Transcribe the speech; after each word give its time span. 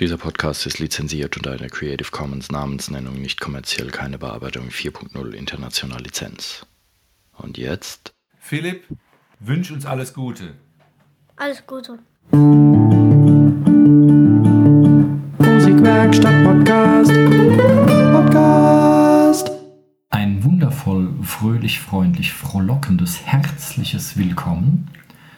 Dieser 0.00 0.16
Podcast 0.16 0.64
ist 0.64 0.78
lizenziert 0.78 1.36
unter 1.36 1.52
einer 1.52 1.68
Creative 1.68 2.10
Commons 2.10 2.50
Namensnennung 2.50 3.20
nicht 3.20 3.38
kommerziell 3.38 3.90
keine 3.90 4.16
Bearbeitung 4.16 4.68
4.0 4.70 5.32
international 5.32 6.00
Lizenz. 6.00 6.64
Und 7.36 7.58
jetzt? 7.58 8.14
Philipp, 8.38 8.84
wünsch 9.40 9.70
uns 9.70 9.84
alles 9.84 10.14
Gute. 10.14 10.54
Alles 11.36 11.66
Gute. 11.66 11.98
Musikwerkstatt 15.38 16.44
Podcast. 16.44 17.12
Podcast. 18.14 19.50
Ein 20.08 20.42
wundervoll, 20.42 21.12
fröhlich, 21.22 21.78
freundlich, 21.78 22.32
frohlockendes, 22.32 23.20
herzliches 23.26 24.16
Willkommen 24.16 24.90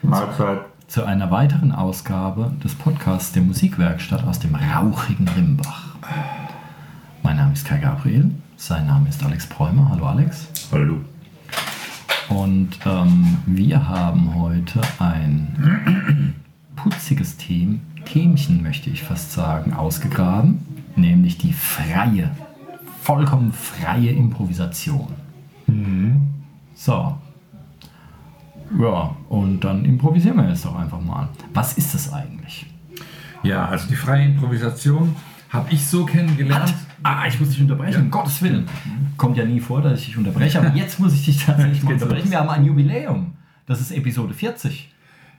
Mahlzeit. 0.03 0.71
Zu 0.93 1.07
einer 1.07 1.31
weiteren 1.31 1.73
Ausgabe 1.73 2.53
des 2.63 2.75
Podcasts 2.75 3.33
der 3.33 3.41
Musikwerkstatt 3.41 4.25
aus 4.25 4.41
dem 4.41 4.55
rauchigen 4.55 5.27
Rimbach. 5.27 5.97
Mein 7.23 7.37
Name 7.39 7.55
ist 7.55 7.64
Kai 7.64 7.79
Gabriel, 7.79 8.31
sein 8.59 8.89
Name 8.89 9.09
ist 9.09 9.25
Alex 9.25 9.47
Bräumer. 9.47 9.89
Hallo 9.89 10.05
Alex. 10.05 10.49
Hallo. 10.71 11.00
Und 12.29 12.79
ähm, 12.85 13.39
wir 13.47 13.89
haben 13.89 14.35
heute 14.35 14.83
ein 14.99 16.35
putziges 16.77 17.39
Them 17.39 17.81
Themchen, 18.05 18.63
möchte 18.63 18.91
ich 18.91 19.03
fast 19.03 19.33
sagen, 19.33 19.72
ausgegraben, 19.72 20.59
nämlich 20.95 21.39
die 21.39 21.55
freie, 21.55 22.33
vollkommen 23.00 23.55
freie 23.55 24.11
Improvisation. 24.11 25.09
So. 26.75 27.17
Ja, 28.79 29.14
und 29.29 29.61
dann 29.61 29.85
improvisieren 29.85 30.36
wir 30.36 30.49
jetzt 30.49 30.64
doch 30.64 30.75
einfach 30.75 31.00
mal. 31.00 31.29
Was 31.53 31.75
ist 31.75 31.94
das 31.94 32.12
eigentlich? 32.12 32.67
Ja, 33.42 33.67
also 33.67 33.89
die 33.89 33.97
freie 33.97 34.27
Improvisation 34.27 35.14
habe 35.50 35.72
ich 35.72 35.86
so 35.86 36.05
kennengelernt. 36.05 36.75
Ah, 37.03 37.27
ich 37.27 37.39
muss 37.41 37.50
dich 37.50 37.61
unterbrechen, 37.61 38.03
um 38.03 38.11
Gottes 38.11 38.41
Willen. 38.42 38.66
Kommt 39.16 39.36
ja 39.36 39.44
nie 39.44 39.60
vor, 39.60 39.82
dass 39.82 40.00
ich 40.00 40.06
dich 40.06 40.16
unterbreche, 40.16 40.58
aber 40.58 40.74
jetzt 40.74 41.00
muss 41.00 41.12
ich 41.14 41.24
dich 41.24 41.44
tatsächlich 41.44 41.82
mal 41.82 41.94
unterbrechen. 41.94 42.30
Wir 42.30 42.38
haben 42.38 42.48
ein 42.48 42.64
Jubiläum. 42.64 43.32
Das 43.66 43.80
ist 43.80 43.91
Episode 43.91 44.34
40. 44.34 44.92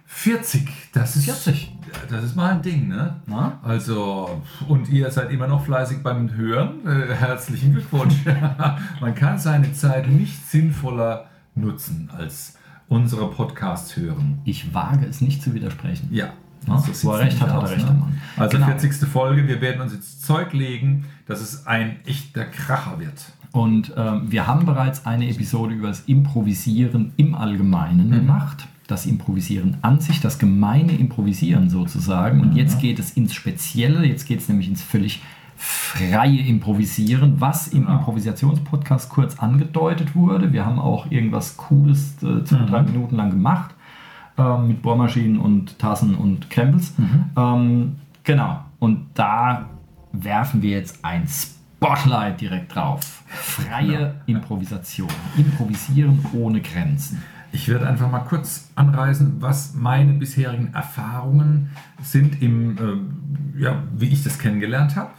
40, 0.05 0.67
das 0.91 1.15
ist 1.15 1.25
40. 1.25 1.71
Das 2.09 2.23
ist 2.23 2.35
mal 2.35 2.51
ein 2.51 2.61
Ding, 2.61 2.87
ne? 2.87 3.15
Na? 3.25 3.59
Also, 3.63 4.41
und 4.67 4.89
ihr 4.89 5.09
seid 5.09 5.31
immer 5.31 5.47
noch 5.47 5.65
fleißig 5.65 6.03
beim 6.03 6.33
Hören. 6.33 6.85
Äh, 6.85 7.13
herzlichen 7.13 7.73
Glückwunsch. 7.73 8.15
Man 9.01 9.15
kann 9.15 9.39
seine 9.39 9.73
Zeit 9.73 10.07
nicht 10.07 10.45
sinnvoller 10.47 11.25
nutzen 11.55 12.09
als 12.15 12.57
unsere 12.87 13.29
Podcasts 13.29 13.95
hören. 13.97 14.39
Ich 14.45 14.73
wage 14.73 15.05
es 15.05 15.21
nicht 15.21 15.41
zu 15.41 15.53
widersprechen. 15.53 16.07
Ja. 16.11 16.33
Ja, 16.67 16.77
sieht's 16.77 17.03
wo 17.03 17.11
er 17.11 17.19
recht 17.19 17.41
hat, 17.41 17.51
hat 17.51 17.63
er 17.63 17.71
recht, 17.71 17.85
Mann. 17.85 18.17
Also 18.37 18.55
Genau. 18.57 18.67
40. 18.67 18.93
Folge, 19.09 19.47
wir 19.49 19.59
werden 19.59 19.81
uns 19.81 19.91
jetzt 19.93 20.23
Zeug 20.25 20.53
legen, 20.53 21.05
dass 21.25 21.41
es 21.41 21.67
ein 21.67 21.97
echter 22.05 22.45
Kracher 22.45 22.99
wird. 22.99 23.21
Und 23.51 23.91
ähm, 23.97 24.31
wir 24.31 24.47
haben 24.47 24.65
bereits 24.65 25.05
eine 25.05 25.29
Episode 25.29 25.75
über 25.75 25.89
das 25.89 26.01
Improvisieren 26.07 27.11
im 27.17 27.35
Allgemeinen 27.35 28.09
gemacht. 28.11 28.67
Das 28.87 29.05
Improvisieren 29.05 29.77
an 29.81 29.99
sich, 29.99 30.21
das 30.21 30.39
gemeine 30.39 30.93
Improvisieren 30.93 31.69
sozusagen. 31.69 32.41
Und 32.41 32.55
jetzt 32.55 32.79
geht 32.79 32.97
es 32.99 33.11
ins 33.11 33.33
Spezielle, 33.33 34.05
jetzt 34.05 34.25
geht 34.25 34.39
es 34.39 34.47
nämlich 34.49 34.67
ins 34.69 34.81
völlig 34.81 35.21
freie 35.63 36.41
Improvisieren, 36.41 37.39
was 37.39 37.69
im 37.69 37.85
Genau. 37.85 37.99
Improvisationspodcast 37.99 39.09
kurz 39.09 39.39
angedeutet 39.39 40.13
wurde. 40.13 40.51
Wir 40.51 40.65
haben 40.65 40.77
auch 40.77 41.09
irgendwas 41.09 41.55
Cooles 41.55 42.21
äh, 42.21 42.43
zwei, 42.43 42.65
drei 42.65 42.81
Minuten 42.81 43.15
lang 43.15 43.29
gemacht. 43.29 43.73
Ähm, 44.37 44.67
mit 44.67 44.81
Bohrmaschinen 44.81 45.39
und 45.39 45.79
Tassen 45.79 46.15
und 46.15 46.49
Krempels. 46.49 46.93
Ähm, 47.37 47.95
genau. 48.23 48.59
Und 48.79 49.05
da 49.13 49.69
werfen 50.11 50.61
wir 50.61 50.71
jetzt 50.71 51.05
ein 51.05 51.27
Spotlight 51.27 52.41
direkt 52.41 52.75
drauf. 52.75 53.23
Freie 53.27 54.15
Improvisation. 54.25 55.09
Improvisieren 55.37 56.25
ohne 56.33 56.59
Grenzen. 56.59 57.21
Ich 57.53 57.69
werde 57.69 57.87
einfach 57.87 58.11
mal 58.11 58.19
kurz 58.19 58.69
anreißen, 58.75 59.35
was 59.39 59.75
meine 59.75 60.13
bisherigen 60.13 60.73
Erfahrungen 60.73 61.69
sind, 62.01 62.41
im, 62.41 62.77
äh, 62.77 63.61
ja, 63.61 63.83
wie 63.95 64.09
ich 64.09 64.23
das 64.23 64.39
kennengelernt 64.39 64.95
habe 64.95 65.11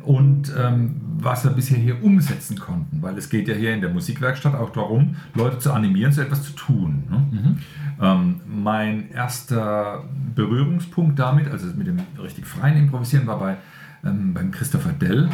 und 0.00 0.52
ähm, 0.56 1.00
was 1.18 1.44
wir 1.44 1.50
bisher 1.50 1.78
hier 1.78 2.02
umsetzen 2.02 2.58
konnten. 2.58 3.02
Weil 3.02 3.16
es 3.16 3.28
geht 3.28 3.48
ja 3.48 3.54
hier 3.54 3.74
in 3.74 3.80
der 3.80 3.90
Musikwerkstatt 3.90 4.54
auch 4.54 4.70
darum, 4.70 5.16
Leute 5.34 5.58
zu 5.58 5.72
animieren, 5.72 6.12
so 6.12 6.22
etwas 6.22 6.42
zu 6.42 6.52
tun. 6.52 7.04
Ne? 7.10 7.56
Ähm, 8.00 8.40
mein 8.46 9.10
erster 9.10 10.04
Berührungspunkt 10.34 11.18
damit, 11.18 11.48
also 11.48 11.66
mit 11.76 11.86
dem 11.86 11.98
richtig 12.22 12.46
freien 12.46 12.76
Improvisieren, 12.76 13.26
war 13.26 13.38
bei, 13.38 13.56
ähm, 14.04 14.34
beim 14.34 14.50
Christopher 14.50 14.92
Dell, 14.92 15.30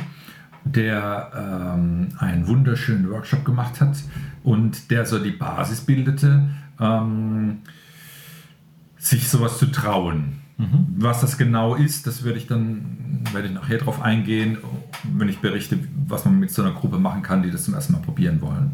der 0.65 1.33
ähm, 1.35 2.09
einen 2.19 2.47
wunderschönen 2.47 3.11
Workshop 3.11 3.45
gemacht 3.45 3.81
hat 3.81 3.97
und 4.45 4.91
der 4.91 5.07
so 5.07 5.19
die 5.19 5.33
Basis 5.33 5.81
bildete, 5.81 6.49
ähm, 6.81 7.59
sich 8.97 9.29
sowas 9.29 9.59
zu 9.59 9.67
trauen. 9.67 10.41
Was 10.97 11.21
das 11.21 11.39
genau 11.39 11.75
ist, 11.75 12.07
das 12.07 12.25
werde 12.25 12.39
ich 12.39 12.47
dann, 12.47 13.25
werde 13.33 13.49
ich 13.49 13.55
nachher 13.55 13.79
drauf 13.79 14.01
eingehen, 14.01 14.59
wenn 15.05 15.29
ich 15.29 15.41
berichte, 15.41 15.79
was 16.07 16.25
man 16.25 16.39
mit 16.39 16.51
so 16.51 16.63
einer 16.63 16.73
Gruppe 16.73 16.99
machen 16.99 17.23
kann, 17.23 17.43
die 17.43 17.51
das 17.51 17.65
zum 17.65 17.75
ersten 17.75 17.93
Mal 17.95 18.01
probieren 18.01 18.41
wollen. 18.41 18.73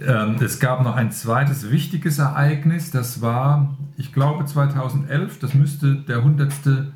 Ähm, 0.00 0.36
es 0.40 0.60
gab 0.60 0.82
noch 0.82 0.94
ein 0.94 1.10
zweites 1.10 1.70
wichtiges 1.70 2.18
Ereignis, 2.18 2.90
das 2.90 3.20
war, 3.20 3.76
ich 3.96 4.12
glaube 4.12 4.44
2011, 4.44 5.38
das 5.40 5.54
müsste 5.54 5.96
der 5.96 6.18
100. 6.18 6.92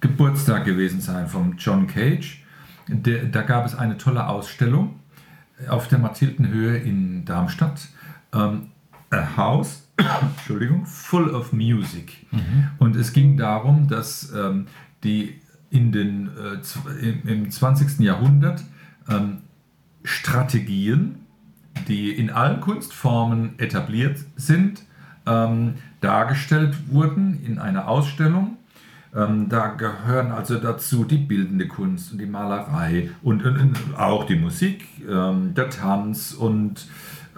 Geburtstag 0.00 0.64
gewesen 0.64 1.00
sein 1.00 1.26
vom 1.26 1.56
John 1.56 1.86
Cage. 1.86 2.44
Der, 2.88 3.24
da 3.24 3.42
gab 3.42 3.66
es 3.66 3.74
eine 3.74 3.96
tolle 3.96 4.28
Ausstellung 4.28 5.00
auf 5.68 5.88
der 5.88 5.98
Mathildenhöhe 5.98 6.76
in 6.76 7.24
Darmstadt. 7.24 7.88
Ähm, 8.32 8.68
a 9.10 9.36
House, 9.36 9.85
Entschuldigung, 9.98 10.86
full 10.86 11.30
of 11.30 11.52
music. 11.52 12.26
Und 12.78 12.96
es 12.96 13.12
ging 13.12 13.36
darum, 13.36 13.88
dass 13.88 14.32
ähm, 14.32 14.66
die 15.04 15.40
in 15.70 15.92
den, 15.92 16.28
äh, 16.28 17.06
im, 17.06 17.28
im 17.28 17.50
20. 17.50 18.00
Jahrhundert 18.00 18.62
ähm, 19.08 19.38
Strategien, 20.04 21.26
die 21.88 22.10
in 22.10 22.30
allen 22.30 22.60
Kunstformen 22.60 23.58
etabliert 23.58 24.18
sind, 24.36 24.82
ähm, 25.26 25.74
dargestellt 26.00 26.76
wurden 26.90 27.42
in 27.44 27.58
einer 27.58 27.88
Ausstellung. 27.88 28.56
Ähm, 29.14 29.48
da 29.48 29.68
gehören 29.68 30.30
also 30.30 30.58
dazu 30.58 31.04
die 31.04 31.16
bildende 31.16 31.66
Kunst 31.66 32.12
und 32.12 32.18
die 32.18 32.26
Malerei 32.26 33.10
und, 33.22 33.44
und, 33.44 33.58
und 33.58 33.96
auch 33.96 34.24
die 34.24 34.36
Musik, 34.36 34.86
ähm, 35.08 35.54
der 35.54 35.70
Tanz 35.70 36.32
und 36.32 36.86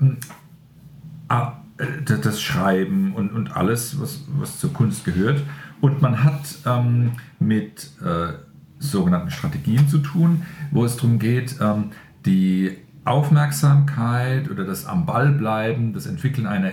äh, 0.01 1.47
das 1.79 2.41
Schreiben 2.41 3.15
und, 3.15 3.33
und 3.33 3.57
alles, 3.57 4.01
was, 4.01 4.25
was 4.39 4.59
zur 4.59 4.73
Kunst 4.73 5.05
gehört. 5.05 5.43
Und 5.81 6.03
man 6.03 6.25
hat 6.25 6.43
ähm, 6.67 7.13
mit 7.39 7.91
äh, 8.05 8.33
sogenannten 8.79 9.31
Strategien 9.31 9.89
zu 9.89 9.99
tun, 9.99 10.43
wo 10.71 10.85
es 10.85 10.97
darum 10.97 11.19
geht, 11.19 11.57
ähm, 11.61 11.91
die 12.27 12.77
Aufmerksamkeit 13.05 14.51
oder 14.51 14.65
das 14.65 14.87
am 14.87 15.07
Ball 15.07 15.31
bleiben, 15.31 15.93
das 15.93 16.07
Entwickeln 16.07 16.47
einer 16.47 16.73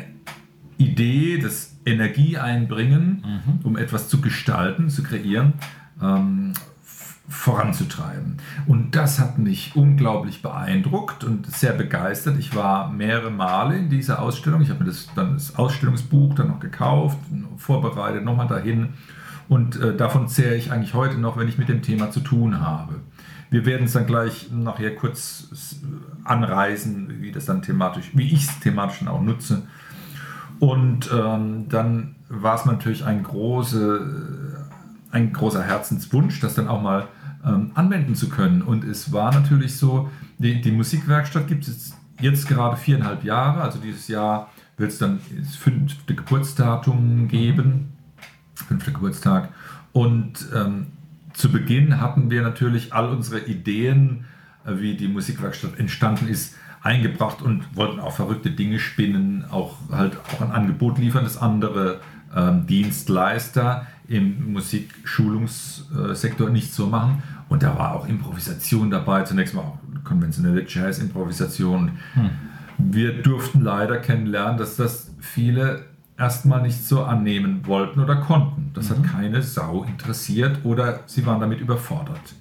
Idee, 0.78 1.38
das 1.38 1.78
Energie 1.86 2.38
einbringen, 2.38 3.24
um 3.64 3.78
etwas 3.78 4.10
zu 4.10 4.20
gestalten, 4.20 4.90
zu 4.90 5.04
kreieren, 5.04 5.54
ähm, 6.02 6.52
voranzutreiben. 7.46 8.38
Und 8.66 8.96
das 8.96 9.20
hat 9.20 9.38
mich 9.38 9.76
unglaublich 9.76 10.42
beeindruckt 10.42 11.24
und 11.24 11.46
sehr 11.46 11.74
begeistert. 11.74 12.40
Ich 12.40 12.56
war 12.56 12.92
mehrere 12.92 13.30
Male 13.30 13.78
in 13.78 13.88
dieser 13.88 14.20
Ausstellung. 14.20 14.62
Ich 14.62 14.72
habe 14.72 14.84
mir 14.84 14.90
das, 14.90 15.10
dann 15.16 15.34
das 15.34 15.56
Ausstellungsbuch 15.56 16.34
dann 16.34 16.48
noch 16.48 16.60
gekauft, 16.60 17.20
vorbereitet, 17.58 18.26
nochmal 18.26 18.48
dahin. 18.48 18.96
Und 19.48 19.80
äh, 19.80 19.96
davon 19.96 20.28
zehre 20.28 20.56
ich 20.56 20.72
eigentlich 20.72 20.96
heute 20.96 21.20
noch, 21.20 21.38
wenn 21.38 21.48
ich 21.48 21.60
mit 21.60 21.70
dem 21.70 21.84
Thema 21.84 22.10
zu 22.10 22.22
tun 22.22 22.62
habe. 22.62 22.96
Wir 23.52 23.68
werden 23.68 23.86
es 23.86 23.94
dann 23.94 24.08
gleich 24.08 24.50
nachher 24.52 24.96
kurz 24.96 25.48
s- 25.52 25.82
anreißen, 26.24 27.22
wie 27.22 27.32
das 27.32 27.46
dann 27.46 27.62
thematisch, 27.62 28.10
wie 28.16 28.34
ich 28.34 28.48
es 28.48 28.60
thematisch 28.60 29.00
dann 29.00 29.08
auch 29.10 29.22
nutze. 29.22 29.62
Und 30.60 31.12
ähm, 31.14 31.70
dann 31.70 32.16
war 32.28 32.56
es 32.56 32.66
natürlich 32.66 33.06
ein, 33.06 33.22
große, 33.22 34.66
ein 35.12 35.32
großer 35.32 35.62
Herzenswunsch, 35.62 36.40
das 36.40 36.56
dann 36.56 36.68
auch 36.68 36.82
mal 36.82 37.08
ähm, 37.46 37.72
anwenden 37.76 38.16
zu 38.16 38.30
können. 38.30 38.62
Und 38.62 38.84
es 38.84 39.12
war 39.12 39.34
natürlich 39.34 39.78
so, 39.78 40.10
die, 40.38 40.62
die 40.62 40.72
Musikwerkstatt 40.72 41.48
gibt 41.48 41.68
es 41.68 41.94
jetzt 42.20 42.48
gerade 42.48 42.78
viereinhalb 42.78 43.24
Jahre, 43.24 43.62
also 43.62 43.80
dieses 43.80 44.08
Jahr 44.08 44.50
wird 44.78 44.92
es 44.92 44.98
dann 44.98 45.20
das 45.38 45.56
fünfte 45.56 46.16
Geburtsdatum 46.16 47.28
geben, 47.28 47.94
fünfter 48.56 48.92
Geburtstag. 48.92 49.50
Und 49.94 50.48
ähm, 50.54 50.88
zu 51.34 51.52
Beginn 51.52 52.02
hatten 52.02 52.30
wir 52.30 52.42
natürlich 52.42 52.94
all 52.94 53.10
unsere 53.10 53.40
Ideen, 53.46 54.26
äh, 54.66 54.80
wie 54.80 54.96
die 54.96 55.08
Musikwerkstatt 55.08 55.80
entstanden 55.80 56.28
ist, 56.28 56.56
eingebracht 56.82 57.42
und 57.42 57.76
wollten 57.76 58.00
auch 58.00 58.14
verrückte 58.14 58.52
Dinge 58.52 58.80
spinnen, 58.80 59.46
auch 59.50 59.78
halt 59.92 60.18
auch 60.18 60.42
ein 60.42 60.52
Angebot 60.52 61.00
liefern, 61.00 61.24
das 61.24 61.38
andere 61.38 62.00
ähm, 62.36 62.68
Dienstleister 62.68 63.88
im 64.08 64.54
Musikschulungssektor 64.54 66.50
nicht 66.50 66.74
so 66.74 66.86
machen. 66.88 67.24
Und 67.50 67.64
da 67.64 67.78
war 67.78 67.96
auch 67.96 68.08
Improvisation 68.08 68.90
dabei, 68.90 69.24
zunächst 69.24 69.54
mal 69.54 69.62
auch 69.62 69.78
konventionelle 70.04 70.66
Jazz-Improvisation. 70.68 71.92
Hm. 72.14 72.30
Wir 72.78 73.22
durften 73.22 73.62
leider 73.62 73.98
kennenlernen, 73.98 74.58
dass 74.58 74.76
das 74.76 75.12
viele 75.20 75.86
erstmal 76.18 76.62
nicht 76.62 76.86
so 76.86 77.04
annehmen 77.04 77.66
wollten 77.66 78.00
oder 78.00 78.18
konnten. 78.18 78.72
Das 78.74 78.90
mhm. 78.90 78.96
hat 78.96 79.12
keine 79.12 79.42
Sau 79.42 79.84
interessiert 79.84 80.64
oder 80.64 81.02
sie 81.06 81.26
waren 81.26 81.40
damit 81.40 81.60
überfordert. 81.60 82.36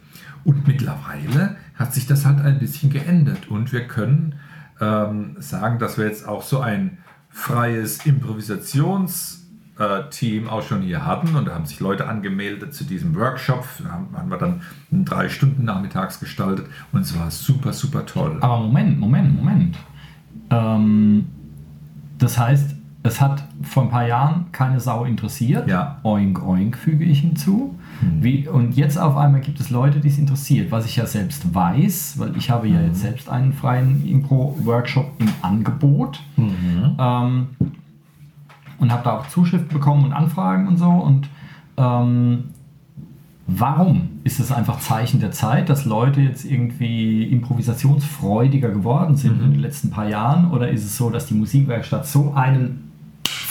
Und 0.44 0.66
mittlerweile 0.66 1.56
hat 1.74 1.94
sich 1.94 2.06
das 2.06 2.26
halt 2.26 2.40
ein 2.40 2.58
bisschen 2.58 2.90
geändert 2.90 3.48
und 3.48 3.72
wir 3.72 3.86
können 3.86 4.36
ähm, 4.80 5.36
sagen, 5.38 5.78
dass 5.78 5.98
wir 5.98 6.06
jetzt 6.06 6.28
auch 6.28 6.42
so 6.42 6.60
ein 6.60 6.98
freies 7.30 8.04
Improvisationsteam 9.74 10.48
auch 10.48 10.62
schon 10.62 10.82
hier 10.82 11.04
hatten 11.04 11.34
und 11.34 11.46
da 11.46 11.54
haben 11.54 11.66
sich 11.66 11.80
Leute 11.80 12.06
angemeldet 12.06 12.74
zu 12.74 12.84
diesem 12.84 13.14
Workshop, 13.14 13.66
haben, 13.88 14.08
haben 14.16 14.30
wir 14.30 14.38
dann 14.38 14.62
drei 14.92 15.28
Stunden 15.28 15.64
nachmittags 15.64 16.20
gestaltet 16.20 16.66
und 16.92 17.02
es 17.02 17.18
war 17.18 17.30
super, 17.30 17.72
super 17.72 18.06
toll. 18.06 18.38
Aber 18.40 18.58
Moment, 18.58 18.98
Moment, 18.98 19.36
Moment. 19.36 19.76
Ähm, 20.50 21.26
das 22.18 22.38
heißt, 22.38 22.76
es 23.02 23.20
hat 23.20 23.44
vor 23.62 23.82
ein 23.82 23.90
paar 23.90 24.06
Jahren 24.06 24.46
keine 24.52 24.80
Sau 24.80 25.04
interessiert. 25.04 25.68
Ja. 25.68 25.98
Oink, 26.04 26.42
oink 26.42 26.78
füge 26.78 27.04
ich 27.04 27.20
hinzu. 27.20 27.78
Hm. 28.00 28.22
Wie, 28.22 28.48
und 28.48 28.76
jetzt 28.76 28.96
auf 28.96 29.16
einmal 29.16 29.42
gibt 29.42 29.60
es 29.60 29.68
Leute, 29.68 30.00
die 30.00 30.08
es 30.08 30.18
interessiert, 30.18 30.70
was 30.70 30.86
ich 30.86 30.96
ja 30.96 31.04
selbst 31.04 31.54
weiß, 31.54 32.18
weil 32.18 32.34
ich 32.36 32.48
habe 32.48 32.66
ja 32.66 32.80
jetzt 32.80 33.02
hm. 33.02 33.02
selbst 33.02 33.28
einen 33.28 33.52
freien 33.52 34.06
Impro-Workshop 34.06 35.12
im 35.18 35.28
Angebot. 35.42 36.22
Mhm. 36.36 36.96
Ähm, 36.98 37.48
und 38.78 38.92
habe 38.92 39.04
da 39.04 39.18
auch 39.18 39.28
Zuschriften 39.28 39.68
bekommen 39.68 40.04
und 40.04 40.12
Anfragen 40.12 40.68
und 40.68 40.76
so. 40.76 40.88
Und 40.88 41.28
ähm, 41.76 42.44
warum 43.46 44.20
ist 44.24 44.40
es 44.40 44.52
einfach 44.52 44.80
Zeichen 44.80 45.20
der 45.20 45.32
Zeit, 45.32 45.68
dass 45.68 45.84
Leute 45.84 46.20
jetzt 46.20 46.44
irgendwie 46.44 47.24
improvisationsfreudiger 47.24 48.70
geworden 48.70 49.16
sind 49.16 49.38
mhm. 49.38 49.44
in 49.44 49.50
den 49.52 49.60
letzten 49.60 49.90
paar 49.90 50.08
Jahren? 50.08 50.50
Oder 50.50 50.70
ist 50.70 50.84
es 50.84 50.96
so, 50.96 51.10
dass 51.10 51.26
die 51.26 51.34
Musikwerkstatt 51.34 52.06
so 52.06 52.34
einen 52.34 52.92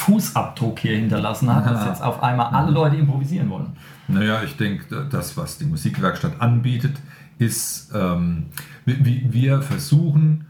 Fußabdruck 0.03 0.79
hier 0.79 0.97
hinterlassen 0.97 1.53
hat, 1.53 1.65
dass 1.65 1.85
jetzt 1.85 2.03
auf 2.03 2.21
einmal 2.21 2.47
alle 2.47 2.71
Leute 2.71 2.97
improvisieren 2.97 3.49
wollen. 3.49 3.67
Naja, 4.07 4.43
ich 4.43 4.57
denke, 4.57 5.07
das, 5.09 5.37
was 5.37 5.57
die 5.57 5.65
Musikwerkstatt 5.65 6.41
anbietet, 6.41 6.97
ist, 7.39 7.91
ähm, 7.95 8.47
wir 8.85 9.61
versuchen 9.61 10.45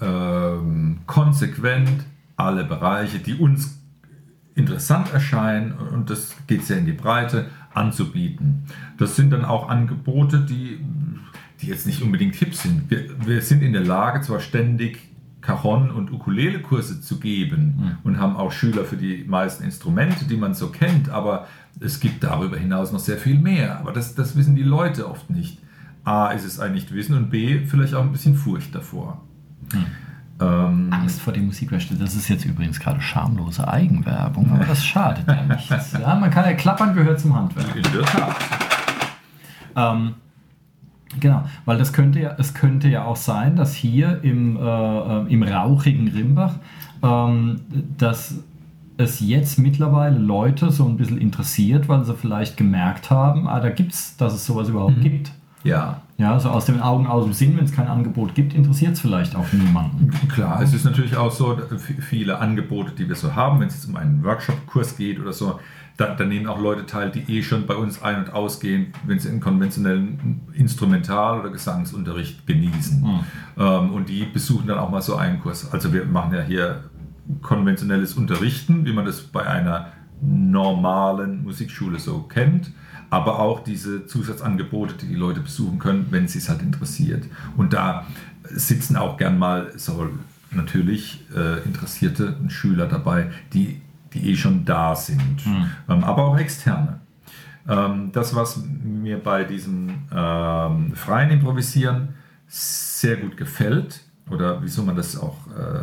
ähm, 0.00 1.00
konsequent 1.06 2.04
alle 2.36 2.64
Bereiche, 2.64 3.18
die 3.18 3.34
uns 3.34 3.81
interessant 4.54 5.12
erscheinen, 5.12 5.72
und 5.72 6.10
das 6.10 6.34
geht 6.46 6.64
sehr 6.64 6.78
in 6.78 6.86
die 6.86 6.92
Breite, 6.92 7.46
anzubieten. 7.74 8.64
Das 8.98 9.16
sind 9.16 9.30
dann 9.30 9.44
auch 9.44 9.68
Angebote, 9.68 10.40
die, 10.40 10.80
die 11.60 11.66
jetzt 11.66 11.86
nicht 11.86 12.02
unbedingt 12.02 12.34
hip 12.34 12.54
sind. 12.54 12.90
Wir, 12.90 13.06
wir 13.26 13.40
sind 13.42 13.62
in 13.62 13.72
der 13.72 13.84
Lage, 13.84 14.20
zwar 14.20 14.40
ständig 14.40 15.12
Cajon- 15.40 15.90
und 15.90 16.12
Ukulele-Kurse 16.12 17.00
zu 17.00 17.18
geben 17.18 17.74
mhm. 17.76 17.96
und 18.04 18.18
haben 18.18 18.36
auch 18.36 18.52
Schüler 18.52 18.84
für 18.84 18.96
die 18.96 19.24
meisten 19.24 19.64
Instrumente, 19.64 20.24
die 20.26 20.36
man 20.36 20.54
so 20.54 20.68
kennt, 20.68 21.10
aber 21.10 21.48
es 21.80 21.98
gibt 21.98 22.22
darüber 22.22 22.56
hinaus 22.56 22.92
noch 22.92 23.00
sehr 23.00 23.16
viel 23.16 23.38
mehr. 23.38 23.80
Aber 23.80 23.92
das, 23.92 24.14
das 24.14 24.36
wissen 24.36 24.54
die 24.54 24.62
Leute 24.62 25.08
oft 25.08 25.30
nicht. 25.30 25.58
A 26.04 26.30
ist 26.30 26.44
es 26.44 26.60
ein 26.60 26.72
Nichtwissen 26.72 27.16
und 27.16 27.30
B 27.30 27.66
vielleicht 27.66 27.94
auch 27.94 28.02
ein 28.02 28.12
bisschen 28.12 28.36
Furcht 28.36 28.74
davor. 28.74 29.22
Mhm. 29.72 29.86
Ähm, 30.42 30.88
Angst 30.92 31.20
vor 31.20 31.32
der 31.32 31.42
Musikwerkstatt, 31.42 32.00
das 32.00 32.14
ist 32.14 32.28
jetzt 32.28 32.44
übrigens 32.44 32.80
gerade 32.80 33.00
schamlose 33.00 33.66
Eigenwerbung, 33.66 34.50
aber 34.52 34.64
das 34.64 34.84
schadet 34.84 35.26
ja 35.26 35.42
nichts. 35.44 35.92
Ja, 36.00 36.14
man 36.14 36.30
kann 36.30 36.44
ja 36.44 36.54
klappern, 36.54 36.94
gehört 36.94 37.20
zum 37.20 37.34
Handwerk. 37.34 37.76
In 37.76 37.82
der 37.82 38.02
Tat. 38.02 38.36
Ähm, 39.76 40.14
Genau, 41.20 41.44
weil 41.64 41.78
das 41.78 41.92
könnte 41.92 42.20
ja, 42.20 42.36
es 42.38 42.54
könnte 42.54 42.88
ja 42.88 43.04
auch 43.04 43.16
sein, 43.16 43.56
dass 43.56 43.74
hier 43.74 44.20
im, 44.22 44.56
äh, 44.56 44.60
äh, 44.60 45.32
im 45.32 45.42
rauchigen 45.42 46.08
Rimbach, 46.08 46.54
ähm, 47.02 47.60
dass 47.98 48.36
es 48.96 49.20
jetzt 49.20 49.58
mittlerweile 49.58 50.18
Leute 50.18 50.70
so 50.70 50.86
ein 50.86 50.96
bisschen 50.96 51.18
interessiert, 51.18 51.88
weil 51.88 52.04
sie 52.04 52.14
vielleicht 52.14 52.56
gemerkt 52.56 53.10
haben, 53.10 53.48
ah, 53.48 53.60
da 53.60 53.70
gibt 53.70 53.92
es, 53.92 54.16
dass 54.16 54.32
es 54.32 54.46
sowas 54.46 54.68
überhaupt 54.68 54.98
mhm. 54.98 55.02
gibt. 55.02 55.32
Ja. 55.64 56.01
Ja, 56.22 56.38
so 56.38 56.50
aus 56.50 56.66
den 56.66 56.80
Augen, 56.80 57.08
aus 57.08 57.24
dem 57.24 57.32
Sinn, 57.32 57.56
wenn 57.56 57.64
es 57.64 57.72
kein 57.72 57.88
Angebot 57.88 58.36
gibt, 58.36 58.54
interessiert 58.54 58.92
es 58.92 59.00
vielleicht 59.00 59.34
auch 59.34 59.52
niemanden. 59.52 60.08
Klar, 60.28 60.62
es 60.62 60.72
ist 60.72 60.84
natürlich 60.84 61.16
auch 61.16 61.32
so, 61.32 61.58
viele 61.98 62.38
Angebote, 62.38 62.92
die 62.92 63.08
wir 63.08 63.16
so 63.16 63.34
haben, 63.34 63.58
wenn 63.58 63.66
es 63.66 63.74
jetzt 63.74 63.88
um 63.88 63.96
einen 63.96 64.22
Workshop-Kurs 64.22 64.96
geht 64.96 65.18
oder 65.18 65.32
so, 65.32 65.58
da, 65.96 66.14
da, 66.14 66.24
nehmen 66.24 66.46
auch 66.46 66.60
Leute 66.60 66.86
teil, 66.86 67.10
die 67.10 67.38
eh 67.38 67.42
schon 67.42 67.66
bei 67.66 67.74
uns 67.74 68.02
ein- 68.02 68.18
und 68.18 68.32
ausgehen, 68.32 68.92
wenn 69.04 69.18
sie 69.18 69.30
einen 69.30 69.40
konventionellen 69.40 70.42
Instrumental- 70.54 71.40
oder 71.40 71.50
Gesangsunterricht 71.50 72.46
genießen. 72.46 73.00
Mhm. 73.00 73.20
Ähm, 73.58 73.92
und 73.92 74.08
die 74.08 74.24
besuchen 74.24 74.68
dann 74.68 74.78
auch 74.78 74.90
mal 74.90 75.02
so 75.02 75.16
einen 75.16 75.40
Kurs. 75.40 75.72
Also 75.72 75.92
wir 75.92 76.04
machen 76.04 76.32
ja 76.34 76.42
hier 76.42 76.84
konventionelles 77.40 78.14
Unterrichten, 78.14 78.86
wie 78.86 78.92
man 78.92 79.06
das 79.06 79.22
bei 79.22 79.44
einer 79.44 79.88
normalen 80.20 81.42
Musikschule 81.42 81.98
so 81.98 82.20
kennt, 82.20 82.70
aber 83.12 83.40
auch 83.40 83.62
diese 83.62 84.06
Zusatzangebote, 84.06 84.94
die 84.94 85.06
die 85.06 85.14
Leute 85.16 85.40
besuchen 85.40 85.78
können, 85.78 86.06
wenn 86.08 86.28
sie 86.28 86.38
es 86.38 86.48
halt 86.48 86.62
interessiert. 86.62 87.24
Und 87.58 87.74
da 87.74 88.06
sitzen 88.44 88.96
auch 88.96 89.18
gern 89.18 89.38
mal 89.38 89.70
so 89.76 90.08
natürlich 90.50 91.22
äh, 91.36 91.62
interessierte 91.64 92.36
Schüler 92.48 92.86
dabei, 92.86 93.30
die 93.52 93.82
die 94.14 94.30
eh 94.30 94.36
schon 94.36 94.64
da 94.64 94.94
sind, 94.94 95.46
mhm. 95.46 95.66
ähm, 95.88 96.04
aber 96.04 96.24
auch 96.24 96.38
externe. 96.38 97.00
Ähm, 97.68 98.10
das, 98.12 98.34
was 98.34 98.62
mir 98.82 99.18
bei 99.18 99.44
diesem 99.44 99.90
ähm, 100.14 100.92
freien 100.94 101.30
Improvisieren 101.30 102.14
sehr 102.48 103.16
gut 103.16 103.36
gefällt, 103.36 104.00
oder 104.30 104.62
wie 104.62 104.68
soll 104.68 104.84
man 104.84 104.96
das 104.96 105.18
auch 105.18 105.36
äh, 105.48 105.82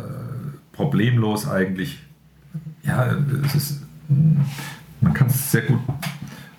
problemlos 0.72 1.48
eigentlich, 1.48 2.00
ja, 2.82 3.16
es 3.44 3.54
ist, 3.54 3.82
man 5.00 5.14
kann 5.14 5.28
es 5.28 5.50
sehr 5.50 5.62
gut, 5.62 5.80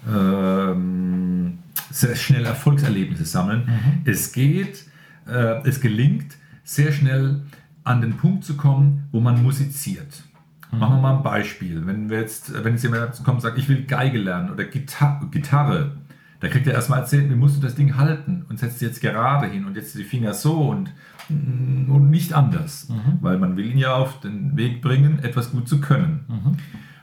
ähm, 0.07 1.59
sehr 1.89 2.15
schnell 2.15 2.45
Erfolgserlebnisse 2.45 3.25
sammeln. 3.25 3.65
Mhm. 3.65 4.01
Es 4.05 4.31
geht, 4.31 4.85
äh, 5.27 5.67
es 5.67 5.81
gelingt, 5.81 6.37
sehr 6.63 6.91
schnell 6.91 7.41
an 7.83 8.01
den 8.01 8.17
Punkt 8.17 8.43
zu 8.43 8.55
kommen, 8.55 9.07
wo 9.11 9.19
man 9.19 9.41
musiziert. 9.41 10.23
Machen 10.71 10.97
wir 10.97 11.01
mal 11.01 11.17
ein 11.17 11.23
Beispiel. 11.23 11.85
Wenn, 11.85 12.09
wir 12.09 12.19
jetzt, 12.19 12.63
wenn 12.63 12.73
jetzt 12.73 12.83
jemand 12.83 13.15
kommt 13.25 13.35
und 13.35 13.41
sagt, 13.41 13.57
ich 13.57 13.67
will 13.67 13.83
Geige 13.83 14.17
lernen 14.17 14.51
oder 14.51 14.63
Gitar 14.63 15.27
Gitarre, 15.29 15.97
da 16.39 16.47
kriegt 16.47 16.65
er 16.65 16.73
erstmal 16.73 16.99
erzählt, 16.99 17.29
wie 17.29 17.35
musst 17.35 17.57
du 17.57 17.61
das 17.61 17.75
Ding 17.75 17.97
halten 17.97 18.45
und 18.49 18.57
setzt 18.57 18.81
jetzt 18.81 19.01
gerade 19.01 19.47
hin 19.47 19.65
und 19.65 19.75
jetzt 19.75 19.95
die 19.95 20.03
Finger 20.03 20.33
so 20.33 20.69
und, 20.69 20.91
mm, 21.29 21.91
und 21.91 22.09
nicht 22.09 22.33
anders. 22.33 22.87
Mhm. 22.89 23.17
Weil 23.19 23.37
man 23.37 23.57
will 23.57 23.69
ihn 23.69 23.77
ja 23.77 23.93
auf 23.93 24.21
den 24.21 24.55
Weg 24.55 24.81
bringen, 24.81 25.19
etwas 25.19 25.51
gut 25.51 25.67
zu 25.67 25.81
können. 25.81 26.25
Mhm. 26.27 26.57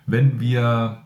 Wenn 0.07 0.41
wir 0.41 1.03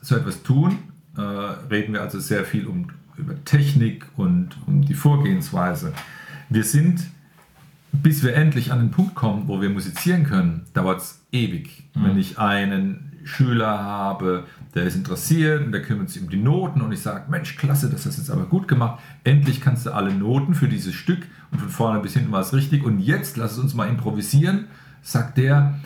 so 0.00 0.14
etwas 0.14 0.44
tun, 0.44 0.78
äh, 1.18 1.20
reden 1.20 1.92
wir 1.92 2.00
also 2.00 2.18
sehr 2.18 2.44
viel 2.44 2.66
um, 2.66 2.88
über 3.16 3.34
Technik 3.44 4.06
und 4.16 4.56
um 4.66 4.82
die 4.82 4.94
Vorgehensweise. 4.94 5.92
Wir 6.48 6.64
sind 6.64 7.10
bis 7.92 8.22
wir 8.22 8.34
endlich 8.34 8.72
an 8.72 8.80
den 8.80 8.90
Punkt 8.90 9.14
kommen, 9.14 9.48
wo 9.48 9.60
wir 9.60 9.70
musizieren 9.70 10.24
können, 10.24 10.64
dauert 10.74 11.00
es 11.00 11.24
ewig. 11.32 11.84
Mhm. 11.94 12.04
Wenn 12.04 12.18
ich 12.18 12.38
einen 12.38 13.12
Schüler 13.24 13.78
habe, 13.78 14.44
der 14.74 14.84
ist 14.84 14.96
interessiert 14.96 15.64
und 15.64 15.72
der 15.72 15.82
kümmert 15.82 16.10
sich 16.10 16.22
um 16.22 16.30
die 16.30 16.36
Noten 16.36 16.80
und 16.80 16.92
ich 16.92 17.00
sage, 17.00 17.30
Mensch, 17.30 17.56
klasse, 17.56 17.90
das 17.90 18.06
hast 18.06 18.16
du 18.16 18.22
jetzt 18.22 18.30
aber 18.30 18.46
gut 18.46 18.68
gemacht. 18.68 19.00
Endlich 19.24 19.60
kannst 19.60 19.86
du 19.86 19.90
alle 19.90 20.14
Noten 20.14 20.54
für 20.54 20.68
dieses 20.68 20.94
Stück 20.94 21.26
und 21.50 21.58
von 21.58 21.68
vorne 21.68 22.00
bis 22.00 22.14
hinten 22.14 22.32
war 22.32 22.40
es 22.40 22.52
richtig. 22.52 22.84
Und 22.84 23.00
jetzt 23.00 23.36
lass 23.36 23.52
es 23.52 23.58
uns 23.58 23.74
mal 23.74 23.88
improvisieren, 23.88 24.66
sagt 25.02 25.38
der, 25.38 25.78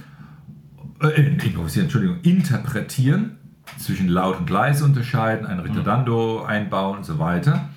äh, 1.01 1.23
improvisieren, 1.23 1.87
Entschuldigung, 1.87 2.21
interpretieren, 2.23 3.39
zwischen 3.79 4.09
laut 4.09 4.38
und 4.38 4.50
leise 4.50 4.85
unterscheiden, 4.85 5.47
ein 5.47 5.61
Ritardando 5.61 6.45
einbauen 6.45 6.99
und 6.99 7.05
so 7.05 7.19
weiter. 7.19 7.69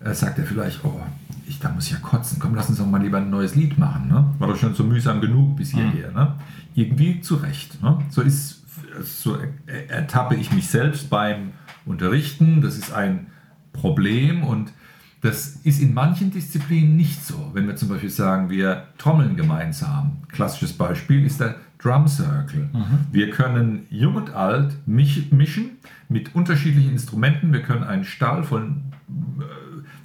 Äh, 0.00 0.14
sagt 0.14 0.38
er 0.38 0.44
vielleicht, 0.44 0.84
oh, 0.84 1.00
ich, 1.46 1.58
da 1.58 1.70
muss 1.70 1.86
ich 1.86 1.92
ja 1.92 1.98
kotzen, 1.98 2.38
komm, 2.38 2.54
lass 2.54 2.68
uns 2.68 2.78
doch 2.78 2.86
mal 2.86 3.02
lieber 3.02 3.18
ein 3.18 3.30
neues 3.30 3.54
Lied 3.54 3.78
machen. 3.78 4.08
Ne? 4.08 4.34
War 4.38 4.48
doch 4.48 4.56
schon 4.56 4.74
so 4.74 4.84
mühsam 4.84 5.20
genug 5.20 5.56
bis 5.56 5.70
hierher. 5.70 6.10
Mhm. 6.10 6.14
Ne? 6.14 6.34
Irgendwie 6.74 7.20
zurecht. 7.20 7.82
Ne? 7.82 7.98
So, 8.08 8.22
ist, 8.22 8.62
so 9.02 9.36
ertappe 9.66 10.34
ich 10.34 10.52
mich 10.52 10.68
selbst 10.68 11.10
beim 11.10 11.52
Unterrichten. 11.84 12.60
Das 12.60 12.76
ist 12.76 12.92
ein 12.92 13.28
Problem 13.72 14.44
und 14.44 14.72
das 15.20 15.56
ist 15.62 15.80
in 15.80 15.94
manchen 15.94 16.32
Disziplinen 16.32 16.96
nicht 16.96 17.24
so. 17.24 17.50
Wenn 17.52 17.68
wir 17.68 17.76
zum 17.76 17.88
Beispiel 17.88 18.10
sagen, 18.10 18.50
wir 18.50 18.88
trommeln 18.98 19.36
gemeinsam. 19.36 20.18
Klassisches 20.28 20.72
Beispiel 20.72 21.24
ist 21.24 21.40
der 21.40 21.56
Drum 21.82 22.06
Circle. 22.06 22.70
Mhm. 22.72 23.06
Wir 23.10 23.30
können 23.30 23.86
jung 23.90 24.14
und 24.14 24.34
alt 24.34 24.76
mischen 24.86 25.78
mit 26.08 26.34
unterschiedlichen 26.34 26.92
Instrumenten. 26.92 27.52
Wir 27.52 27.62
können 27.62 27.82
einen 27.82 28.04
Stall 28.04 28.44
von 28.44 28.92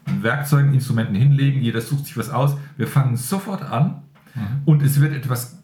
Werkzeugen, 0.06 0.74
Instrumenten 0.74 1.16
hinlegen, 1.16 1.62
jeder 1.62 1.82
sucht 1.82 2.06
sich 2.06 2.18
was 2.18 2.30
aus. 2.30 2.58
Wir 2.78 2.88
fangen 2.88 3.16
sofort 3.16 3.62
an 3.62 4.04
mhm. 4.34 4.42
und 4.66 4.82
es 4.82 5.00
wird 5.02 5.14
etwas 5.14 5.58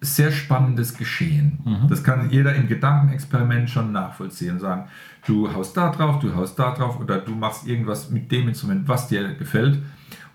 sehr 0.00 0.30
spannendes 0.30 0.96
Geschehen. 0.96 1.58
Das 1.88 2.04
kann 2.04 2.30
jeder 2.30 2.54
im 2.54 2.68
Gedankenexperiment 2.68 3.68
schon 3.68 3.90
nachvollziehen 3.90 4.52
und 4.52 4.60
sagen, 4.60 4.88
du 5.26 5.52
haust 5.52 5.76
da 5.76 5.90
drauf, 5.90 6.20
du 6.20 6.36
haust 6.36 6.56
da 6.58 6.72
drauf 6.72 7.00
oder 7.00 7.18
du 7.18 7.34
machst 7.34 7.66
irgendwas 7.66 8.08
mit 8.10 8.30
dem 8.30 8.48
Instrument, 8.48 8.86
was 8.86 9.08
dir 9.08 9.34
gefällt. 9.34 9.82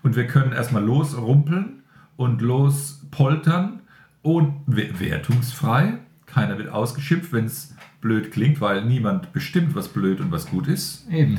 Und 0.02 0.16
wir 0.16 0.26
können 0.26 0.52
erstmal 0.52 0.84
losrumpeln 0.84 1.82
und 2.16 2.42
lospoltern 2.42 3.80
und 4.24 4.54
we- 4.66 4.98
wertungsfrei. 4.98 5.98
Keiner 6.26 6.58
wird 6.58 6.70
ausgeschimpft, 6.70 7.32
wenn 7.32 7.44
es 7.44 7.76
blöd 8.00 8.32
klingt, 8.32 8.60
weil 8.60 8.84
niemand 8.84 9.32
bestimmt, 9.32 9.76
was 9.76 9.88
blöd 9.88 10.20
und 10.20 10.32
was 10.32 10.46
gut 10.46 10.66
ist. 10.66 11.08
Eben. 11.10 11.38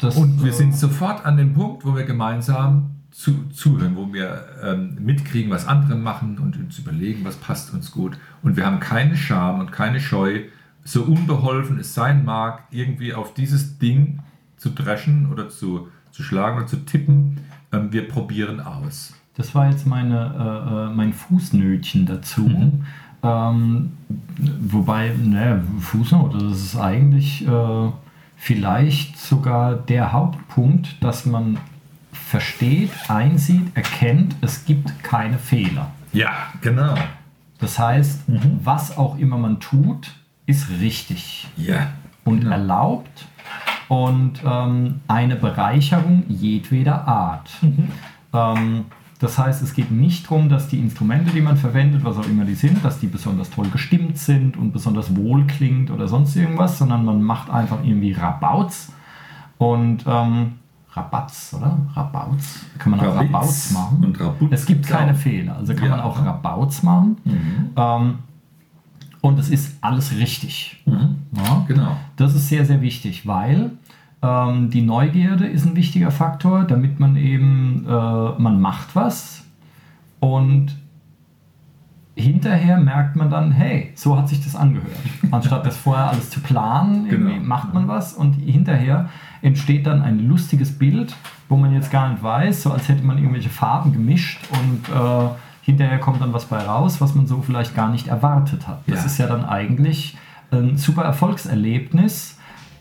Das, 0.00 0.16
Und 0.16 0.42
wir 0.44 0.50
äh, 0.50 0.54
sind 0.54 0.76
sofort 0.76 1.24
an 1.24 1.36
dem 1.36 1.54
Punkt, 1.54 1.84
wo 1.84 1.96
wir 1.96 2.04
gemeinsam 2.04 2.90
zu, 3.10 3.48
zuhören, 3.48 3.96
wo 3.96 4.12
wir 4.12 4.44
ähm, 4.62 4.96
mitkriegen, 5.00 5.50
was 5.50 5.66
andere 5.66 5.96
machen 5.96 6.38
und 6.38 6.56
uns 6.56 6.78
überlegen, 6.78 7.24
was 7.24 7.36
passt 7.36 7.72
uns 7.72 7.90
gut. 7.90 8.18
Und 8.42 8.56
wir 8.56 8.66
haben 8.66 8.80
keine 8.80 9.16
Scham 9.16 9.60
und 9.60 9.72
keine 9.72 9.98
Scheu, 10.00 10.42
so 10.84 11.02
unbeholfen 11.02 11.78
es 11.78 11.94
sein 11.94 12.24
mag, 12.24 12.64
irgendwie 12.70 13.14
auf 13.14 13.34
dieses 13.34 13.78
Ding 13.78 14.20
zu 14.56 14.70
dreschen 14.70 15.30
oder 15.32 15.48
zu, 15.48 15.88
zu 16.12 16.22
schlagen 16.22 16.58
oder 16.58 16.66
zu 16.66 16.84
tippen. 16.84 17.38
Ähm, 17.72 17.92
wir 17.92 18.06
probieren 18.08 18.60
aus. 18.60 19.14
Das 19.38 19.54
war 19.54 19.70
jetzt 19.70 19.86
meine, 19.86 20.34
äh, 20.36 20.90
äh, 20.90 20.94
mein 20.94 21.12
Fußnötchen 21.14 22.04
dazu. 22.06 22.42
Mhm. 22.42 22.84
Ähm, 23.22 23.92
wobei, 24.60 25.12
ne, 25.16 25.62
Fußnote, 25.80 26.38
das 26.38 26.58
ist 26.58 26.76
eigentlich 26.76 27.46
äh, 27.46 27.90
vielleicht 28.36 29.16
sogar 29.18 29.74
der 29.74 30.12
Hauptpunkt, 30.12 31.02
dass 31.02 31.24
man 31.24 31.56
versteht, 32.12 32.90
einsieht, 33.08 33.74
erkennt, 33.74 34.36
es 34.40 34.64
gibt 34.66 35.02
keine 35.02 35.38
Fehler. 35.38 35.90
Ja, 36.12 36.30
genau. 36.60 36.94
Das 37.58 37.78
heißt, 37.78 38.28
Mhm. 38.28 38.60
was 38.62 38.96
auch 38.98 39.18
immer 39.18 39.38
man 39.38 39.60
tut, 39.60 40.12
ist 40.46 40.68
richtig 40.80 41.48
Ja. 41.56 41.88
und 42.24 42.40
Genau. 42.40 42.52
erlaubt 42.52 43.26
und 43.88 44.40
ähm, 44.44 45.00
eine 45.08 45.36
Bereicherung 45.36 46.24
jedweder 46.28 47.06
Art. 47.08 47.50
Mhm. 47.62 47.88
Ähm, 48.32 48.84
das 49.18 49.36
heißt, 49.38 49.62
es 49.62 49.74
geht 49.74 49.90
nicht 49.90 50.26
darum, 50.30 50.48
dass 50.48 50.68
die 50.68 50.78
Instrumente, 50.78 51.32
die 51.32 51.40
man 51.40 51.56
verwendet, 51.56 52.04
was 52.04 52.16
auch 52.18 52.26
immer 52.26 52.44
die 52.44 52.54
sind, 52.54 52.84
dass 52.84 53.00
die 53.00 53.08
besonders 53.08 53.50
toll 53.50 53.66
gestimmt 53.68 54.16
sind 54.18 54.56
und 54.56 54.72
besonders 54.72 55.16
wohl 55.16 55.44
klingt 55.46 55.90
oder 55.90 56.06
sonst 56.06 56.36
irgendwas, 56.36 56.78
sondern 56.78 57.04
man 57.04 57.22
macht 57.22 57.50
einfach 57.50 57.82
irgendwie 57.82 58.12
Rabauts 58.12 58.92
und 59.58 60.04
ähm, 60.06 60.52
Rabatz, 60.92 61.54
oder? 61.56 61.78
Rabauts. 61.94 62.64
Kann 62.78 62.92
man 62.92 63.00
auch 63.00 63.14
Rabitz 63.16 63.32
Rabauts 63.34 63.72
machen. 63.72 64.04
und 64.04 64.20
Rabutz 64.20 64.48
es 64.52 64.66
gibt 64.66 64.86
keine. 64.86 65.14
Fehler, 65.14 65.56
also 65.56 65.74
kann 65.74 65.84
Ja. 65.86 65.90
man 65.96 66.00
auch 66.00 66.24
Rabauts 66.24 66.82
machen. 66.82 67.16
Ähm, 67.76 68.14
und 69.20 69.38
es 69.38 69.48
ist 69.50 69.76
alles 69.80 70.14
richtig. 70.16 70.80
Ja? 70.86 71.64
Genau. 71.66 71.96
Das 72.16 72.34
ist 72.36 72.48
sehr, 72.48 72.64
sehr 72.64 72.80
wichtig, 72.80 73.26
weil 73.26 73.72
ähm, 74.22 74.70
die 74.70 74.82
Neugierde 74.82 75.46
ist 75.46 75.64
ein 75.66 75.76
wichtiger 75.76 76.10
Faktor, 76.10 76.64
damit 76.64 76.98
man 77.00 77.16
eben, 77.16 77.86
äh, 77.86 77.90
man 77.90 78.60
macht 78.60 78.94
was 78.96 79.44
und 80.20 80.76
hinterher 82.16 82.78
merkt 82.80 83.14
man 83.14 83.30
dann, 83.30 83.52
hey, 83.52 83.92
so 83.94 84.18
hat 84.18 84.28
sich 84.28 84.42
das 84.42 84.56
angehört. 84.56 84.90
Anstatt 85.30 85.64
das 85.64 85.76
vorher 85.76 86.10
alles 86.10 86.30
zu 86.30 86.40
planen, 86.40 87.08
Genau. 87.08 87.30
macht 87.44 87.72
man 87.74 87.86
was 87.86 88.12
und 88.14 88.32
hinterher 88.32 89.08
entsteht 89.40 89.86
dann 89.86 90.02
ein 90.02 90.26
lustiges 90.26 90.76
Bild, 90.76 91.14
wo 91.48 91.56
man 91.56 91.72
jetzt 91.72 91.92
gar 91.92 92.10
nicht 92.10 92.20
weiß, 92.22 92.64
so 92.64 92.72
als 92.72 92.88
hätte 92.88 93.04
man 93.04 93.18
irgendwelche 93.18 93.50
Farben 93.50 93.92
gemischt 93.92 94.40
und 94.50 94.88
äh, 94.92 95.28
hinterher 95.62 95.98
kommt 96.00 96.20
dann 96.20 96.32
was 96.32 96.46
bei 96.46 96.58
raus, 96.58 97.00
was 97.00 97.14
man 97.14 97.28
so 97.28 97.40
vielleicht 97.40 97.76
gar 97.76 97.88
nicht 97.90 98.08
erwartet 98.08 98.66
hat. 98.66 98.80
Das 98.88 99.00
Ja. 99.00 99.06
ist 99.06 99.18
ja 99.18 99.26
dann 99.28 99.44
eigentlich 99.44 100.16
ein 100.50 100.76
super 100.76 101.02
Erfolgserlebnis 101.02 102.37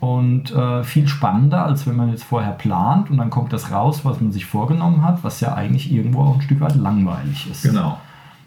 und 0.08 0.52
äh, 0.52 0.84
viel 0.84 1.08
spannender, 1.08 1.66
als 1.66 1.86
wenn 1.86 1.98
man 1.98 2.10
jetzt 2.10 2.24
vorher 2.24 2.54
plant 2.54 3.10
und 3.10 3.18
dann 3.18 3.30
kommt 3.30 3.52
das 3.52 3.72
raus, 3.72 4.06
was 4.06 4.22
man 4.22 4.32
sich 4.32 4.46
vorgenommen 4.46 5.04
hat, 5.04 5.24
was 5.24 5.42
ja 5.42 5.54
eigentlich 5.54 5.92
irgendwo 5.92 6.22
auch 6.22 6.36
ein 6.36 6.42
Stück 6.42 6.62
weit 6.62 6.76
langweilig 6.76 7.50
ist. 7.52 7.64
Genau. 7.64 7.98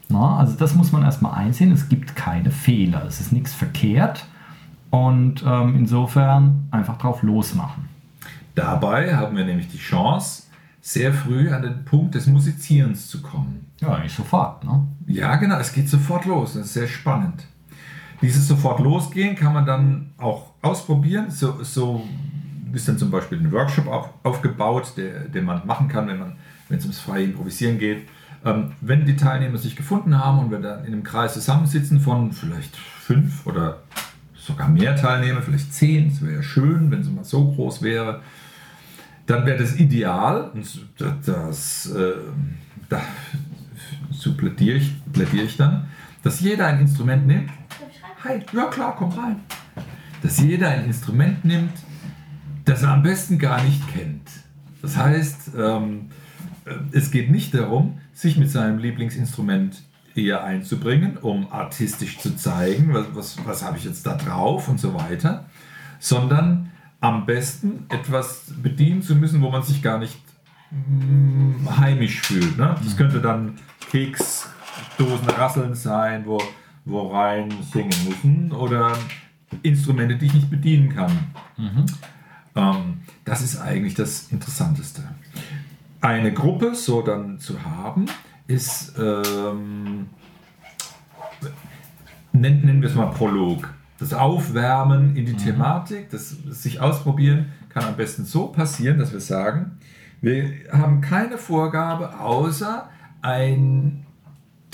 Na, 0.08 0.38
also 0.38 0.56
das 0.56 0.74
muss 0.74 0.90
man 0.90 1.02
erstmal 1.02 1.34
einsehen, 1.34 1.70
es 1.70 1.88
gibt 1.88 2.16
keine 2.16 2.50
Fehler, 2.50 3.04
es 3.06 3.20
ist 3.20 3.32
nichts 3.32 3.52
verkehrt 3.52 4.26
und 4.88 5.44
ähm, 5.46 5.76
insofern 5.76 6.66
einfach 6.70 6.96
drauf 6.96 7.22
losmachen. 7.22 7.88
Dabei 8.54 9.14
haben 9.14 9.36
wir 9.36 9.44
nämlich 9.44 9.68
die 9.68 9.78
Chance, 9.78 10.44
sehr 10.80 11.12
früh 11.12 11.50
an 11.52 11.62
den 11.62 11.84
Punkt 11.84 12.14
des 12.14 12.26
Musizierens 12.26 13.08
zu 13.08 13.20
kommen. 13.20 13.66
Ja, 13.80 13.98
nicht 13.98 14.16
sofort. 14.16 14.64
Ne? 14.64 14.86
Ja, 15.06 15.36
genau, 15.36 15.58
es 15.58 15.72
geht 15.72 15.90
sofort 15.90 16.24
los. 16.24 16.54
Das 16.54 16.66
ist 16.66 16.72
sehr 16.72 16.88
spannend. 16.88 17.44
Dieses 18.22 18.46
sofort 18.46 18.80
losgehen 18.80 19.34
kann 19.34 19.52
man 19.52 19.66
dann 19.66 20.12
auch 20.18 20.52
ausprobieren. 20.62 21.30
So, 21.30 21.62
so 21.62 22.06
ist 22.72 22.88
dann 22.88 22.98
zum 22.98 23.10
Beispiel 23.10 23.38
ein 23.38 23.50
Workshop 23.50 23.86
auf, 23.86 24.10
aufgebaut, 24.22 24.92
der, 24.96 25.24
den 25.28 25.44
man 25.44 25.66
machen 25.66 25.88
kann, 25.88 26.06
wenn 26.06 26.18
man, 26.18 26.36
wenn 26.68 26.78
es 26.78 26.84
ums 26.84 27.00
freie 27.00 27.24
Improvisieren 27.24 27.78
geht. 27.78 28.08
Ähm, 28.44 28.72
wenn 28.80 29.04
die 29.04 29.16
Teilnehmer 29.16 29.58
sich 29.58 29.76
gefunden 29.76 30.18
haben 30.18 30.38
und 30.38 30.50
wir 30.50 30.58
dann 30.58 30.84
in 30.84 30.92
einem 30.92 31.02
Kreis 31.02 31.34
zusammensitzen 31.34 32.00
von 32.00 32.32
vielleicht 32.32 32.76
fünf 32.76 33.46
oder 33.46 33.82
sogar 34.34 34.68
mehr 34.68 34.96
Teilnehmer, 34.96 35.42
vielleicht 35.42 35.72
zehn, 35.74 36.08
das 36.08 36.22
wäre 36.22 36.36
ja 36.36 36.42
schön, 36.42 36.90
wenn 36.90 37.00
es 37.00 37.10
mal 37.10 37.24
so 37.24 37.52
groß 37.52 37.82
wäre, 37.82 38.20
dann 39.26 39.46
wäre 39.46 39.58
das 39.58 39.76
ideal, 39.76 40.50
und 40.54 40.66
das 40.98 41.86
äh, 41.90 42.12
da, 42.88 43.00
so 44.10 44.34
plädiere 44.34 44.78
ich, 44.78 44.92
plädiere 45.12 45.44
ich 45.44 45.56
dann, 45.56 45.88
dass 46.22 46.40
jeder 46.40 46.66
ein 46.66 46.80
Instrument 46.80 47.26
nimmt. 47.26 47.50
Hi, 48.22 48.38
ja 48.52 48.66
klar, 48.66 48.96
komm 48.96 49.12
rein. 49.12 49.40
Dass 50.22 50.38
jeder 50.38 50.68
ein 50.68 50.84
Instrument 50.84 51.42
nimmt, 51.42 51.72
das 52.66 52.82
er 52.82 52.90
am 52.90 53.02
besten 53.02 53.38
gar 53.38 53.62
nicht 53.64 53.80
kennt. 53.94 54.28
Das 54.82 54.94
heißt, 54.98 55.52
ähm, 55.56 56.10
äh, 56.66 56.74
es 56.92 57.10
geht 57.10 57.30
nicht 57.30 57.54
darum, 57.54 57.98
sich 58.12 58.36
mit 58.36 58.50
seinem 58.50 58.78
Lieblingsinstrument 58.78 59.82
eher 60.14 60.44
einzubringen, 60.44 61.16
um 61.16 61.50
artistisch 61.50 62.18
zu 62.18 62.36
zeigen, 62.36 62.92
was, 62.92 63.06
was, 63.14 63.38
was 63.46 63.64
habe 63.64 63.78
ich 63.78 63.84
jetzt 63.84 64.06
da 64.06 64.16
drauf 64.16 64.68
und 64.68 64.78
so 64.78 64.92
weiter, 64.92 65.46
sondern 65.98 66.72
am 67.00 67.24
besten 67.24 67.86
etwas 67.88 68.52
bedienen 68.62 69.00
zu 69.00 69.14
müssen, 69.14 69.40
wo 69.40 69.50
man 69.50 69.62
sich 69.62 69.82
gar 69.82 69.98
nicht 69.98 70.20
mm, 70.70 71.78
heimisch 71.78 72.20
fühlt. 72.20 72.58
Ne? 72.58 72.74
Das 72.84 72.98
könnte 72.98 73.22
dann 73.22 73.54
Keksdosen 73.90 75.30
rasseln 75.30 75.74
sein, 75.74 76.26
wo, 76.26 76.38
wo 76.84 77.08
rein 77.08 77.52
singen 77.72 77.90
müssen 78.08 78.52
oder 78.52 78.96
Instrumente, 79.62 80.16
die 80.16 80.26
ich 80.26 80.34
nicht 80.34 80.50
bedienen 80.50 80.94
kann. 80.94 81.12
Ähm, 82.54 83.00
das 83.24 83.42
ist 83.42 83.60
eigentlich 83.60 83.94
das 83.94 84.28
Interessanteste. 84.30 85.02
Eine 86.00 86.32
Gruppe 86.32 86.74
so 86.74 87.02
dann 87.02 87.38
zu 87.38 87.62
haben, 87.64 88.06
ist, 88.46 88.94
ähm, 88.98 90.08
nennen, 92.32 92.64
nennen 92.64 92.82
wir 92.82 92.88
es 92.88 92.94
mal 92.94 93.10
Prolog. 93.10 93.72
Das 93.98 94.14
Aufwärmen 94.14 95.14
in 95.14 95.26
die 95.26 95.36
Thematik, 95.36 96.10
das 96.10 96.30
sich 96.30 96.80
ausprobieren, 96.80 97.52
kann 97.68 97.84
am 97.84 97.96
besten 97.96 98.24
so 98.24 98.46
passieren, 98.46 98.98
dass 98.98 99.12
wir 99.12 99.20
sagen, 99.20 99.78
wir 100.22 100.52
haben 100.72 101.00
keine 101.00 101.38
Vorgabe 101.38 102.18
außer 102.18 102.88
ein 103.22 104.06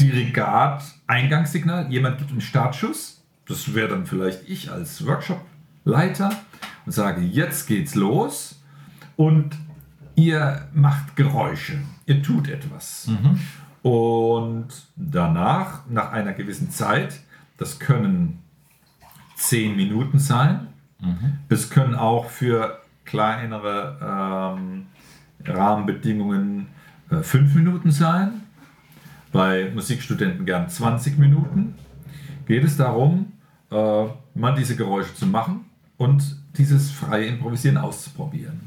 Dirigat-Eingangssignal. 0.00 1.90
Jemand 1.90 2.18
gibt 2.18 2.30
einen 2.30 2.40
Startschuss. 2.40 3.22
Das 3.46 3.74
wäre 3.74 3.88
dann 3.88 4.06
vielleicht 4.06 4.48
ich 4.48 4.70
als 4.70 5.06
Workshop-Leiter 5.06 6.30
und 6.84 6.92
sage, 6.92 7.20
jetzt 7.20 7.66
geht's 7.66 7.94
los 7.94 8.60
und 9.16 9.56
ihr 10.16 10.68
macht 10.74 11.16
Geräusche. 11.16 11.78
Ihr 12.06 12.22
tut 12.22 12.48
etwas. 12.48 13.08
Und 13.82 14.68
danach, 14.96 15.86
nach 15.88 16.12
einer 16.12 16.32
gewissen 16.32 16.70
Zeit, 16.70 17.20
das 17.56 17.78
können 17.78 18.42
zehn 19.36 19.76
Minuten 19.76 20.18
sein. 20.18 20.68
Es 21.48 21.70
können 21.70 21.94
auch 21.94 22.30
für 22.30 22.80
kleinere 23.04 24.56
ähm, 24.58 24.86
Rahmenbedingungen 25.44 26.66
äh, 27.10 27.22
fünf 27.22 27.54
Minuten 27.54 27.92
sein. 27.92 28.42
Bei 29.32 29.70
Musikstudenten 29.74 30.46
gern 30.46 30.68
20 30.68 31.18
Minuten. 31.18 31.74
Geht 32.46 32.64
es 32.64 32.76
darum, 32.76 33.32
äh, 33.70 34.04
mal 34.34 34.54
diese 34.56 34.76
Geräusche 34.76 35.14
zu 35.14 35.26
machen 35.26 35.66
und 35.96 36.36
dieses 36.56 36.90
freie 36.90 37.26
Improvisieren 37.26 37.76
auszuprobieren. 37.76 38.60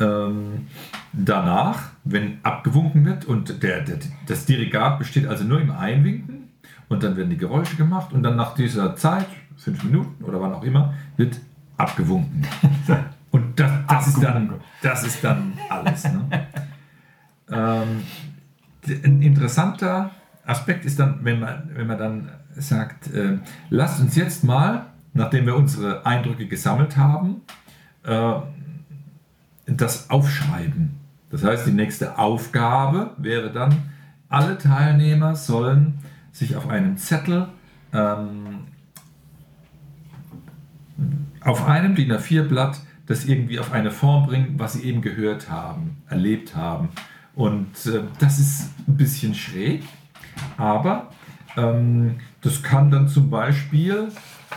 Ähm, 0.00 0.66
danach, 1.12 1.90
wenn 2.04 2.38
abgewunken 2.42 3.04
wird 3.04 3.24
und 3.24 3.62
der, 3.62 3.80
der, 3.82 3.98
das 4.26 4.44
Dirigat 4.46 4.98
besteht 4.98 5.26
also 5.26 5.44
nur 5.44 5.60
im 5.60 5.70
Einwinken 5.70 6.48
und 6.88 7.02
dann 7.02 7.16
werden 7.16 7.30
die 7.30 7.36
Geräusche 7.36 7.76
gemacht 7.76 8.12
und 8.12 8.22
dann 8.22 8.36
nach 8.36 8.54
dieser 8.54 8.96
Zeit, 8.96 9.26
fünf 9.56 9.82
Minuten 9.84 10.24
oder 10.24 10.40
wann 10.40 10.52
auch 10.52 10.62
immer, 10.62 10.94
wird 11.16 11.38
abgewunken. 11.76 12.46
Und 13.30 13.60
das, 13.60 13.70
das, 13.86 14.08
ist, 14.08 14.22
dann, 14.22 14.54
das 14.80 15.04
ist 15.04 15.22
dann 15.22 15.52
alles. 15.68 16.04
Ne? 16.04 16.28
ähm, 17.52 18.02
ein 18.90 19.22
interessanter 19.22 20.10
Aspekt 20.44 20.84
ist 20.84 20.98
dann, 20.98 21.20
wenn 21.22 21.40
man, 21.40 21.70
wenn 21.74 21.86
man 21.86 21.98
dann 21.98 22.30
sagt, 22.56 23.12
äh, 23.14 23.38
lasst 23.70 24.00
uns 24.00 24.16
jetzt 24.16 24.44
mal, 24.44 24.86
nachdem 25.12 25.46
wir 25.46 25.56
unsere 25.56 26.06
Eindrücke 26.06 26.46
gesammelt 26.46 26.96
haben, 26.96 27.42
äh, 28.04 28.34
das 29.66 30.08
aufschreiben. 30.10 30.98
Das 31.30 31.44
heißt, 31.44 31.66
die 31.66 31.72
nächste 31.72 32.18
Aufgabe 32.18 33.10
wäre 33.18 33.52
dann, 33.52 33.74
alle 34.28 34.56
Teilnehmer 34.56 35.34
sollen 35.34 35.98
sich 36.32 36.56
auf 36.56 36.68
einem 36.68 36.96
Zettel 36.96 37.48
ähm, 37.92 38.68
auf 41.40 41.66
einem 41.66 41.94
DIN 41.94 42.12
A4-Blatt 42.12 42.80
das 43.06 43.24
irgendwie 43.24 43.58
auf 43.58 43.72
eine 43.72 43.90
Form 43.90 44.26
bringen, 44.26 44.54
was 44.58 44.74
sie 44.74 44.82
eben 44.82 45.00
gehört 45.00 45.50
haben, 45.50 46.02
erlebt 46.08 46.54
haben. 46.54 46.90
Und 47.38 47.86
äh, 47.86 48.00
das 48.18 48.40
ist 48.40 48.70
ein 48.88 48.96
bisschen 48.96 49.32
schräg, 49.32 49.84
aber 50.56 51.10
ähm, 51.56 52.16
das 52.40 52.64
kann 52.64 52.90
dann 52.90 53.06
zum 53.06 53.30
Beispiel, 53.30 54.08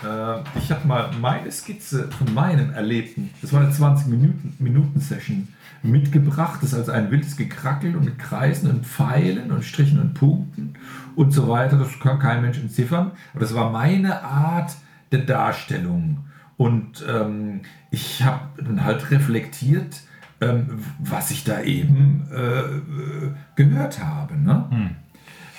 äh, 0.03 0.39
ich 0.57 0.71
habe 0.71 0.88
mal 0.88 1.11
meine 1.21 1.51
Skizze 1.51 2.09
von 2.09 2.33
meinem 2.33 2.73
Erlebten, 2.73 3.29
das 3.39 3.53
war 3.53 3.61
eine 3.61 3.69
20-Minuten-Session, 3.69 5.47
mitgebracht. 5.83 6.59
Das 6.63 6.73
ist 6.73 6.79
also 6.79 6.91
ein 6.91 7.11
wildes 7.11 7.38
Gekrackel 7.38 7.95
und 7.95 8.05
mit 8.05 8.17
Kreisen 8.17 8.69
und 8.69 8.85
Pfeilen 8.85 9.51
und 9.51 9.63
Strichen 9.63 10.00
und 10.00 10.15
Punkten 10.15 10.73
und 11.15 11.31
so 11.31 11.47
weiter. 11.50 11.77
Das 11.77 12.00
kann 12.00 12.17
kein 12.17 12.41
Mensch 12.41 12.57
entziffern. 12.57 13.11
Aber 13.33 13.41
das 13.41 13.53
war 13.53 13.69
meine 13.69 14.23
Art 14.23 14.75
der 15.11 15.19
Darstellung. 15.19 16.25
Und 16.57 17.05
ähm, 17.07 17.61
ich 17.91 18.23
habe 18.23 18.41
dann 18.57 18.83
halt 18.83 19.11
reflektiert, 19.11 20.01
ähm, 20.41 20.83
was 21.00 21.31
ich 21.31 21.43
da 21.43 21.62
eben 21.62 22.27
äh, 22.31 23.31
gehört 23.55 24.03
habe. 24.03 24.36
Ne? 24.38 24.65
Hm. 24.69 24.89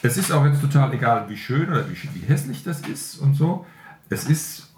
Es 0.02 0.16
ist 0.16 0.32
auch 0.32 0.44
jetzt 0.44 0.60
total 0.60 0.92
egal, 0.92 1.28
wie 1.28 1.36
schön 1.36 1.68
oder 1.68 1.84
wie, 1.88 1.94
wie 2.14 2.26
hässlich 2.26 2.64
das 2.64 2.80
ist 2.80 3.18
und 3.18 3.34
so. 3.34 3.64
Es 4.10 4.24
ist 4.24 4.74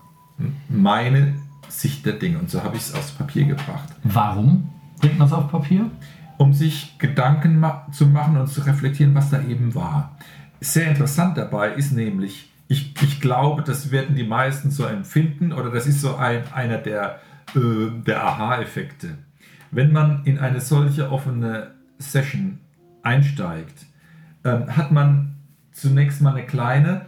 meine 0.68 1.34
Sicht 1.68 2.04
der 2.04 2.14
Dinge 2.14 2.38
und 2.38 2.50
so 2.50 2.62
habe 2.62 2.76
ich 2.76 2.82
es 2.82 2.94
aufs 2.94 3.12
Papier 3.12 3.46
gebracht. 3.46 3.88
Warum 4.02 4.70
bringt 5.00 5.18
man 5.18 5.26
es 5.26 5.32
auf 5.32 5.50
Papier? 5.50 5.90
Um 6.36 6.52
sich 6.52 6.98
Gedanken 6.98 7.58
ma 7.58 7.86
zu 7.92 8.06
machen 8.06 8.36
und 8.36 8.48
zu 8.48 8.60
reflektieren, 8.60 9.14
was 9.14 9.30
da 9.30 9.40
eben 9.42 9.74
war. 9.74 10.16
Sehr 10.60 10.88
interessant 10.88 11.38
dabei 11.38 11.72
ist 11.72 11.92
nämlich, 11.92 12.50
ich, 12.68 12.94
ich 13.02 13.20
glaube, 13.20 13.62
das 13.62 13.90
werden 13.90 14.16
die 14.16 14.24
meisten 14.24 14.70
so 14.70 14.84
empfinden 14.84 15.52
oder 15.52 15.70
das 15.70 15.86
ist 15.86 16.00
so 16.00 16.16
ein, 16.16 16.42
einer 16.52 16.78
der, 16.78 17.20
äh, 17.54 17.90
der 18.06 18.24
Aha-Effekte. 18.24 19.18
Wenn 19.74 19.92
man 19.92 20.24
in 20.24 20.38
eine 20.38 20.60
solche 20.60 21.10
offene 21.10 21.72
Session 21.98 22.60
einsteigt, 23.02 23.86
äh, 24.44 24.66
hat 24.68 24.92
man 24.92 25.34
zunächst 25.72 26.20
mal 26.20 26.34
eine 26.34 26.46
kleine, 26.46 27.06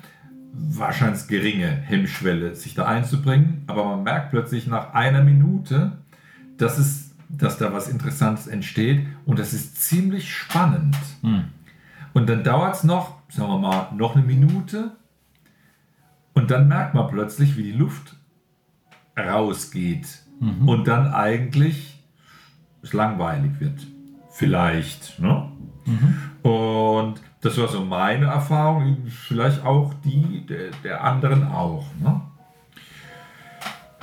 wahrscheinlich 0.52 1.28
geringe 1.28 1.68
Hemmschwelle, 1.68 2.54
sich 2.54 2.74
da 2.74 2.86
einzubringen, 2.86 3.62
aber 3.66 3.84
man 3.84 4.02
merkt 4.02 4.30
plötzlich 4.30 4.66
nach 4.66 4.94
einer 4.94 5.22
Minute, 5.22 5.92
dass, 6.56 6.78
es, 6.78 7.12
dass 7.28 7.58
da 7.58 7.72
was 7.72 7.88
Interessantes 7.88 8.46
entsteht 8.46 9.06
und 9.26 9.38
das 9.38 9.52
ist 9.52 9.80
ziemlich 9.82 10.34
spannend. 10.34 10.96
Hm. 11.22 11.44
Und 12.14 12.28
dann 12.28 12.42
dauert 12.42 12.76
es 12.76 12.84
noch, 12.84 13.20
sagen 13.28 13.48
wir 13.48 13.58
mal, 13.58 13.88
noch 13.94 14.16
eine 14.16 14.24
Minute 14.24 14.92
und 16.32 16.50
dann 16.50 16.66
merkt 16.66 16.94
man 16.94 17.08
plötzlich, 17.08 17.56
wie 17.56 17.62
die 17.62 17.72
Luft 17.72 18.16
rausgeht 19.18 20.06
mhm. 20.40 20.68
und 20.68 20.88
dann 20.88 21.12
eigentlich 21.12 21.95
es 22.86 22.92
langweilig 22.92 23.52
wird. 23.60 23.86
Vielleicht. 24.30 25.18
Ne? 25.18 25.48
Mhm. 25.84 26.50
Und 26.50 27.20
das 27.40 27.58
war 27.58 27.68
so 27.68 27.84
meine 27.84 28.26
Erfahrung, 28.26 29.06
vielleicht 29.06 29.64
auch 29.64 29.94
die 30.04 30.44
der, 30.46 30.70
der 30.84 31.04
anderen 31.04 31.44
auch. 31.44 31.86
Ne? 32.00 32.20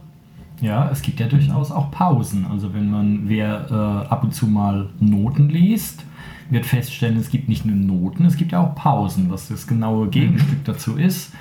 ja, 0.61 0.89
es 0.91 1.03
gibt 1.03 1.21
ja 1.21 1.27
durchaus 1.27 1.71
auch 1.71 1.91
Pausen. 1.91 2.47
Also 2.51 2.75
wenn 2.75 2.91
man, 2.91 3.29
wer 3.29 3.67
äh, 3.71 4.09
ab 4.09 4.25
und 4.25 4.35
zu 4.35 4.47
mal 4.47 4.89
Noten 5.01 5.49
liest, 5.49 6.05
wird 6.51 6.67
feststellen, 6.67 7.17
es 7.17 7.31
gibt 7.31 7.49
nicht 7.49 7.65
nur 7.65 7.77
Noten, 7.77 8.25
es 8.25 8.37
gibt 8.37 8.53
ja 8.53 8.61
auch 8.61 8.75
Pausen, 8.75 9.31
was 9.31 9.49
das 9.49 9.67
genaue 9.67 10.09
Gegenstück 10.09 10.59
mhm. 10.59 10.65
dazu 10.65 10.97
ist. 10.97 11.33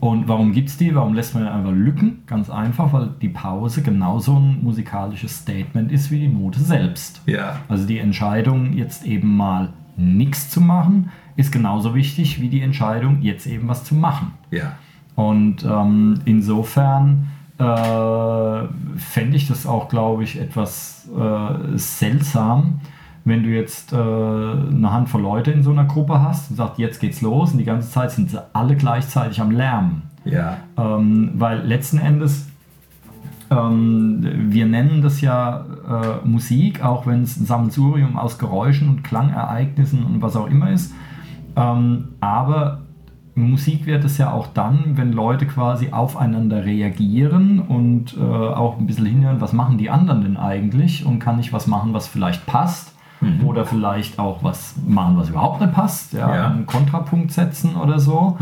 Und 0.00 0.28
warum 0.28 0.52
gibt 0.52 0.70
es 0.70 0.78
die? 0.78 0.94
Warum 0.94 1.12
lässt 1.12 1.34
man 1.34 1.46
einfach 1.46 1.72
Lücken? 1.72 2.22
Ganz 2.26 2.48
einfach, 2.48 2.92
weil 2.92 3.10
die 3.20 3.28
Pause 3.28 3.82
genauso 3.82 4.34
ein 4.36 4.62
musikalisches 4.62 5.40
Statement 5.40 5.92
ist 5.92 6.10
wie 6.10 6.20
die 6.20 6.28
Note 6.28 6.58
selbst. 6.58 7.20
Ja. 7.26 7.60
Also 7.68 7.86
die 7.86 7.98
Entscheidung, 7.98 8.72
jetzt 8.72 9.04
eben 9.04 9.36
mal 9.36 9.74
nichts 9.98 10.48
zu 10.48 10.62
machen, 10.62 11.10
ist 11.36 11.52
genauso 11.52 11.94
wichtig 11.94 12.40
wie 12.40 12.48
die 12.48 12.62
Entscheidung, 12.62 13.20
jetzt 13.20 13.46
eben 13.46 13.68
was 13.68 13.84
zu 13.84 13.94
machen. 13.94 14.32
Ja. 14.50 14.78
Und 15.16 15.64
ähm, 15.64 16.20
insofern 16.24 17.28
fände 17.64 19.36
ich 19.36 19.48
das 19.48 19.66
auch, 19.66 19.88
glaube 19.88 20.24
ich, 20.24 20.40
etwas 20.40 21.08
äh, 21.16 21.76
seltsam, 21.76 22.80
wenn 23.24 23.42
du 23.42 23.50
jetzt 23.50 23.92
äh, 23.92 23.96
eine 23.96 24.92
Handvoll 24.92 25.22
Leute 25.22 25.50
in 25.50 25.62
so 25.62 25.70
einer 25.70 25.84
Gruppe 25.84 26.22
hast 26.22 26.50
und 26.50 26.56
sagst, 26.56 26.78
jetzt 26.78 27.00
geht's 27.00 27.20
los 27.20 27.52
und 27.52 27.58
die 27.58 27.64
ganze 27.64 27.90
Zeit 27.90 28.12
sind 28.12 28.30
sie 28.30 28.42
alle 28.54 28.76
gleichzeitig 28.76 29.40
am 29.40 29.50
Lärmen. 29.50 30.02
Ja. 30.24 30.58
Ähm, 30.76 31.32
weil 31.34 31.60
letzten 31.60 31.98
Endes 31.98 32.46
ähm, 33.50 34.20
wir 34.22 34.66
nennen 34.66 35.02
das 35.02 35.20
ja 35.20 35.64
äh, 35.88 36.26
Musik, 36.26 36.84
auch 36.84 37.06
wenn 37.06 37.22
es 37.22 37.36
ein 37.36 37.46
Sammelsurium 37.46 38.16
aus 38.16 38.38
Geräuschen 38.38 38.88
und 38.88 39.02
Klangereignissen 39.02 40.04
und 40.04 40.22
was 40.22 40.36
auch 40.36 40.46
immer 40.46 40.70
ist. 40.70 40.92
Ähm, 41.56 42.08
aber 42.20 42.79
Musik 43.40 43.86
wird 43.86 44.04
es 44.04 44.18
ja 44.18 44.32
auch 44.32 44.48
dann, 44.48 44.96
wenn 44.96 45.12
Leute 45.12 45.46
quasi 45.46 45.90
aufeinander 45.92 46.64
reagieren 46.64 47.60
und 47.60 48.16
äh, 48.16 48.20
auch 48.20 48.78
ein 48.78 48.86
bisschen 48.86 49.06
hinhören, 49.06 49.40
was 49.40 49.52
machen 49.52 49.78
die 49.78 49.90
anderen 49.90 50.22
denn 50.22 50.36
eigentlich 50.36 51.06
und 51.06 51.18
kann 51.18 51.38
ich 51.38 51.52
was 51.52 51.66
machen, 51.66 51.92
was 51.92 52.08
vielleicht 52.08 52.46
passt 52.46 52.94
mhm. 53.20 53.44
oder 53.44 53.64
vielleicht 53.64 54.18
auch 54.18 54.42
was 54.42 54.74
machen, 54.86 55.16
was 55.16 55.28
überhaupt 55.28 55.60
nicht 55.60 55.72
passt, 55.72 56.12
ja, 56.12 56.34
ja. 56.34 56.46
einen 56.48 56.66
Kontrapunkt 56.66 57.32
setzen 57.32 57.76
oder 57.76 57.98
so. 57.98 58.36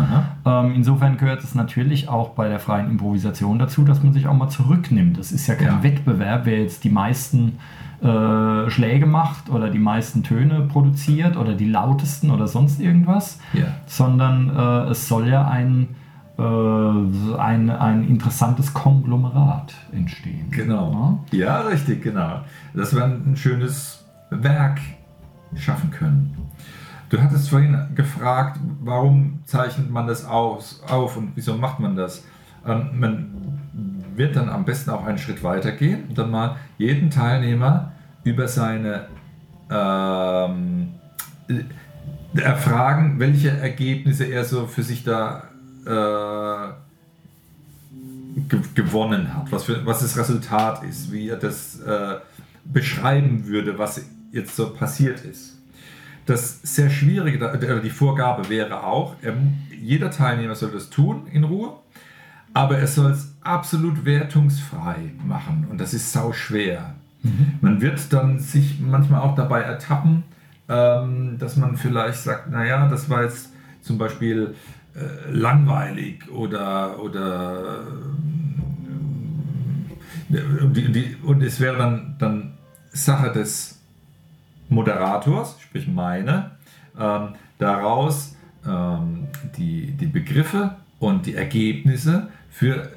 Ähm, 0.44 0.72
insofern 0.74 1.16
gehört 1.16 1.42
es 1.42 1.54
natürlich 1.54 2.08
auch 2.08 2.30
bei 2.30 2.48
der 2.48 2.58
freien 2.58 2.90
Improvisation 2.90 3.58
dazu, 3.58 3.84
dass 3.84 4.02
man 4.02 4.12
sich 4.12 4.26
auch 4.26 4.34
mal 4.34 4.48
zurücknimmt. 4.48 5.18
Das 5.18 5.32
ist 5.32 5.46
ja 5.46 5.54
kein 5.54 5.66
ja. 5.66 5.82
Wettbewerb, 5.82 6.42
wer 6.44 6.62
jetzt 6.62 6.84
die 6.84 6.90
meisten 6.90 7.58
äh, 8.02 8.70
Schläge 8.70 9.06
macht 9.06 9.50
oder 9.50 9.70
die 9.70 9.78
meisten 9.78 10.22
Töne 10.22 10.62
produziert 10.62 11.37
oder 11.37 11.54
die 11.54 11.68
lautesten 11.68 12.30
oder 12.30 12.46
sonst 12.46 12.80
irgendwas, 12.80 13.40
ja. 13.52 13.66
sondern 13.87 14.50
äh, 14.54 14.90
es 14.90 15.08
soll 15.08 15.28
ja 15.28 15.46
ein 15.48 15.88
äh, 16.38 16.42
ein, 16.42 17.70
ein 17.70 18.06
interessantes 18.06 18.72
Konglomerat 18.72 19.74
entstehen. 19.92 20.50
Genau. 20.50 21.24
Ja, 21.32 21.38
ja 21.38 21.61
richtig, 21.62 22.02
genau. 22.02 22.42
Das 22.74 22.94
wäre 22.94 23.06
ein 23.06 23.37
schönes 23.37 24.04
Werk 24.30 24.78
schaffen 25.56 25.90
können. 25.90 26.37
Du 27.08 27.20
hattest 27.20 27.50
vorhin 27.50 27.76
gefragt, 27.94 28.61
warum 28.82 29.40
zeichnet 29.46 29.90
man 29.90 30.06
das 30.06 30.24
aus, 30.24 30.82
auf 30.88 31.16
und 31.16 31.32
wieso 31.34 31.56
macht 31.56 31.80
man 31.80 31.96
das? 31.96 32.22
ähm, 32.66 32.88
man 32.98 33.58
wird 34.18 34.37
dann 34.37 34.48
am 34.48 34.64
besten 34.64 34.90
auch 34.90 35.04
einen 35.07 35.18
Schritt 35.18 35.42
weiter 35.42 35.72
gehen 35.72 36.04
und 36.09 36.18
dann 36.18 36.31
mal 36.31 36.57
jeden 36.76 37.11
Teilnehmer 37.11 37.92
über 38.24 38.48
seine 38.48 39.07
ähm, 39.70 40.94
äh, 41.48 42.40
erfragen, 42.40 43.18
welche 43.18 43.50
Ergebnisse 43.50 44.24
er 44.24 44.44
so 44.44 44.66
für 44.66 44.83
sich 44.83 45.04
da 45.04 45.44
äh, 45.87 46.72
ge 48.48 48.61
gewonnen 48.74 49.35
hat, 49.35 49.50
was, 49.50 49.64
für, 49.64 49.85
was 49.87 50.00
das 50.00 50.16
Resultat 50.16 50.85
ist, 50.85 51.11
wie 51.11 51.28
er 51.28 51.37
das 51.37 51.81
äh, 51.81 52.16
beschreiben 52.64 53.46
würde, 53.46 53.78
was 53.78 54.04
jetzt 54.33 54.54
so 54.54 54.70
passiert 54.74 55.24
ist. 55.24 55.59
Das 56.26 56.61
sehr 56.62 56.90
Schwierige, 56.90 57.38
oder 57.38 57.81
die 57.81 57.90
Vorgabe 57.90 58.50
wäre 58.50 58.85
auch, 58.85 59.16
jeder 59.81 60.11
Teilnehmer 60.11 60.54
soll 60.54 60.70
das 60.70 60.90
tun 60.90 61.26
in 61.33 61.44
Ruhe, 61.44 61.72
aber 62.59 62.77
er 62.77 62.88
soll 62.88 63.12
es 63.12 63.33
absolut 63.40 64.05
wertungsfrei 64.05 65.12
machen 65.25 65.68
und 65.71 65.81
das 65.81 65.94
ist 65.94 66.12
sau 66.12 66.33
schwer. 66.33 66.97
Mhm. 67.23 67.53
Man 67.61 67.81
wird 67.81 68.12
dann 68.12 68.40
sich 68.40 68.81
manchmal 68.81 69.21
auch 69.21 69.37
dabei 69.37 69.61
ertappen, 69.61 70.25
ähm, 70.68 71.38
dass 71.38 71.57
man 71.57 71.77
vielleicht 71.77 72.18
sagt, 72.18 72.51
naja, 72.51 72.88
das 72.88 73.09
war 73.09 73.23
jetzt 73.23 73.53
zum 73.81 73.97
Beispiel 73.97 74.57
äh, 74.97 75.31
langweilig 75.31 76.29
oder, 76.33 77.01
oder 77.01 77.85
äh, 80.33 80.66
die, 80.66 80.90
die, 80.90 81.16
und 81.23 81.40
es 81.44 81.61
wäre 81.61 81.77
dann, 81.79 82.16
dann 82.18 82.55
Sache 82.90 83.31
des 83.31 83.81
Moderators, 84.68 85.61
sprich 85.61 85.87
meine, 85.87 86.51
ähm, 86.99 87.35
daraus 87.59 88.35
ähm, 88.66 89.29
die, 89.57 89.92
die 89.92 90.07
Begriffe 90.07 90.75
und 90.99 91.27
die 91.27 91.37
Ergebnisse 91.37 92.31
für 92.59 92.88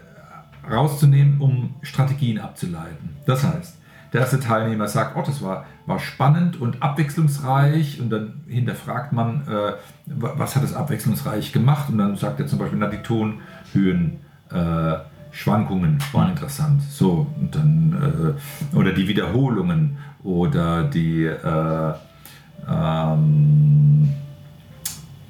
rauszunehmen, 0.68 1.40
um 1.40 1.76
Strategien 1.84 2.40
abzuleiten. 2.40 3.12
Das 3.28 3.44
heißt, 3.44 3.78
der 4.12 4.22
erste 4.22 4.40
Teilnehmer 4.40 4.88
sagt, 4.88 5.16
oh, 5.16 5.24
das 5.24 5.44
war, 5.44 5.66
war 5.86 6.00
spannend 6.00 6.60
und 6.60 6.82
abwechslungsreich 6.82 8.02
und 8.02 8.10
dann 8.10 8.42
hinterfragt 8.48 9.14
man, 9.14 9.48
äh, 9.48 9.74
was 10.08 10.56
hat 10.56 10.64
es 10.64 10.74
abwechslungsreich 10.74 11.54
gemacht 11.54 11.90
und 11.90 12.00
dann 12.00 12.16
sagt 12.16 12.40
er 12.40 12.48
zum 12.48 12.58
Beispiel, 12.58 12.80
na, 12.80 12.88
die 12.88 13.04
Tonhöhen 13.04 14.22
äh, 14.50 14.96
Schwankungen 15.30 16.00
waren 16.12 16.32
interessant. 16.32 16.82
So, 16.82 17.28
und 17.40 17.54
dann, 17.54 18.36
äh, 18.74 18.76
oder 18.76 18.94
die 18.94 19.08
Wiederholungen 19.08 19.98
oder 20.24 20.86
die, 20.86 21.26
äh, 21.26 21.94
ähm, 22.68 24.10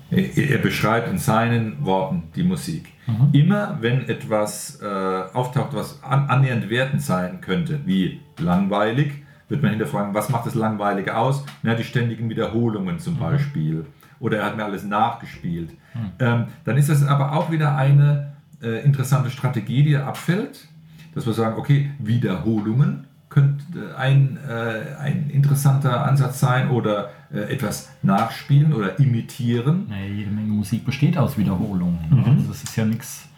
er 0.09 0.57
beschreibt 0.59 1.09
in 1.09 1.17
seinen 1.17 1.83
Worten 1.83 2.23
die 2.33 2.43
Musik. 2.43 2.90
Mhm. 3.11 3.29
Immer 3.33 3.77
wenn 3.81 4.07
etwas 4.07 4.79
äh, 4.81 4.85
auftaucht, 5.33 5.73
was 5.73 6.01
an, 6.03 6.27
annähernd 6.27 6.69
wertend 6.69 7.01
sein 7.01 7.41
könnte, 7.41 7.79
wie 7.85 8.21
langweilig, 8.39 9.23
wird 9.49 9.61
man 9.61 9.71
hinterfragen, 9.71 10.13
was 10.13 10.29
macht 10.29 10.45
das 10.45 10.55
Langweilige 10.55 11.17
aus? 11.17 11.43
Na, 11.61 11.75
die 11.75 11.83
ständigen 11.83 12.29
Wiederholungen 12.29 12.99
zum 12.99 13.15
mhm. 13.15 13.19
Beispiel. 13.19 13.85
Oder 14.19 14.37
er 14.37 14.45
hat 14.45 14.57
mir 14.57 14.63
alles 14.63 14.83
nachgespielt. 14.83 15.71
Mhm. 15.93 16.11
Ähm, 16.19 16.45
dann 16.63 16.77
ist 16.77 16.89
das 16.89 17.05
aber 17.05 17.33
auch 17.33 17.51
wieder 17.51 17.75
eine 17.75 18.33
äh, 18.61 18.83
interessante 18.85 19.29
Strategie, 19.29 19.83
die 19.83 19.97
abfällt, 19.97 20.67
dass 21.13 21.25
wir 21.25 21.33
sagen, 21.33 21.57
okay, 21.57 21.91
Wiederholungen 21.99 23.07
könnte 23.31 23.97
ein, 23.97 24.37
äh, 24.47 24.99
ein 24.99 25.29
interessanter 25.29 26.05
Ansatz 26.05 26.41
sein 26.41 26.69
oder 26.69 27.11
äh, 27.33 27.39
etwas 27.39 27.89
nachspielen 28.03 28.73
oder 28.73 28.99
imitieren. 28.99 29.87
Naja, 29.89 30.05
jede 30.05 30.31
Menge 30.31 30.51
Musik 30.51 30.85
besteht 30.85 31.17
aus 31.17 31.37
Wiederholungen. 31.37 31.99
Mhm. 32.09 32.23
Also 32.25 32.49
das 32.49 32.63
ist 32.63 32.75
ja 32.75 32.85
nichts 32.85 33.29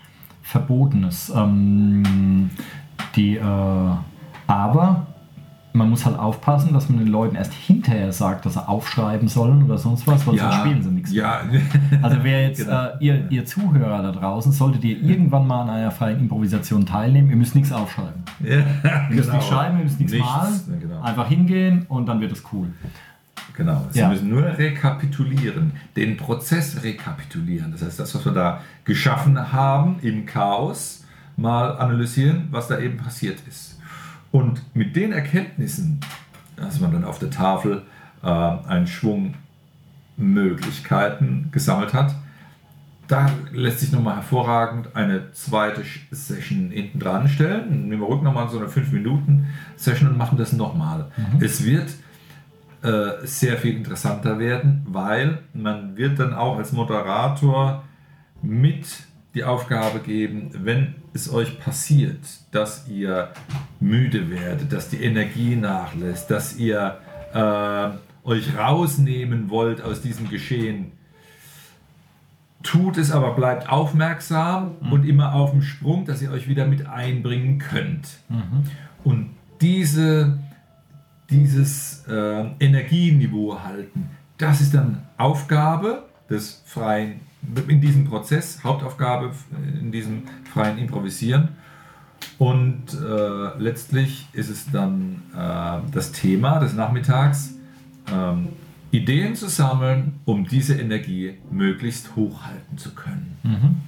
Verbotenes. 0.41 1.31
Ähm, 1.33 2.49
die, 3.15 3.37
äh, 3.37 3.41
aber 4.47 5.07
man 5.73 5.89
muss 5.89 6.05
halt 6.05 6.17
aufpassen, 6.17 6.71
dass 6.71 6.87
man 6.87 6.99
den 6.99 7.07
Leuten 7.07 7.35
erst 7.35 7.51
hinterher 7.51 8.11
sagt, 8.11 8.45
dass 8.45 8.53
sie 8.53 8.67
aufschreiben 8.67 9.27
sollen 9.27 9.63
oder 9.63 9.79
sonst 9.79 10.05
was, 10.05 10.25
weil 10.27 10.35
ja, 10.35 10.43
sonst 10.43 10.59
spielen 10.59 10.83
sie 10.83 10.91
nichts 10.91 11.11
ja. 11.11 11.41
mehr. 11.49 11.61
Also 12.03 12.17
wer 12.21 12.47
jetzt, 12.47 12.63
genau. 12.63 12.85
äh, 12.85 12.91
ihr, 12.99 13.31
ihr, 13.31 13.45
Zuhörer 13.45 14.03
da 14.03 14.11
draußen, 14.11 14.51
solltet 14.51 14.83
ihr 14.83 15.01
irgendwann 15.01 15.47
mal 15.47 15.63
an 15.63 15.69
einer 15.71 15.91
freien 15.91 16.19
Improvisation 16.19 16.85
teilnehmen, 16.85 17.29
ihr 17.29 17.35
müsst 17.35 17.55
nichts 17.55 17.71
aufschreiben. 17.71 18.23
Ja, 18.43 18.57
ihr 19.09 19.15
müsst 19.15 19.21
genau. 19.23 19.33
nichts 19.33 19.47
schreiben, 19.47 19.77
ihr 19.77 19.83
müsst 19.83 19.99
nichts, 19.99 20.13
nichts 20.13 20.27
malen, 20.27 20.79
genau. 20.81 21.01
einfach 21.01 21.27
hingehen 21.27 21.85
und 21.87 22.07
dann 22.07 22.19
wird 22.21 22.31
es 22.31 22.43
cool. 22.51 22.67
Genau, 23.55 23.85
Sie 23.91 23.99
ja. 23.99 24.09
müssen 24.09 24.29
nur 24.29 24.43
rekapitulieren, 24.43 25.73
den 25.95 26.17
Prozess 26.17 26.83
rekapitulieren. 26.83 27.71
Das 27.71 27.83
heißt, 27.83 27.99
das, 27.99 28.13
was 28.15 28.25
wir 28.25 28.31
da 28.31 28.61
geschaffen 28.83 29.53
haben 29.53 29.97
im 30.01 30.25
Chaos, 30.25 31.05
mal 31.37 31.77
analysieren, 31.77 32.47
was 32.51 32.67
da 32.67 32.79
eben 32.79 32.97
passiert 32.97 33.37
ist. 33.47 33.72
Und 34.33 34.75
mit 34.75 34.95
den 34.95 35.11
Erkenntnissen, 35.11 35.99
dass 36.55 36.79
man 36.79 36.91
dann 36.91 37.03
auf 37.03 37.19
der 37.19 37.29
Tafel 37.29 37.83
äh, 38.23 38.27
einen 38.27 38.87
Schwung 38.87 39.35
Möglichkeiten 40.17 41.49
gesammelt 41.51 41.93
hat, 41.93 42.15
da 43.07 43.29
lässt 43.51 43.81
sich 43.81 43.91
nochmal 43.91 44.15
hervorragend 44.15 44.95
eine 44.95 45.31
zweite 45.33 45.83
Session 46.09 46.71
hinten 46.71 46.97
dran 46.97 47.27
stellen. 47.27 47.87
Nehmen 47.89 48.01
wir 48.01 48.09
rück 48.09 48.23
nochmal 48.23 48.49
so 48.49 48.57
eine 48.57 48.69
5-Minuten-Session 48.69 50.09
und 50.09 50.17
machen 50.17 50.39
das 50.39 50.51
nochmal. 50.51 51.11
Mhm. 51.15 51.39
Es 51.39 51.63
wird 51.63 51.93
äh, 52.81 53.27
sehr 53.27 53.59
viel 53.59 53.77
interessanter 53.77 54.39
werden, 54.39 54.83
weil 54.89 55.43
man 55.53 55.95
wird 55.95 56.17
dann 56.17 56.33
auch 56.33 56.57
als 56.57 56.71
Moderator 56.71 57.83
mit 58.41 58.87
die 59.35 59.43
Aufgabe 59.43 59.99
geben, 59.99 60.49
wenn 60.57 60.95
es 61.13 61.31
euch 61.31 61.59
passiert, 61.59 62.19
dass 62.51 62.87
ihr 62.87 63.29
müde 63.79 64.29
werdet, 64.31 64.73
dass 64.73 64.89
die 64.89 65.03
Energie 65.03 65.55
nachlässt, 65.55 66.29
dass 66.31 66.57
ihr 66.57 66.97
äh, 67.33 67.89
euch 68.27 68.57
rausnehmen 68.57 69.49
wollt 69.49 69.81
aus 69.81 70.01
diesem 70.01 70.29
Geschehen, 70.29 70.91
tut 72.63 72.97
es 72.97 73.11
aber, 73.11 73.33
bleibt 73.33 73.69
aufmerksam 73.69 74.75
mhm. 74.81 74.91
und 74.91 75.05
immer 75.05 75.35
auf 75.35 75.51
dem 75.51 75.61
Sprung, 75.61 76.05
dass 76.05 76.21
ihr 76.21 76.31
euch 76.31 76.47
wieder 76.47 76.65
mit 76.65 76.87
einbringen 76.87 77.59
könnt. 77.59 78.07
Mhm. 78.29 78.63
Und 79.03 79.29
diese, 79.61 80.39
dieses 81.29 82.05
äh, 82.07 82.45
Energieniveau 82.59 83.59
halten, 83.61 84.09
das 84.37 84.61
ist 84.61 84.73
dann 84.73 85.03
Aufgabe 85.17 86.05
des 86.29 86.63
freien 86.65 87.19
in 87.67 87.81
diesem 87.81 88.05
Prozess, 88.05 88.63
Hauptaufgabe 88.63 89.31
in 89.79 89.91
diesem 89.91 90.23
freien 90.51 90.77
Improvisieren. 90.77 91.49
Und 92.37 92.93
äh, 92.93 93.57
letztlich 93.59 94.27
ist 94.33 94.49
es 94.49 94.71
dann 94.71 95.21
äh, 95.35 95.91
das 95.91 96.11
Thema 96.11 96.59
des 96.59 96.73
Nachmittags, 96.73 97.53
ähm, 98.11 98.49
Ideen 98.91 99.35
zu 99.35 99.49
sammeln, 99.49 100.19
um 100.25 100.47
diese 100.47 100.75
Energie 100.75 101.33
möglichst 101.49 102.15
hochhalten 102.15 102.77
zu 102.77 102.93
können. 102.93 103.37
Mhm. 103.43 103.81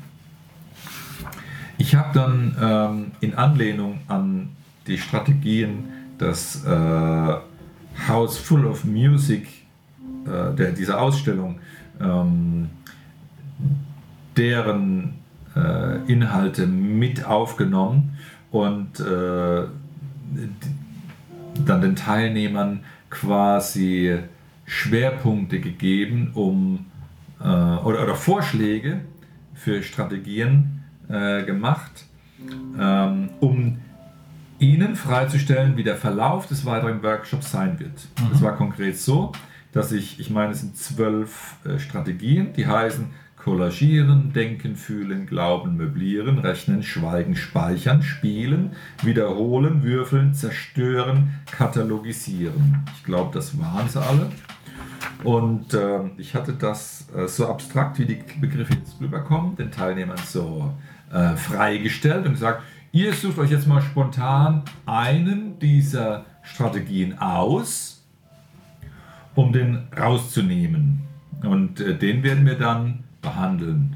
Ich 1.78 1.96
habe 1.96 2.10
dann 2.13 2.56
ähm, 2.60 3.12
in 3.22 3.36
Anlehnung 3.36 4.00
an 4.08 4.50
die 4.88 4.98
Strategien 4.98 5.86
des 6.20 6.63
äh, 6.65 7.36
House 8.08 8.38
Full 8.38 8.65
of 8.65 8.84
Music, 8.86 9.48
äh, 10.26 10.56
der, 10.56 10.72
dieser 10.72 11.00
Ausstellung, 11.00 11.60
ähm, 12.00 12.70
deren 14.38 15.15
äh, 15.56 16.12
Inhalte 16.12 16.67
mit 16.67 17.26
aufgenommen 17.26 18.17
und 18.52 19.00
äh, 19.00 19.63
dann 21.65 21.82
den 21.82 21.95
Teilnehmern 21.95 22.82
quasi 23.10 24.19
Schwerpunkte 24.65 25.60
gegeben, 25.60 26.32
um 26.34 26.86
äh, 27.39 27.43
oder, 27.43 28.04
oder, 28.04 28.15
Vorschläge 28.15 29.02
für 29.54 29.84
Strategien 29.84 30.84
äh, 31.08 31.43
gemacht, 31.43 32.06
ähm, 32.80 33.30
um 33.39 33.78
ihnen 34.60 34.95
freizustellen, 34.95 35.78
wie 35.78 35.84
der 35.84 35.95
Verlauf 35.95 36.48
des 36.48 36.65
weiteren 36.65 37.04
Workshops 37.04 37.52
sein 37.52 37.80
wird. 37.80 38.08
Mhm. 38.19 38.30
Das 38.32 38.41
war 38.41 38.56
konkret 38.56 38.98
so, 38.98 39.32
dass 39.71 39.91
ich, 39.91 40.19
ich 40.19 40.30
meine, 40.30 40.54
es 40.54 40.62
sind 40.62 40.78
zwölf 40.78 41.56
äh, 41.65 41.80
Strategien, 41.80 42.54
die 42.54 42.65
heißen 42.65 43.08
Kollagieren, 43.45 44.34
denken, 44.34 44.75
fühlen, 44.75 45.27
glauben, 45.27 45.77
möblieren, 45.77 46.39
rechnen, 46.39 46.81
schweigen, 46.81 47.36
speichern, 47.36 48.01
spielen, 48.01 48.71
wiederholen, 49.03 49.84
würfeln, 49.84 50.34
zerstören, 50.34 51.36
katalogisieren. 51.51 52.84
Ich 52.97 53.03
glaube, 53.03 53.29
das 53.36 53.60
waren 53.60 53.88
sie 53.88 54.01
alle. 54.01 54.31
Und 55.23 55.75
äh, 55.75 55.99
ich 56.17 56.34
hatte 56.34 56.53
das 56.53 57.08
äh, 57.15 57.27
so 57.27 57.47
abstrakt, 57.47 57.99
wie 57.99 58.08
die 58.08 58.23
Begriffe 58.41 58.73
jetzt 58.73 58.99
rüberkommen, 58.99 59.55
den 59.55 59.69
Teilnehmern 59.69 60.17
so 60.25 60.73
äh, 61.13 61.36
freigestellt 61.36 62.25
und 62.25 62.31
gesagt, 62.31 62.63
ihr 62.93 63.13
sucht 63.13 63.38
euch 63.38 63.51
jetzt 63.51 63.67
mal 63.67 63.84
spontan 63.84 64.63
einen 64.88 65.60
dieser 65.60 66.25
Strategien 66.41 67.19
aus, 67.19 68.03
um 69.36 69.53
den 69.53 69.84
rauszunehmen. 69.95 71.01
Und 71.43 71.79
äh, 71.79 71.95
den 71.95 72.23
werden 72.23 72.47
wir 72.47 72.58
dann 72.58 73.05
behandeln. 73.26 73.96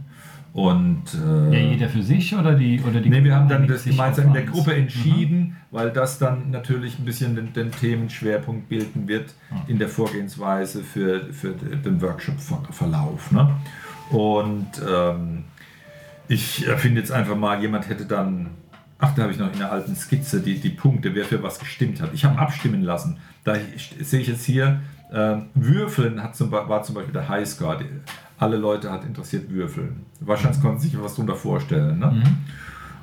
Und, 0.52 1.04
äh, 1.14 1.54
ja, 1.54 1.70
jeder 1.72 1.90
für 1.90 2.02
sich 2.02 2.36
oder 2.36 2.56
die 2.56 2.82
oder 2.82 3.00
die 3.02 3.10
Nee, 3.10 3.24
wir 3.24 3.36
haben 3.36 3.48
dann 3.48 3.68
das 3.68 3.84
gemeinsam 3.86 4.28
in 4.28 4.34
der? 4.34 4.44
Gruppe 4.44 4.74
entschieden, 4.76 5.56
weil 5.70 5.92
das 5.92 6.18
dann 6.18 6.50
natürlich 6.50 6.98
ein 6.98 7.06
bisschen 7.06 7.36
den, 7.36 7.54
den 7.54 7.72
Themenschwerpunkt 7.72 8.68
bilden 8.68 9.08
wird 9.08 9.36
in 9.68 9.78
der 9.78 9.88
Vorgehensweise 9.90 10.82
für, 10.84 11.32
für 11.32 11.52
den 11.52 12.02
Workshop-Verlauf. 12.02 13.32
Ne? 13.32 13.52
Und 14.10 14.68
ähm, 14.92 15.44
ich 16.28 16.68
äh, 16.68 16.78
finde 16.78 17.02
jetzt 17.02 17.12
einfach 17.12 17.36
mal, 17.36 17.62
jemand 17.62 17.88
hätte 17.88 18.06
dann, 18.06 18.50
ach, 18.98 19.14
da 19.14 19.22
habe 19.24 19.32
ich 19.32 19.38
noch 19.40 19.54
in 19.54 19.60
der 19.60 19.72
alten 19.72 19.96
Skizze 19.96 20.42
die, 20.42 20.60
die 20.60 20.70
Punkte, 20.70 21.14
wer 21.14 21.26
für 21.26 21.44
was 21.44 21.60
gestimmt 21.60 22.02
hat. 22.02 22.10
Ich 22.14 22.26
habe 22.26 22.40
abstimmen 22.40 22.82
lassen. 22.82 23.18
Da 23.44 23.56
ich- 23.56 23.96
sehe 24.02 24.22
ich 24.22 24.28
jetzt 24.28 24.46
hier, 24.46 24.82
ähm, 25.14 25.46
Würfeln 25.54 26.24
hat 26.24 26.36
zum, 26.36 26.52
war 26.52 26.82
zum 26.82 26.96
Beispiel 26.96 27.14
der 27.14 27.30
Highscore. 27.30 27.86
Alle 28.40 28.58
Leute 28.58 28.92
hat 28.92 29.06
interessiert 29.06 29.52
Würfeln. 29.52 30.06
Wahrscheinlich 30.22 30.62
konnten 30.62 30.80
sich 30.80 31.00
was 31.02 31.16
darunter 31.16 31.36
vorstellen. 31.36 32.00
Ne? 32.00 32.24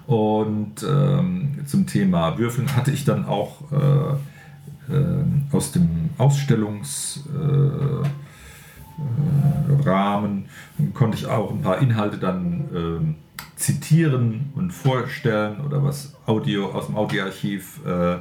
Und 0.06 0.82
ähm, 0.88 1.58
zum 1.66 1.86
Thema 1.86 2.38
Würfeln 2.38 2.74
hatte 2.74 2.90
ich 2.90 3.04
dann 3.04 3.26
auch 3.26 3.70
äh, 3.70 4.92
äh, 4.92 5.24
aus 5.52 5.72
dem 5.72 6.10
Ausstellungsrahmen 6.16 8.04
äh, 8.04 9.88
Rahmen 9.88 10.46
konnte 10.94 11.18
ich 11.18 11.26
auch 11.26 11.50
ein 11.50 11.60
paar 11.60 11.78
Inhalte 11.78 12.18
dann 12.18 12.64
ähm, 12.74 13.14
zitieren 13.56 14.52
und 14.54 14.70
vorstellen 14.70 15.60
oder 15.60 15.82
was 15.82 16.14
Audio 16.26 16.70
aus 16.72 16.86
dem 16.86 16.96
Audioarchiv 16.96 17.80
äh, 17.84 18.16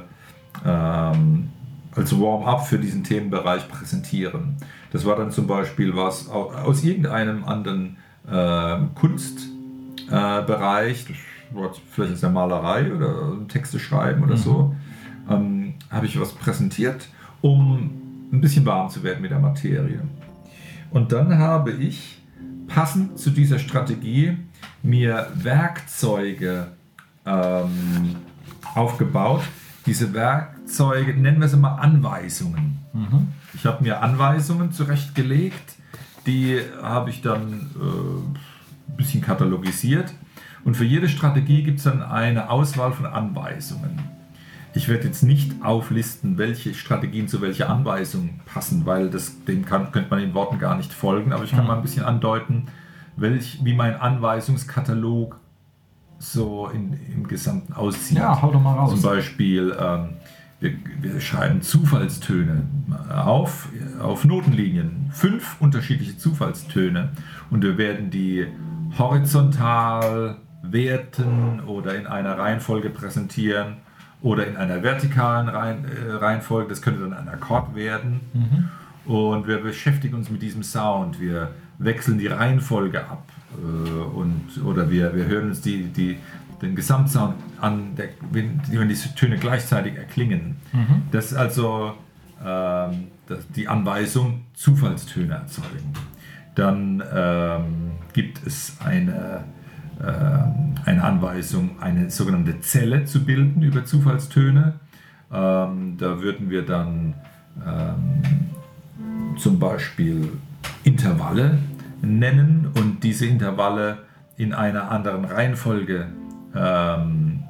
ähm, 0.64 1.48
als 1.94 2.18
Warm-up 2.18 2.66
für 2.66 2.78
diesen 2.78 3.04
Themenbereich 3.04 3.68
präsentieren. 3.68 4.56
Das 4.92 5.04
war 5.04 5.16
dann 5.16 5.30
zum 5.30 5.46
Beispiel 5.46 5.94
was 5.96 6.28
au- 6.30 6.50
aus 6.52 6.84
irgendeinem 6.84 7.44
anderen 7.44 7.96
äh, 8.30 8.76
Kunstbereich, 8.94 11.06
war 11.52 11.70
vielleicht 11.92 12.14
aus 12.14 12.20
der 12.20 12.30
Malerei 12.30 12.92
oder 12.92 13.36
Texte 13.48 13.78
schreiben 13.78 14.22
oder 14.24 14.36
so, 14.36 14.74
ähm, 15.30 15.74
habe 15.90 16.06
ich 16.06 16.20
was 16.20 16.32
präsentiert, 16.32 17.08
um 17.40 17.90
ein 18.32 18.40
bisschen 18.40 18.66
warm 18.66 18.90
zu 18.90 19.02
werden 19.02 19.22
mit 19.22 19.30
der 19.30 19.38
Materie. 19.38 20.00
Und 20.90 21.12
dann 21.12 21.38
habe 21.38 21.72
ich 21.72 22.20
passend 22.66 23.18
zu 23.18 23.30
dieser 23.30 23.58
Strategie 23.58 24.36
mir 24.82 25.28
Werkzeuge 25.34 26.68
ähm, 27.24 28.16
aufgebaut. 28.74 29.42
Diese 29.84 30.12
Werkzeuge, 30.66 31.14
nennen 31.14 31.40
wir 31.40 31.48
sie 31.48 31.56
mal 31.56 31.76
Anweisungen. 31.76 32.78
Ich 33.54 33.66
habe 33.66 33.84
mir 33.84 34.02
Anweisungen 34.02 34.72
zurechtgelegt, 34.72 35.76
die 36.26 36.60
habe 36.82 37.10
ich 37.10 37.22
dann 37.22 37.70
äh, 37.76 38.90
ein 38.90 38.96
bisschen 38.96 39.22
katalogisiert. 39.22 40.12
Und 40.64 40.76
für 40.76 40.84
jede 40.84 41.08
Strategie 41.08 41.62
gibt 41.62 41.78
es 41.78 41.84
dann 41.84 42.02
eine 42.02 42.50
Auswahl 42.50 42.92
von 42.92 43.06
Anweisungen. 43.06 44.00
Ich 44.74 44.88
werde 44.88 45.04
jetzt 45.04 45.22
nicht 45.22 45.62
auflisten, 45.62 46.36
welche 46.36 46.74
Strategien 46.74 47.28
zu 47.28 47.40
welcher 47.40 47.70
Anweisung 47.70 48.40
passen, 48.44 48.84
weil 48.84 49.08
das, 49.08 49.44
dem 49.44 49.64
kann, 49.64 49.92
könnte 49.92 50.10
man 50.10 50.18
in 50.18 50.34
Worten 50.34 50.58
gar 50.58 50.76
nicht 50.76 50.92
folgen, 50.92 51.32
aber 51.32 51.44
ich 51.44 51.52
kann 51.52 51.66
mal 51.66 51.76
ein 51.76 51.82
bisschen 51.82 52.04
andeuten, 52.04 52.66
welch, 53.16 53.60
wie 53.62 53.72
mein 53.72 53.94
Anweisungskatalog 53.94 55.38
so 56.18 56.68
in, 56.68 56.98
im 57.14 57.28
Gesamten 57.28 57.72
aussieht. 57.72 58.18
Ja, 58.18 58.42
hau 58.42 58.50
doch 58.50 58.60
mal 58.60 58.74
raus. 58.74 58.90
Zum 58.90 59.02
Beispiel, 59.02 59.74
ähm, 59.80 60.08
wir, 61.00 61.20
schreiben 61.20 61.62
Zufallstöne 61.62 62.62
auf, 63.10 63.68
auf 64.00 64.24
Notenlinien. 64.24 65.10
Fünf 65.12 65.56
unterschiedliche 65.60 66.18
Zufallstöne. 66.18 67.10
Und 67.50 67.62
wir 67.62 67.78
werden 67.78 68.10
die 68.10 68.46
horizontal 68.98 70.36
werten 70.62 71.60
oder 71.66 71.94
in 71.94 72.06
einer 72.06 72.38
Reihenfolge 72.38 72.90
präsentieren 72.90 73.76
oder 74.22 74.46
in 74.46 74.56
einer 74.56 74.82
vertikalen 74.82 75.48
äh, 75.48 76.12
Reihenfolge. 76.12 76.68
Das 76.68 76.82
könnte 76.82 77.02
dann 77.02 77.12
ein 77.12 77.28
Akkord 77.28 77.74
werden. 77.74 78.20
Und 79.04 79.46
wir 79.46 79.58
beschäftigen 79.58 80.14
uns 80.14 80.30
mit 80.30 80.42
diesem 80.42 80.62
Sound. 80.62 81.20
Wir 81.20 81.50
wechseln 81.78 82.18
die 82.18 82.26
Reihenfolge 82.26 83.00
ab. 83.00 83.24
Äh, 83.52 84.16
und, 84.16 84.64
oder 84.64 84.90
wir, 84.90 85.14
wir 85.14 85.26
hören 85.26 85.48
uns 85.48 85.60
die, 85.60 85.84
die, 85.84 86.18
den 86.62 86.74
Gesamtsound 86.74 87.34
an, 87.60 87.94
der, 87.96 88.08
wenn, 88.32 88.60
wenn 88.70 88.88
diese 88.88 89.14
Töne 89.14 89.36
gleichzeitig 89.38 89.96
erklingen. 89.96 90.56
Das 91.10 91.32
ist 91.32 91.38
also 91.38 91.94
ähm, 92.44 93.08
das, 93.26 93.46
die 93.54 93.68
Anweisung, 93.68 94.42
Zufallstöne 94.54 95.34
erzeugen. 95.34 95.92
Dann 96.54 97.02
ähm, 97.14 97.64
gibt 98.12 98.46
es 98.46 98.76
eine, 98.84 99.44
ähm, 100.02 100.74
eine 100.84 101.04
Anweisung, 101.04 101.80
eine 101.80 102.10
sogenannte 102.10 102.60
Zelle 102.60 103.04
zu 103.04 103.24
bilden 103.24 103.62
über 103.62 103.84
Zufallstöne. 103.84 104.74
Ähm, 105.32 105.96
da 105.98 106.20
würden 106.20 106.50
wir 106.50 106.64
dann 106.64 107.14
ähm, 107.66 109.36
zum 109.36 109.58
Beispiel 109.58 110.32
Intervalle 110.84 111.58
nennen 112.00 112.68
und 112.74 113.02
diese 113.02 113.26
Intervalle 113.26 113.98
in 114.36 114.54
einer 114.54 114.90
anderen 114.90 115.24
Reihenfolge 115.24 116.06
ähm, 116.56 117.44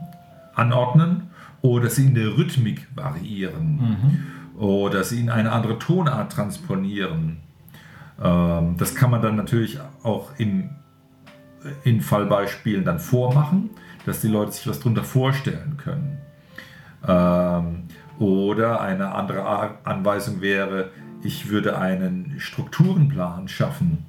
anordnen 0.54 1.30
oder 1.62 1.90
sie 1.90 2.06
in 2.06 2.14
der 2.14 2.36
Rhythmik 2.36 2.88
variieren 2.94 3.78
oder 4.58 5.04
sie 5.04 5.20
in 5.20 5.30
eine 5.30 5.52
andere 5.52 5.78
Tonart 5.78 6.32
transponieren. 6.32 7.38
Ähm, 8.22 8.76
das 8.78 8.94
kann 8.94 9.10
man 9.10 9.22
dann 9.22 9.36
natürlich 9.36 9.78
auch 10.02 10.30
im, 10.38 10.70
in 11.84 12.00
Fallbeispielen 12.00 12.84
dann 12.84 12.98
vormachen, 12.98 13.70
dass 14.06 14.20
die 14.20 14.28
Leute 14.28 14.52
sich 14.52 14.66
was 14.66 14.78
darunter 14.78 15.04
vorstellen 15.04 15.76
können. 15.76 16.18
Ähm, 17.06 17.84
oder 18.18 18.80
eine 18.80 19.14
andere 19.14 19.76
Anweisung 19.84 20.40
wäre, 20.40 20.90
ich 21.22 21.50
würde 21.50 21.78
einen 21.78 22.36
Strukturenplan 22.38 23.48
schaffen 23.48 24.06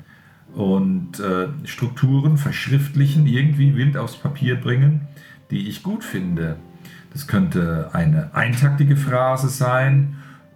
und 0.57 1.19
äh, 1.19 1.49
Strukturen 1.65 2.37
verschriftlichen, 2.37 3.27
irgendwie 3.27 3.75
wild 3.75 3.95
aufs 3.95 4.15
Papier 4.15 4.55
bringen, 4.55 5.07
die 5.51 5.69
ich 5.69 5.83
gut 5.83 6.03
finde. 6.03 6.57
Das 7.13 7.27
könnte 7.27 7.91
eine 7.93 8.33
eintaktige 8.33 8.97
Phrase 8.97 9.49
sein, 9.49 10.15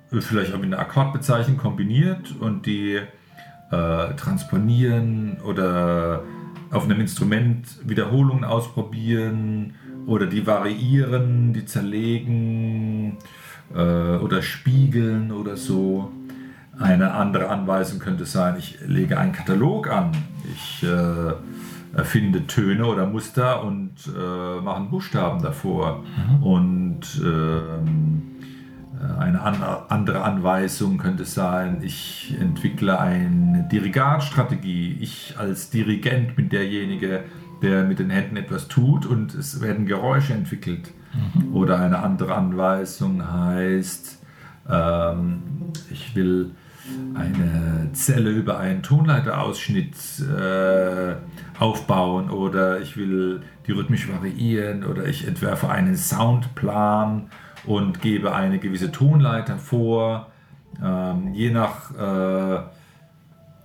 vielleicht 0.10 0.54
auch 0.54 0.58
mit 0.58 0.74
einer 0.74 0.80
Akkordbezeichnung 0.80 1.58
kombiniert 1.58 2.36
und 2.40 2.66
die 2.66 2.96
äh, 2.96 4.14
transponieren 4.16 5.38
oder 5.46 6.24
auf 6.72 6.86
einem 6.86 7.00
Instrument 7.00 7.68
Wiederholungen 7.88 8.44
ausprobieren 8.44 9.76
oder 10.08 10.26
die 10.26 10.48
variieren, 10.48 11.54
die 11.54 11.66
zerlegen 11.66 13.18
äh, 13.74 14.18
oder 14.18 14.42
spiegeln 14.42 15.32
oder 15.32 15.58
so. 15.58 16.12
Eine 16.82 17.14
andere 17.14 17.50
Anweisung 17.50 18.00
könnte 18.00 18.26
sein, 18.26 18.56
ich 18.58 18.80
lege 18.86 19.20
einen 19.20 19.32
Katalog 19.34 19.90
an, 19.92 20.12
ich 20.54 20.84
äh, 20.84 21.34
erfinde 21.98 22.48
Töne 22.48 22.86
oder 22.86 23.06
Muster 23.06 23.64
und 23.64 23.92
äh, 24.08 24.62
mache 24.62 24.84
Buchstaben 24.84 25.42
davor. 25.42 26.04
Und 26.42 27.02
ähm, 27.24 28.22
eine 29.20 29.42
an- 29.42 29.64
andere 29.90 30.24
Anweisung 30.24 30.98
könnte 30.98 31.26
sein, 31.26 31.82
ich 31.84 32.36
entwickle 32.40 33.00
eine 33.00 33.68
Dirigatstrategie. 33.72 34.98
Ich 35.02 35.36
als 35.38 35.70
Dirigent 35.70 36.36
bin 36.36 36.50
derjenige, 36.50 37.24
der 37.62 37.84
mit 37.84 38.00
den 38.00 38.10
Händen 38.10 38.38
etwas 38.38 38.68
tut 38.68 39.06
und 39.06 39.34
es 39.36 39.62
werden 39.62 39.86
Geräusche 39.86 40.34
entwickelt. 40.34 40.92
Oder 41.52 41.80
eine 41.80 42.00
andere 42.00 42.36
Anweisung 42.36 43.30
heißt, 43.32 44.20
ähm, 44.70 45.42
ich 45.92 46.16
will 46.16 46.52
eine 47.14 47.90
Zelle 47.94 48.30
über 48.32 48.60
einen 48.60 48.82
Tonleiterausschnitt 48.82 49.96
äh, 50.20 51.16
aufbauen 51.60 52.30
oder 52.30 52.82
ich 52.82 52.98
will 52.98 53.42
die 53.68 53.72
rhythmisch 53.72 54.10
variieren 54.10 54.84
oder 54.84 55.06
ich 55.06 55.28
entwerfe 55.28 55.70
einen 55.70 55.96
Soundplan 55.96 57.30
und 57.66 58.02
gebe 58.02 58.34
eine 58.34 58.60
gewisse 58.60 58.92
Tonleiter 58.92 59.58
vor. 59.58 60.32
Ähm, 60.84 61.34
je 61.34 61.52
nach. 61.52 61.92
Äh, 61.96 62.64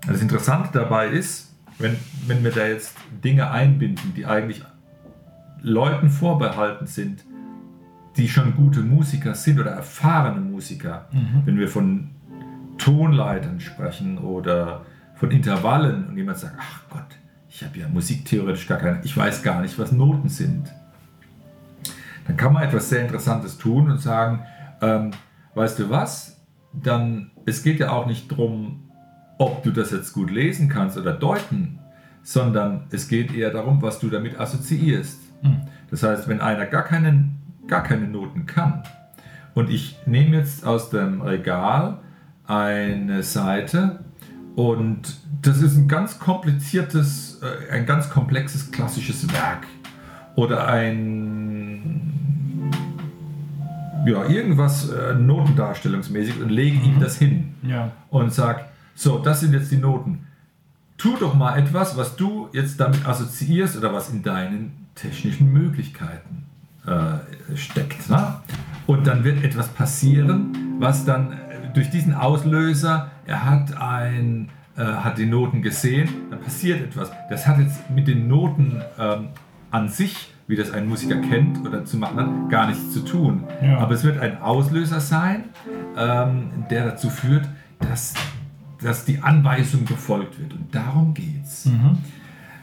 das 0.07 0.23
Interessante 0.23 0.71
dabei 0.73 1.09
ist, 1.09 1.55
wenn, 1.79 1.97
wenn 2.27 2.45
wir 2.45 2.53
da 2.53 2.67
jetzt 2.67 2.97
Dinge 3.25 3.51
einbinden, 3.51 4.15
die 4.15 4.25
eigentlich 4.25 4.63
Leuten 5.63 6.11
vorbehalten 6.11 6.87
sind, 6.87 7.25
die 8.17 8.29
schon 8.29 8.55
gute 8.55 8.81
Musiker 8.81 9.35
sind 9.35 9.59
oder 9.59 9.73
erfahrene 9.73 10.41
Musiker, 10.41 11.09
wenn 11.45 11.59
wir 11.59 11.69
von 11.69 12.11
Tonleitern 12.79 13.61
sprechen 13.61 14.19
oder 14.19 14.83
von 15.15 15.31
Intervallen 15.31 16.09
und 16.09 16.17
jemand 16.17 16.39
sagt, 16.39 16.57
ach 16.59 16.83
Gott, 16.91 17.17
ich 17.49 17.65
habe 17.65 17.79
ja 17.79 17.89
musiktheoretisch 17.89 18.67
gar 18.67 18.79
keine, 18.79 19.01
ich 19.03 19.17
weiß 19.17 19.43
gar 19.43 19.63
nicht, 19.63 19.79
was 19.79 19.93
Noten 19.93 20.29
sind. 20.29 20.71
Dann 22.27 22.37
kann 22.37 22.53
man 22.53 22.65
etwas 22.65 22.89
sehr 22.89 23.03
Interessantes 23.03 23.57
tun 23.57 23.91
und 23.91 23.99
sagen, 23.99 24.45
ähm, 24.83 25.13
weißt 25.55 25.79
du 25.79 25.91
was, 25.91 26.45
dann, 26.73 27.31
es 27.47 27.63
geht 27.63 27.81
ja 27.81 27.93
auch 27.93 28.07
nicht 28.07 28.31
darum, 28.31 28.91
ob 29.39 29.63
du 29.63 29.71
das 29.71 29.91
jetzt 29.91 30.13
gut 30.13 30.31
lesen 30.31 30.69
kannst 30.69 30.99
oder 30.99 31.13
deuten, 31.13 31.79
sondern 32.23 32.87
es 32.91 33.09
geht 33.09 33.35
eher 33.35 33.51
darum, 33.51 33.81
was 33.81 33.99
du 34.01 34.09
damit 34.09 34.39
assoziierst. 34.39 35.21
Das 35.91 36.03
heißt, 36.03 36.29
wenn 36.29 36.41
einer 36.41 36.67
gar 36.67 36.83
keine, 36.83 37.31
gar 37.69 37.83
keine 37.83 38.09
Noten 38.09 38.47
kann 38.47 38.83
und 39.55 39.71
ich 39.71 39.97
nehme 40.07 40.37
jetzt 40.37 40.67
aus 40.67 40.91
dem 40.91 41.23
Regal 41.23 41.99
eine 42.47 43.23
Seite 43.23 44.01
und 44.55 45.17
das 45.43 45.63
ist 45.63 45.77
ein 45.77 45.89
ganz 45.89 46.19
kompliziertes, 46.19 47.41
äh, 47.43 47.73
ein 47.73 47.87
ganz 47.87 48.11
komplexes 48.11 48.71
klassisches 48.71 49.31
Werk 49.33 49.67
oder 50.35 50.69
ein 50.69 52.13
ja, 54.07 54.25
irgendwas 54.29 54.89
äh, 54.91 55.15
notendarstellungsmäßig 55.15 56.41
und 56.41 56.51
lege 56.51 56.79
ihm 56.79 57.01
das 57.01 57.17
hin 57.17 57.55
Ja. 57.63 57.91
und 58.11 58.33
sag, 58.33 58.67
so, 58.95 59.19
das 59.19 59.41
sind 59.41 59.53
jetzt 59.53 59.71
die 59.73 59.79
Noten. 59.79 60.27
Tu 60.97 61.17
doch 61.19 61.35
mal 61.35 61.59
etwas, 61.59 61.97
was 61.97 62.17
du 62.17 62.49
jetzt 62.53 62.79
damit 62.81 63.07
assoziierst 63.07 63.77
oder 63.77 63.93
was 63.93 64.09
in 64.11 64.23
deinen 64.23 64.87
technischen 64.95 65.53
Möglichkeiten 65.53 66.45
äh, 66.87 67.57
steckt. 67.57 68.09
Ne? 68.09 68.37
Und 68.87 69.07
dann 69.07 69.25
wird 69.25 69.45
etwas 69.45 69.69
passieren, 69.69 70.57
was 70.79 71.05
dann 71.05 71.33
äh, 71.33 71.46
durch 71.77 71.91
diesen 71.91 72.15
Auslöser, 72.15 73.11
er 73.27 73.45
hat 73.45 73.77
ein 73.81 74.49
äh, 74.77 74.83
hat 74.83 75.19
die 75.19 75.27
Noten 75.27 75.61
gesehen, 75.63 76.09
dann 76.31 76.41
passiert 76.41 76.81
etwas. 76.81 77.11
Das 77.29 77.47
hat 77.47 77.59
jetzt 77.59 77.91
mit 77.91 78.09
den 78.09 78.29
Noten 78.29 78.81
ähm, 78.99 79.29
an 79.71 79.89
sich, 79.89 80.33
wie 80.47 80.57
das 80.57 80.71
ein 80.71 80.89
Musiker 80.89 81.17
kennt 81.17 81.67
oder 81.67 81.85
zu 81.85 81.99
machen 81.99 82.19
hat, 82.19 82.51
gar 82.51 82.67
nichts 82.67 82.93
zu 82.93 83.01
tun. 83.01 83.45
Ja. 83.63 83.79
Aber 83.79 83.95
es 83.95 84.05
wird 84.05 84.19
ein 84.19 84.41
Auslöser 84.41 85.01
sein, 85.01 85.45
ähm, 85.97 86.51
der 86.71 86.87
dazu 86.87 87.11
führt, 87.11 87.47
dass, 87.79 88.15
dass 88.83 89.05
die 89.05 89.23
Anweisung 89.23 89.85
befolgt 89.85 90.39
wird. 90.39 90.55
Und 90.55 90.75
darum 90.75 91.13
geht's. 91.13 91.69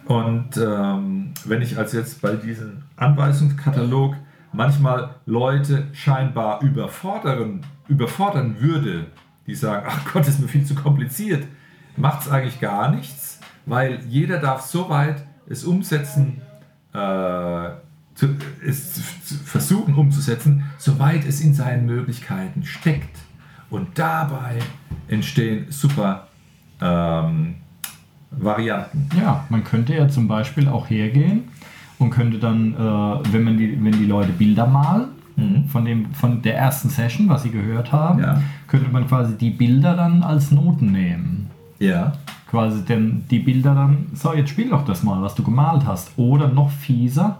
Und 0.05 0.57
ähm, 0.57 1.33
wenn 1.45 1.61
ich 1.61 1.77
also 1.77 1.97
jetzt 1.97 2.21
bei 2.21 2.35
diesem 2.35 2.83
Anweisungskatalog 2.95 4.15
manchmal 4.53 5.15
Leute 5.25 5.87
scheinbar 5.93 6.61
überfordern, 6.61 7.65
überfordern 7.87 8.59
würde, 8.59 9.07
die 9.45 9.55
sagen, 9.55 9.85
ach 9.89 10.13
Gott, 10.13 10.27
ist 10.27 10.39
mir 10.39 10.47
viel 10.47 10.65
zu 10.65 10.75
kompliziert, 10.75 11.45
macht 11.97 12.21
es 12.21 12.29
eigentlich 12.29 12.61
gar 12.61 12.89
nichts, 12.89 13.39
weil 13.65 13.99
jeder 14.07 14.39
darf 14.39 14.61
so 14.61 14.89
weit 14.89 15.23
es 15.47 15.65
umsetzen, 15.65 16.41
äh, 16.93 17.69
zu, 18.15 18.35
es 18.65 18.93
zu, 19.25 19.35
versuchen 19.43 19.95
umzusetzen, 19.95 20.63
soweit 20.77 21.25
es 21.25 21.41
in 21.41 21.53
seinen 21.53 21.85
Möglichkeiten 21.85 22.63
steckt. 22.63 23.17
Und 23.69 23.97
dabei 23.97 24.59
entstehen 25.07 25.65
super 25.69 26.27
ähm, 26.79 27.55
Varianten. 28.29 29.09
Ja, 29.17 29.45
man 29.49 29.63
könnte 29.63 29.95
ja 29.95 30.07
zum 30.07 30.27
Beispiel 30.27 30.67
auch 30.67 30.89
hergehen 30.89 31.49
und 32.03 32.11
könnte 32.11 32.37
dann, 32.37 32.73
äh, 32.73 33.33
wenn, 33.33 33.43
man 33.43 33.57
die, 33.57 33.83
wenn 33.83 33.93
die 33.93 34.05
Leute 34.05 34.31
Bilder 34.31 34.67
malen, 34.67 35.05
von, 35.69 35.83
dem, 35.83 36.13
von 36.13 36.43
der 36.43 36.57
ersten 36.57 36.89
Session, 36.89 37.27
was 37.27 37.41
sie 37.41 37.49
gehört 37.49 37.91
haben, 37.91 38.19
Ja. 38.19 38.39
könnte 38.67 38.91
man 38.91 39.07
quasi 39.07 39.35
die 39.35 39.49
Bilder 39.49 39.95
dann 39.95 40.21
als 40.21 40.51
Noten 40.51 40.91
nehmen. 40.91 41.49
Ja. 41.79 42.13
Quasi 42.51 42.85
denn 42.85 43.23
die 43.31 43.39
Bilder 43.39 43.73
dann, 43.73 44.09
so 44.13 44.31
jetzt 44.35 44.51
spiel 44.51 44.69
doch 44.69 44.85
das 44.85 45.01
mal, 45.01 45.23
was 45.23 45.33
du 45.33 45.41
gemalt 45.41 45.87
hast. 45.87 46.11
Oder 46.17 46.49
noch 46.49 46.69
fieser, 46.69 47.39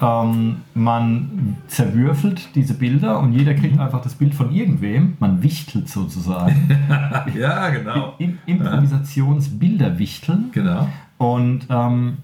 ähm, 0.00 0.62
man 0.72 1.58
zerwürfelt 1.66 2.48
diese 2.54 2.72
Bilder 2.72 3.20
und 3.20 3.34
jeder 3.34 3.52
kriegt 3.52 3.78
einfach 3.78 4.00
das 4.00 4.14
Bild 4.14 4.34
von 4.34 4.50
irgendwem. 4.54 5.18
Man 5.20 5.42
wichtelt 5.42 5.90
sozusagen. 5.90 6.70
Ja, 7.38 7.68
genau. 7.68 8.14
Im 8.16 8.38
Improvisationsbilderwichteln. 8.46 10.46
Genau. 10.52 10.88
Und 11.18 11.66
ähm, 11.68 12.16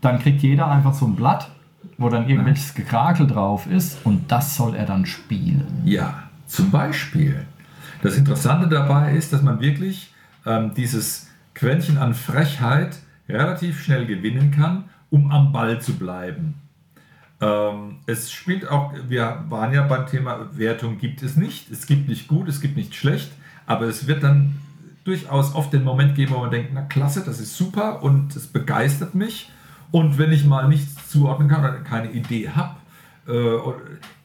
dann 0.00 0.18
kriegt 0.18 0.42
jeder 0.42 0.68
einfach 0.68 0.94
so 0.94 1.06
ein 1.06 1.14
Blatt, 1.14 1.50
wo 1.98 2.08
dann 2.08 2.28
irgendwelches 2.28 2.74
Gekrakel 2.74 3.26
drauf 3.26 3.66
ist 3.66 3.98
und 4.04 4.30
das 4.30 4.56
soll 4.56 4.74
er 4.74 4.86
dann 4.86 5.06
spielen. 5.06 5.82
Ja, 5.84 6.24
zum 6.46 6.70
Beispiel. 6.70 7.46
Das 8.02 8.16
Interessante 8.16 8.68
dabei 8.68 9.14
ist, 9.14 9.32
dass 9.32 9.42
man 9.42 9.60
wirklich 9.60 10.12
ähm, 10.44 10.72
dieses 10.74 11.30
Quäntchen 11.54 11.98
an 11.98 12.14
Frechheit 12.14 12.98
relativ 13.28 13.82
schnell 13.82 14.06
gewinnen 14.06 14.50
kann, 14.50 14.84
um 15.10 15.30
am 15.30 15.52
Ball 15.52 15.80
zu 15.80 15.94
bleiben. 15.94 16.54
Ähm, 17.40 17.98
es 18.06 18.30
spielt 18.30 18.68
auch, 18.68 18.92
wir 19.08 19.44
waren 19.48 19.72
ja 19.72 19.82
beim 19.82 20.06
Thema 20.06 20.48
Wertung 20.52 20.98
gibt 20.98 21.22
es 21.22 21.36
nicht. 21.36 21.70
Es 21.70 21.86
gibt 21.86 22.08
nicht 22.08 22.28
gut, 22.28 22.48
es 22.48 22.60
gibt 22.60 22.76
nicht 22.76 22.94
schlecht, 22.94 23.30
aber 23.66 23.86
es 23.86 24.06
wird 24.06 24.22
dann 24.22 24.60
durchaus 25.04 25.54
oft 25.54 25.72
den 25.72 25.84
Moment 25.84 26.14
geben, 26.14 26.34
wo 26.34 26.40
man 26.40 26.50
denkt, 26.50 26.70
na 26.72 26.82
klasse, 26.82 27.22
das 27.24 27.40
ist 27.40 27.56
super 27.56 28.02
und 28.02 28.36
es 28.36 28.46
begeistert 28.46 29.14
mich. 29.14 29.50
Und 29.92 30.18
wenn 30.18 30.32
ich 30.32 30.44
mal 30.44 30.68
nichts 30.68 31.10
zuordnen 31.10 31.48
kann 31.48 31.60
oder 31.60 31.78
keine 31.80 32.10
Idee 32.10 32.48
habe, 32.48 32.76
äh, 33.28 33.58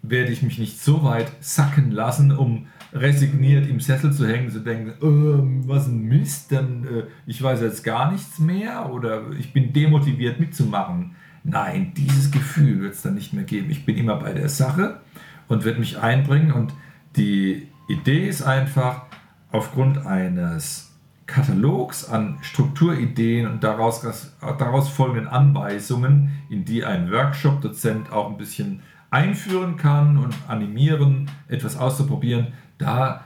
werde 0.02 0.32
ich 0.32 0.42
mich 0.42 0.58
nicht 0.58 0.82
so 0.82 1.04
weit 1.04 1.32
sacken 1.40 1.92
lassen, 1.92 2.32
um 2.32 2.68
resigniert 2.94 3.68
im 3.68 3.80
Sessel 3.80 4.12
zu 4.12 4.28
hängen, 4.28 4.50
zu 4.50 4.62
denken, 4.62 4.94
ähm, 5.02 5.68
was 5.68 5.88
ein 5.88 6.04
Mist, 6.04 6.52
dann 6.52 6.86
äh, 6.86 7.04
ich 7.26 7.42
weiß 7.44 7.62
jetzt 7.62 7.84
gar 7.84 8.12
nichts 8.12 8.40
mehr 8.40 8.90
oder 8.92 9.30
ich 9.38 9.54
bin 9.54 9.74
demotiviert 9.74 10.40
mitzumachen. 10.40 11.16
Nein, 11.44 11.94
dieses 11.96 12.32
Gefühl 12.32 12.82
wird 12.82 12.94
es 12.94 13.02
dann 13.02 13.16
nicht 13.16 13.34
mehr 13.34 13.44
geben. 13.44 13.70
Ich 13.70 13.86
bin 13.86 13.98
immer 13.98 14.16
bei 14.16 14.34
der 14.34 14.50
Sache 14.50 15.02
und 15.48 15.66
werde 15.66 15.80
mich 15.80 16.00
einbringen 16.00 16.52
und 16.52 16.74
die 17.16 17.68
Idee 17.88 18.28
ist 18.28 18.42
einfach, 18.42 19.04
aufgrund 19.52 20.06
eines 20.06 20.87
Katalogs 21.28 22.10
an 22.10 22.38
Strukturideen 22.42 23.48
und 23.48 23.64
daraus, 23.64 24.02
daraus 24.42 24.90
folgenden 24.90 25.28
Anweisungen, 25.28 26.32
in 26.50 26.66
die 26.66 26.84
ein 26.86 27.12
Workshop-Dozent 27.12 28.12
auch 28.12 28.30
ein 28.30 28.38
bisschen 28.38 28.82
einführen 29.12 29.78
kann 29.78 30.18
und 30.18 30.34
animieren, 30.48 31.30
etwas 31.48 31.78
auszuprobieren, 31.78 32.48
da 32.78 33.24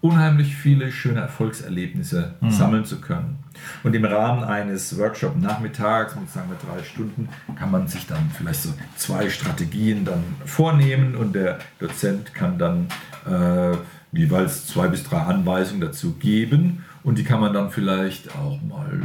unheimlich 0.00 0.54
viele 0.54 0.92
schöne 0.92 1.20
Erfolgserlebnisse 1.20 2.34
sammeln 2.48 2.84
zu 2.84 3.00
können. 3.00 3.38
Und 3.82 3.94
im 3.94 4.04
Rahmen 4.04 4.44
eines 4.44 4.98
Workshop-Nachmittags 4.98 6.14
mit 6.14 6.30
sagen 6.30 6.50
wir 6.50 6.74
drei 6.74 6.84
Stunden 6.84 7.28
kann 7.58 7.70
man 7.70 7.88
sich 7.88 8.06
dann 8.06 8.30
vielleicht 8.36 8.62
so 8.62 8.74
zwei 8.96 9.30
Strategien 9.30 10.04
dann 10.04 10.22
vornehmen 10.44 11.16
und 11.16 11.34
der 11.34 11.58
Dozent 11.80 12.34
kann 12.34 12.58
dann 12.58 12.88
äh, 13.26 13.76
jeweils 14.12 14.66
zwei 14.66 14.88
bis 14.88 15.02
drei 15.04 15.20
Anweisungen 15.20 15.80
dazu 15.80 16.12
geben 16.14 16.84
und 17.06 17.18
die 17.18 17.22
kann 17.22 17.40
man 17.40 17.52
dann 17.52 17.70
vielleicht 17.70 18.34
auch 18.34 18.60
mal, 18.62 19.00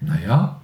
naja, 0.00 0.60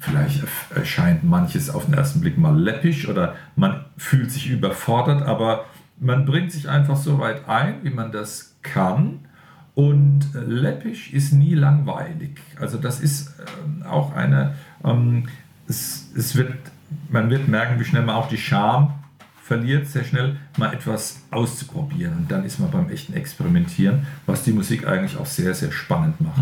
vielleicht 0.00 0.42
erscheint 0.74 1.24
manches 1.24 1.68
auf 1.68 1.84
den 1.84 1.92
ersten 1.92 2.22
Blick 2.22 2.38
mal 2.38 2.58
läppisch 2.58 3.06
oder 3.06 3.34
man 3.54 3.84
fühlt 3.98 4.30
sich 4.30 4.48
überfordert, 4.48 5.22
aber 5.22 5.66
man 6.00 6.24
bringt 6.24 6.52
sich 6.52 6.70
einfach 6.70 6.96
so 6.96 7.18
weit 7.18 7.50
ein, 7.50 7.84
wie 7.84 7.90
man 7.90 8.12
das 8.12 8.56
kann. 8.62 9.26
Und 9.74 10.22
läppisch 10.32 11.12
ist 11.12 11.34
nie 11.34 11.54
langweilig. 11.54 12.40
Also 12.58 12.78
das 12.78 13.00
ist 13.00 13.34
ähm, 13.62 13.82
auch 13.82 14.14
eine, 14.14 14.54
ähm, 14.82 15.24
es, 15.68 16.10
es 16.16 16.34
wird, 16.34 16.54
man 17.10 17.28
wird 17.28 17.46
merken, 17.46 17.78
wie 17.78 17.84
schnell 17.84 18.04
man 18.04 18.14
auch 18.14 18.28
die 18.28 18.38
Scham 18.38 18.94
verliert, 19.44 19.86
sehr 19.86 20.04
schnell 20.04 20.36
mal 20.56 20.72
etwas 20.72 21.22
auszuprobieren. 21.30 22.16
Und 22.16 22.32
dann 22.32 22.44
ist 22.44 22.58
man 22.58 22.70
beim 22.70 22.88
echten 22.88 23.12
Experimentieren, 23.12 24.06
was 24.24 24.42
die 24.42 24.52
Musik 24.52 24.86
eigentlich 24.86 25.18
auch 25.18 25.26
sehr, 25.26 25.54
sehr 25.54 25.70
spannend 25.70 26.18
macht. 26.20 26.40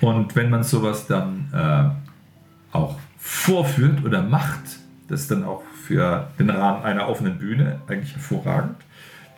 Und 0.00 0.36
wenn 0.36 0.48
man 0.48 0.62
sowas 0.62 1.08
dann 1.08 1.48
äh, 1.52 2.76
auch 2.76 2.98
vorführt 3.18 4.04
oder 4.04 4.22
macht, 4.22 4.78
das 5.08 5.22
ist 5.22 5.30
dann 5.32 5.42
auch 5.42 5.64
für 5.86 6.28
den 6.38 6.50
Rahmen 6.50 6.84
einer 6.84 7.08
offenen 7.08 7.38
Bühne 7.38 7.80
eigentlich 7.88 8.14
hervorragend. 8.14 8.76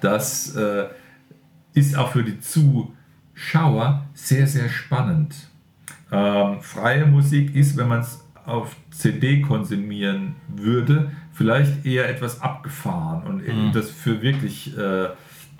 Das 0.02 0.54
äh, 0.54 0.84
ist 1.72 1.96
auch 1.96 2.12
für 2.12 2.22
die 2.22 2.40
Zuschauer 2.40 4.04
sehr, 4.12 4.46
sehr 4.46 4.68
spannend. 4.68 5.34
Ähm, 6.12 6.60
freie 6.60 7.06
Musik 7.06 7.54
ist, 7.54 7.78
wenn 7.78 7.88
man 7.88 8.00
es 8.00 8.22
auf 8.44 8.76
CD 8.90 9.40
konsumieren 9.40 10.36
würde, 10.48 11.10
vielleicht 11.38 11.86
eher 11.86 12.08
etwas 12.08 12.42
abgefahren 12.42 13.22
und 13.22 13.72
das 13.72 13.90
für 13.90 14.20
wirklich 14.20 14.76
äh, 14.76 15.06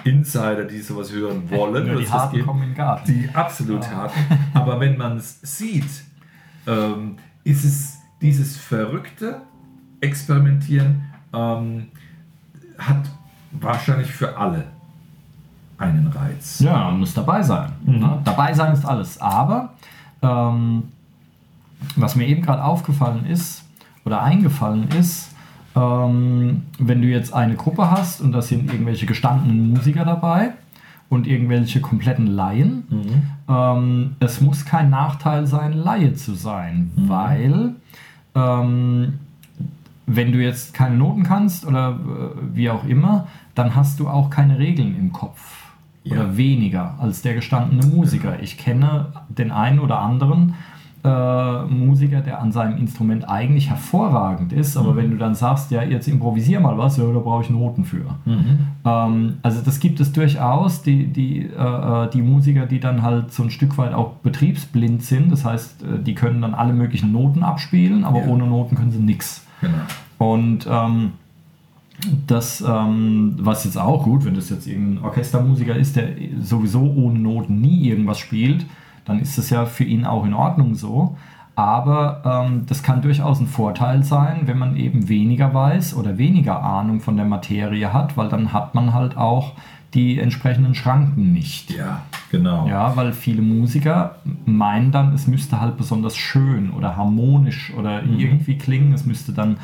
Insider, 0.02 0.64
die 0.64 0.80
sowas 0.80 1.12
hören 1.12 1.48
wollen. 1.50 1.86
Nur 1.86 2.00
die 2.00 2.10
Harten 2.10 2.36
geht, 2.36 2.46
kommen 2.46 2.64
in 2.64 2.74
Garten. 2.74 3.06
die 3.06 3.28
absolut 3.32 3.88
harten. 3.88 4.18
Aber 4.54 4.80
wenn 4.80 4.96
man 4.96 5.18
es 5.18 5.40
sieht, 5.40 6.04
ähm, 6.66 7.16
ist 7.44 7.64
es 7.64 7.98
dieses 8.20 8.56
verrückte 8.56 9.40
Experimentieren 10.00 11.04
ähm, 11.32 11.88
hat 12.76 13.04
wahrscheinlich 13.52 14.10
für 14.10 14.36
alle 14.36 14.64
einen 15.78 16.08
Reiz. 16.08 16.58
Ja, 16.58 16.90
man 16.90 17.00
muss 17.00 17.14
dabei 17.14 17.40
sein. 17.40 17.70
Ne? 17.84 18.20
Dabei 18.24 18.52
sein 18.52 18.72
ist 18.72 18.84
alles. 18.84 19.20
Aber 19.20 19.74
ähm, 20.22 20.84
was 21.94 22.16
mir 22.16 22.26
eben 22.26 22.42
gerade 22.42 22.64
aufgefallen 22.64 23.26
ist 23.26 23.64
oder 24.04 24.22
eingefallen 24.22 24.88
ist, 24.98 25.27
ähm, 25.78 26.62
wenn 26.78 27.02
du 27.02 27.08
jetzt 27.08 27.32
eine 27.32 27.54
Gruppe 27.54 27.90
hast 27.90 28.20
und 28.20 28.32
da 28.32 28.42
sind 28.42 28.72
irgendwelche 28.72 29.06
gestandenen 29.06 29.70
Musiker 29.70 30.04
dabei 30.04 30.50
und 31.08 31.26
irgendwelche 31.26 31.80
kompletten 31.80 32.26
Laien. 32.26 32.84
Mhm. 32.90 33.22
Ähm, 33.48 34.16
es 34.20 34.40
muss 34.40 34.64
kein 34.64 34.90
Nachteil 34.90 35.46
sein, 35.46 35.72
Laie 35.72 36.14
zu 36.14 36.34
sein, 36.34 36.90
Mhm. 36.96 37.08
weil 37.08 37.74
ähm, 38.34 39.14
wenn 40.06 40.32
du 40.32 40.38
jetzt 40.42 40.74
keine 40.74 40.96
Noten 40.96 41.22
kannst 41.22 41.66
oder 41.66 41.90
äh, 41.90 42.54
wie 42.54 42.70
auch 42.70 42.84
immer, 42.84 43.26
dann 43.54 43.74
hast 43.74 44.00
du 44.00 44.08
auch 44.08 44.30
keine 44.30 44.58
Regeln 44.58 44.96
im 44.98 45.12
Kopf. 45.12 45.56
Ja. 46.04 46.14
Oder 46.14 46.36
weniger 46.38 46.94
als 46.98 47.20
der 47.22 47.34
gestandene 47.34 47.84
Musiker. 47.86 48.40
Ich 48.40 48.56
kenne 48.56 49.06
den 49.28 49.50
einen 49.50 49.78
oder 49.80 49.98
anderen 50.00 50.54
äh, 51.04 51.64
Musiker, 51.66 52.20
der 52.20 52.40
an 52.40 52.50
seinem 52.50 52.76
Instrument 52.78 53.28
eigentlich 53.28 53.68
hervorragend 53.70 54.52
ist, 54.52 54.76
aber 54.76 54.96
wenn 54.96 55.10
du 55.10 55.16
dann 55.16 55.34
sagst, 55.34 55.70
ja, 55.70 55.82
jetzt 55.82 56.08
improvisier 56.08 56.58
mal 56.60 56.76
was, 56.76 56.96
ja, 56.96 57.04
da 57.04 57.18
brauche 57.20 57.42
ich 57.44 57.50
Noten 57.50 57.84
für. 57.84 58.04
Ähm, 58.84 59.34
also 59.42 59.60
das 59.64 59.78
gibt 59.80 60.00
es 60.00 60.12
durchaus, 60.12 60.82
die, 60.82 61.06
die, 61.06 61.42
äh, 61.42 62.04
äh, 62.04 62.10
die 62.10 62.22
Musiker, 62.22 62.66
die 62.66 62.80
dann 62.80 63.02
halt 63.02 63.32
so 63.32 63.42
ein 63.44 63.50
Stück 63.50 63.78
weit 63.78 63.94
auch 63.94 64.14
betriebsblind 64.22 65.02
sind. 65.02 65.30
Das 65.30 65.44
heißt, 65.44 65.82
äh, 65.82 66.02
die 66.02 66.14
können 66.14 66.42
dann 66.42 66.54
alle 66.54 66.72
möglichen 66.72 67.12
Noten 67.12 67.42
abspielen, 67.42 68.04
aber 68.04 68.20
Ja. 68.22 68.26
ohne 68.26 68.46
Noten 68.46 68.74
können 68.76 68.90
sie 68.90 68.98
nichts. 68.98 69.46
Genau. 69.60 69.74
Und 70.32 70.66
ähm, 70.70 71.12
das, 72.26 72.60
ähm, 72.66 73.34
was 73.38 73.64
jetzt 73.64 73.76
auch 73.78 74.04
gut, 74.04 74.24
wenn 74.24 74.34
das 74.34 74.50
jetzt 74.50 74.66
irgendein 74.66 75.04
Orchestermusiker 75.04 75.74
ist, 75.76 75.96
der 75.96 76.08
sowieso 76.40 76.80
ohne 76.80 77.18
Noten 77.18 77.60
nie 77.60 77.88
irgendwas 77.88 78.18
spielt, 78.18 78.66
dann 79.08 79.18
ist 79.18 79.36
das 79.38 79.50
ja 79.50 79.66
für 79.66 79.84
ihn 79.84 80.04
auch 80.04 80.24
in 80.24 80.34
Ordnung 80.34 80.76
so. 80.76 81.16
Aber 81.56 82.46
ähm, 82.46 82.66
das 82.66 82.84
kann 82.84 83.02
durchaus 83.02 83.40
ein 83.40 83.48
Vorteil 83.48 84.04
sein, 84.04 84.42
wenn 84.44 84.58
man 84.58 84.76
eben 84.76 85.08
weniger 85.08 85.52
weiß 85.52 85.96
oder 85.96 86.16
weniger 86.16 86.62
Ahnung 86.62 87.00
von 87.00 87.16
der 87.16 87.26
Materie 87.26 87.92
hat, 87.92 88.16
weil 88.16 88.28
dann 88.28 88.52
hat 88.52 88.76
man 88.76 88.94
halt 88.94 89.16
auch 89.16 89.54
die 89.94 90.20
entsprechenden 90.20 90.76
Schranken 90.76 91.32
nicht. 91.32 91.70
Ja, 91.70 92.02
genau. 92.30 92.68
Ja, 92.68 92.94
weil 92.94 93.12
viele 93.12 93.42
Musiker 93.42 94.16
meinen 94.44 94.92
dann, 94.92 95.12
es 95.14 95.26
müsste 95.26 95.60
halt 95.60 95.76
besonders 95.76 96.16
schön 96.16 96.70
oder 96.70 96.96
harmonisch 96.96 97.72
oder 97.76 98.04
irgendwie 98.04 98.56
klingen, 98.56 98.92
es 98.92 99.04
müsste 99.04 99.32
dann 99.32 99.56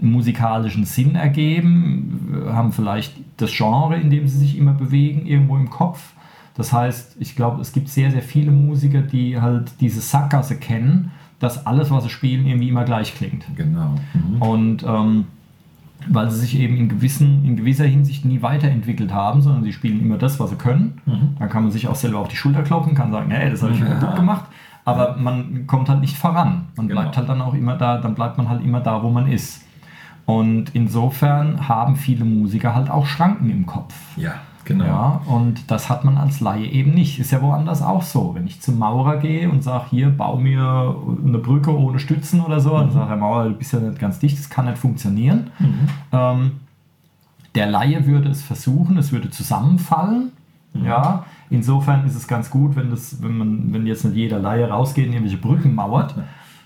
musikalischen 0.00 0.84
Sinn 0.84 1.16
ergeben, 1.16 2.44
haben 2.52 2.72
vielleicht 2.72 3.14
das 3.38 3.52
Genre, 3.52 3.96
in 3.96 4.10
dem 4.10 4.28
sie 4.28 4.38
sich 4.38 4.56
immer 4.56 4.72
bewegen, 4.72 5.26
irgendwo 5.26 5.56
im 5.56 5.68
Kopf. 5.68 6.12
Das 6.60 6.74
heißt, 6.74 7.16
ich 7.20 7.36
glaube, 7.36 7.62
es 7.62 7.72
gibt 7.72 7.88
sehr, 7.88 8.10
sehr 8.10 8.20
viele 8.20 8.50
Musiker, 8.50 9.00
die 9.00 9.40
halt 9.40 9.72
diese 9.80 10.02
Sackgasse 10.02 10.56
kennen, 10.58 11.10
dass 11.38 11.64
alles, 11.66 11.90
was 11.90 12.04
sie 12.04 12.10
spielen, 12.10 12.44
irgendwie 12.46 12.68
immer 12.68 12.84
gleich 12.84 13.14
klingt. 13.14 13.46
Genau. 13.56 13.94
Mhm. 14.12 14.42
Und 14.42 14.82
ähm, 14.86 15.24
weil 16.06 16.30
sie 16.30 16.38
sich 16.40 16.58
eben 16.58 16.76
in, 16.76 16.90
gewissen, 16.90 17.46
in 17.46 17.56
gewisser 17.56 17.86
Hinsicht 17.86 18.26
nie 18.26 18.42
weiterentwickelt 18.42 19.10
haben, 19.14 19.40
sondern 19.40 19.64
sie 19.64 19.72
spielen 19.72 20.02
immer 20.02 20.18
das, 20.18 20.38
was 20.38 20.50
sie 20.50 20.56
können. 20.56 21.00
Dann 21.38 21.48
kann 21.48 21.62
man 21.62 21.72
sich 21.72 21.88
auch 21.88 21.94
selber 21.94 22.18
auf 22.18 22.28
die 22.28 22.36
Schulter 22.36 22.62
klopfen, 22.62 22.94
kann 22.94 23.10
sagen, 23.10 23.30
hey, 23.30 23.50
das 23.50 23.62
habe 23.62 23.72
ich 23.72 23.80
immer 23.80 23.94
gut 23.94 24.14
gemacht. 24.16 24.44
Aber 24.84 25.16
man 25.16 25.66
kommt 25.66 25.88
halt 25.88 26.00
nicht 26.00 26.18
voran. 26.18 26.66
Man 26.76 26.88
Genau. 26.88 27.00
bleibt 27.00 27.16
halt 27.16 27.28
dann 27.30 27.40
auch 27.40 27.54
immer 27.54 27.76
da, 27.76 27.96
dann 27.96 28.14
bleibt 28.14 28.36
man 28.36 28.50
halt 28.50 28.62
immer 28.62 28.80
da, 28.80 29.02
wo 29.02 29.08
man 29.08 29.26
ist. 29.26 29.62
Und 30.26 30.74
insofern 30.74 31.68
haben 31.68 31.96
viele 31.96 32.26
Musiker 32.26 32.74
halt 32.74 32.90
auch 32.90 33.06
Schranken 33.06 33.48
im 33.50 33.64
Kopf. 33.64 33.94
Ja, 34.18 34.34
genau. 34.70 34.84
Ja, 34.84 35.22
und 35.26 35.70
das 35.70 35.88
hat 35.88 36.04
man 36.04 36.16
als 36.16 36.40
Laie 36.40 36.66
eben 36.66 36.94
nicht. 36.94 37.18
Ist 37.18 37.30
ja 37.30 37.42
woanders 37.42 37.82
auch 37.82 38.02
so. 38.02 38.34
Wenn 38.34 38.46
ich 38.46 38.60
zum 38.60 38.78
Maurer 38.78 39.18
gehe 39.18 39.50
und 39.50 39.62
sage, 39.62 39.86
hier, 39.90 40.10
bau 40.10 40.36
mir 40.36 40.96
eine 41.24 41.38
Brücke 41.38 41.76
ohne 41.76 41.98
Stützen 41.98 42.40
oder 42.40 42.60
so, 42.60 42.70
dann 42.70 42.90
sagt 42.90 43.10
der 43.10 43.16
Maurer, 43.16 43.48
du 43.48 43.54
bist 43.54 43.72
ja 43.72 43.80
nicht 43.80 43.98
ganz 43.98 44.18
dicht, 44.18 44.38
das 44.38 44.48
kann 44.48 44.66
nicht 44.66 44.78
funktionieren. 44.78 45.50
Ähm, 46.12 46.52
der 47.54 47.66
Laie 47.66 48.06
würde 48.06 48.28
es 48.28 48.42
versuchen, 48.42 48.96
es 48.96 49.12
würde 49.12 49.30
zusammenfallen. 49.30 50.32
Ja, 50.72 51.24
insofern 51.50 52.06
ist 52.06 52.14
es 52.14 52.28
ganz 52.28 52.48
gut, 52.48 52.76
wenn, 52.76 52.90
das, 52.90 53.20
wenn, 53.22 53.36
man, 53.36 53.72
wenn 53.72 53.86
jetzt 53.86 54.04
nicht 54.04 54.14
jeder 54.14 54.38
Laie 54.38 54.68
rausgeht 54.68 55.08
und 55.08 55.14
irgendwelche 55.14 55.40
Brücken 55.40 55.74
mauert. 55.74 56.14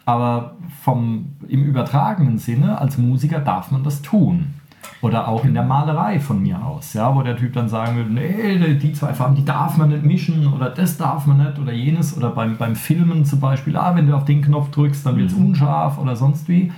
Aber 0.04 0.56
vom, 0.82 1.30
im 1.48 1.64
übertragenen 1.64 2.36
Sinne, 2.36 2.78
als 2.78 2.98
Musiker 2.98 3.40
darf 3.40 3.70
man 3.70 3.82
das 3.82 4.02
tun. 4.02 4.54
Oder 5.00 5.28
auch 5.28 5.44
in 5.44 5.54
der 5.54 5.64
Malerei 5.64 6.18
von 6.18 6.42
mir 6.42 6.64
aus, 6.64 6.94
ja, 6.94 7.14
wo 7.14 7.22
der 7.22 7.36
Typ 7.36 7.52
dann 7.52 7.68
sagen 7.68 7.96
würde, 7.96 8.12
nee, 8.12 8.74
die 8.74 8.92
zwei 8.92 9.12
Farben, 9.12 9.34
die 9.34 9.44
darf 9.44 9.76
man 9.76 9.90
nicht 9.90 10.04
mischen 10.04 10.52
oder 10.52 10.70
das 10.70 10.96
darf 10.96 11.26
man 11.26 11.38
nicht 11.38 11.58
oder 11.58 11.72
jenes. 11.72 12.16
Oder 12.16 12.30
beim, 12.30 12.56
beim 12.56 12.74
Filmen 12.74 13.24
zum 13.24 13.40
Beispiel, 13.40 13.76
ah, 13.76 13.94
wenn 13.94 14.06
du 14.06 14.14
auf 14.14 14.24
den 14.24 14.42
Knopf 14.42 14.70
drückst, 14.70 15.04
dann 15.04 15.16
wird 15.16 15.30
es 15.30 15.36
unscharf 15.36 15.98
oder 15.98 16.16
sonst 16.16 16.48
wie. 16.48 16.72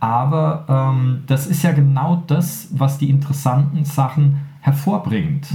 Aber 0.00 0.64
ähm, 0.68 1.22
das 1.26 1.46
ist 1.46 1.62
ja 1.62 1.72
genau 1.72 2.22
das, 2.26 2.68
was 2.72 2.98
die 2.98 3.10
interessanten 3.10 3.84
Sachen 3.84 4.38
hervorbringt. 4.60 5.48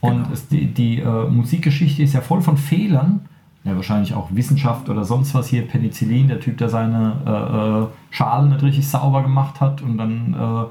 Und 0.00 0.30
es, 0.32 0.48
die, 0.48 0.66
die 0.66 1.00
äh, 1.00 1.28
Musikgeschichte 1.28 2.02
ist 2.02 2.12
ja 2.12 2.20
voll 2.20 2.42
von 2.42 2.56
Fehlern. 2.56 3.22
Ja, 3.64 3.74
wahrscheinlich 3.74 4.12
auch 4.12 4.28
Wissenschaft 4.30 4.90
oder 4.90 5.04
sonst 5.04 5.34
was 5.34 5.48
hier, 5.48 5.66
Penicillin, 5.66 6.28
der 6.28 6.40
Typ, 6.40 6.58
der 6.58 6.68
seine 6.68 7.16
äh, 7.26 7.84
äh, 7.84 7.86
Schalen 8.10 8.50
nicht 8.50 8.62
richtig 8.62 8.86
sauber 8.86 9.22
gemacht 9.22 9.62
hat 9.62 9.80
und 9.80 9.96
dann 9.96 10.34
äh, 10.34 10.64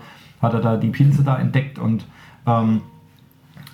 hat 0.44 0.54
er 0.54 0.60
da 0.60 0.78
die 0.78 0.90
Pilze 0.90 1.24
da 1.24 1.38
entdeckt 1.38 1.80
und 1.80 2.06
ähm, 2.46 2.82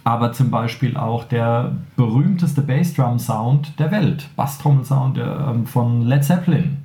aber 0.04 0.32
zum 0.32 0.50
Beispiel 0.50 0.96
auch 0.98 1.26
der 1.26 1.74
berühmteste 1.96 2.62
Bassdrum-Sound 2.62 3.80
der 3.80 3.92
Welt, 3.92 4.30
Basstrommel-Sound 4.36 5.18
der, 5.18 5.54
ähm, 5.54 5.66
von 5.66 6.04
Led 6.04 6.24
Zeppelin, 6.24 6.78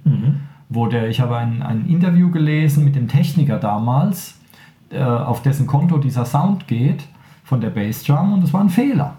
wo 0.69 0.89
der, 0.89 1.09
ich 1.09 1.21
habe 1.21 1.37
ein, 1.37 1.63
ein 1.63 1.87
Interview 1.87 2.31
gelesen 2.31 2.85
mit 2.85 2.97
dem 2.97 3.09
Techniker 3.09 3.59
damals, 3.59 4.41
äh, 4.91 5.03
auf 5.03 5.43
dessen 5.43 5.67
Konto 5.67 5.99
dieser 5.99 6.25
Sound 6.25 6.67
geht 6.67 7.07
von 7.45 7.61
der 7.61 7.71
Bassdrum 7.71 8.33
und 8.33 8.45
es 8.45 8.53
war 8.53 8.61
ein 8.61 8.71
Fehler. 8.71 9.15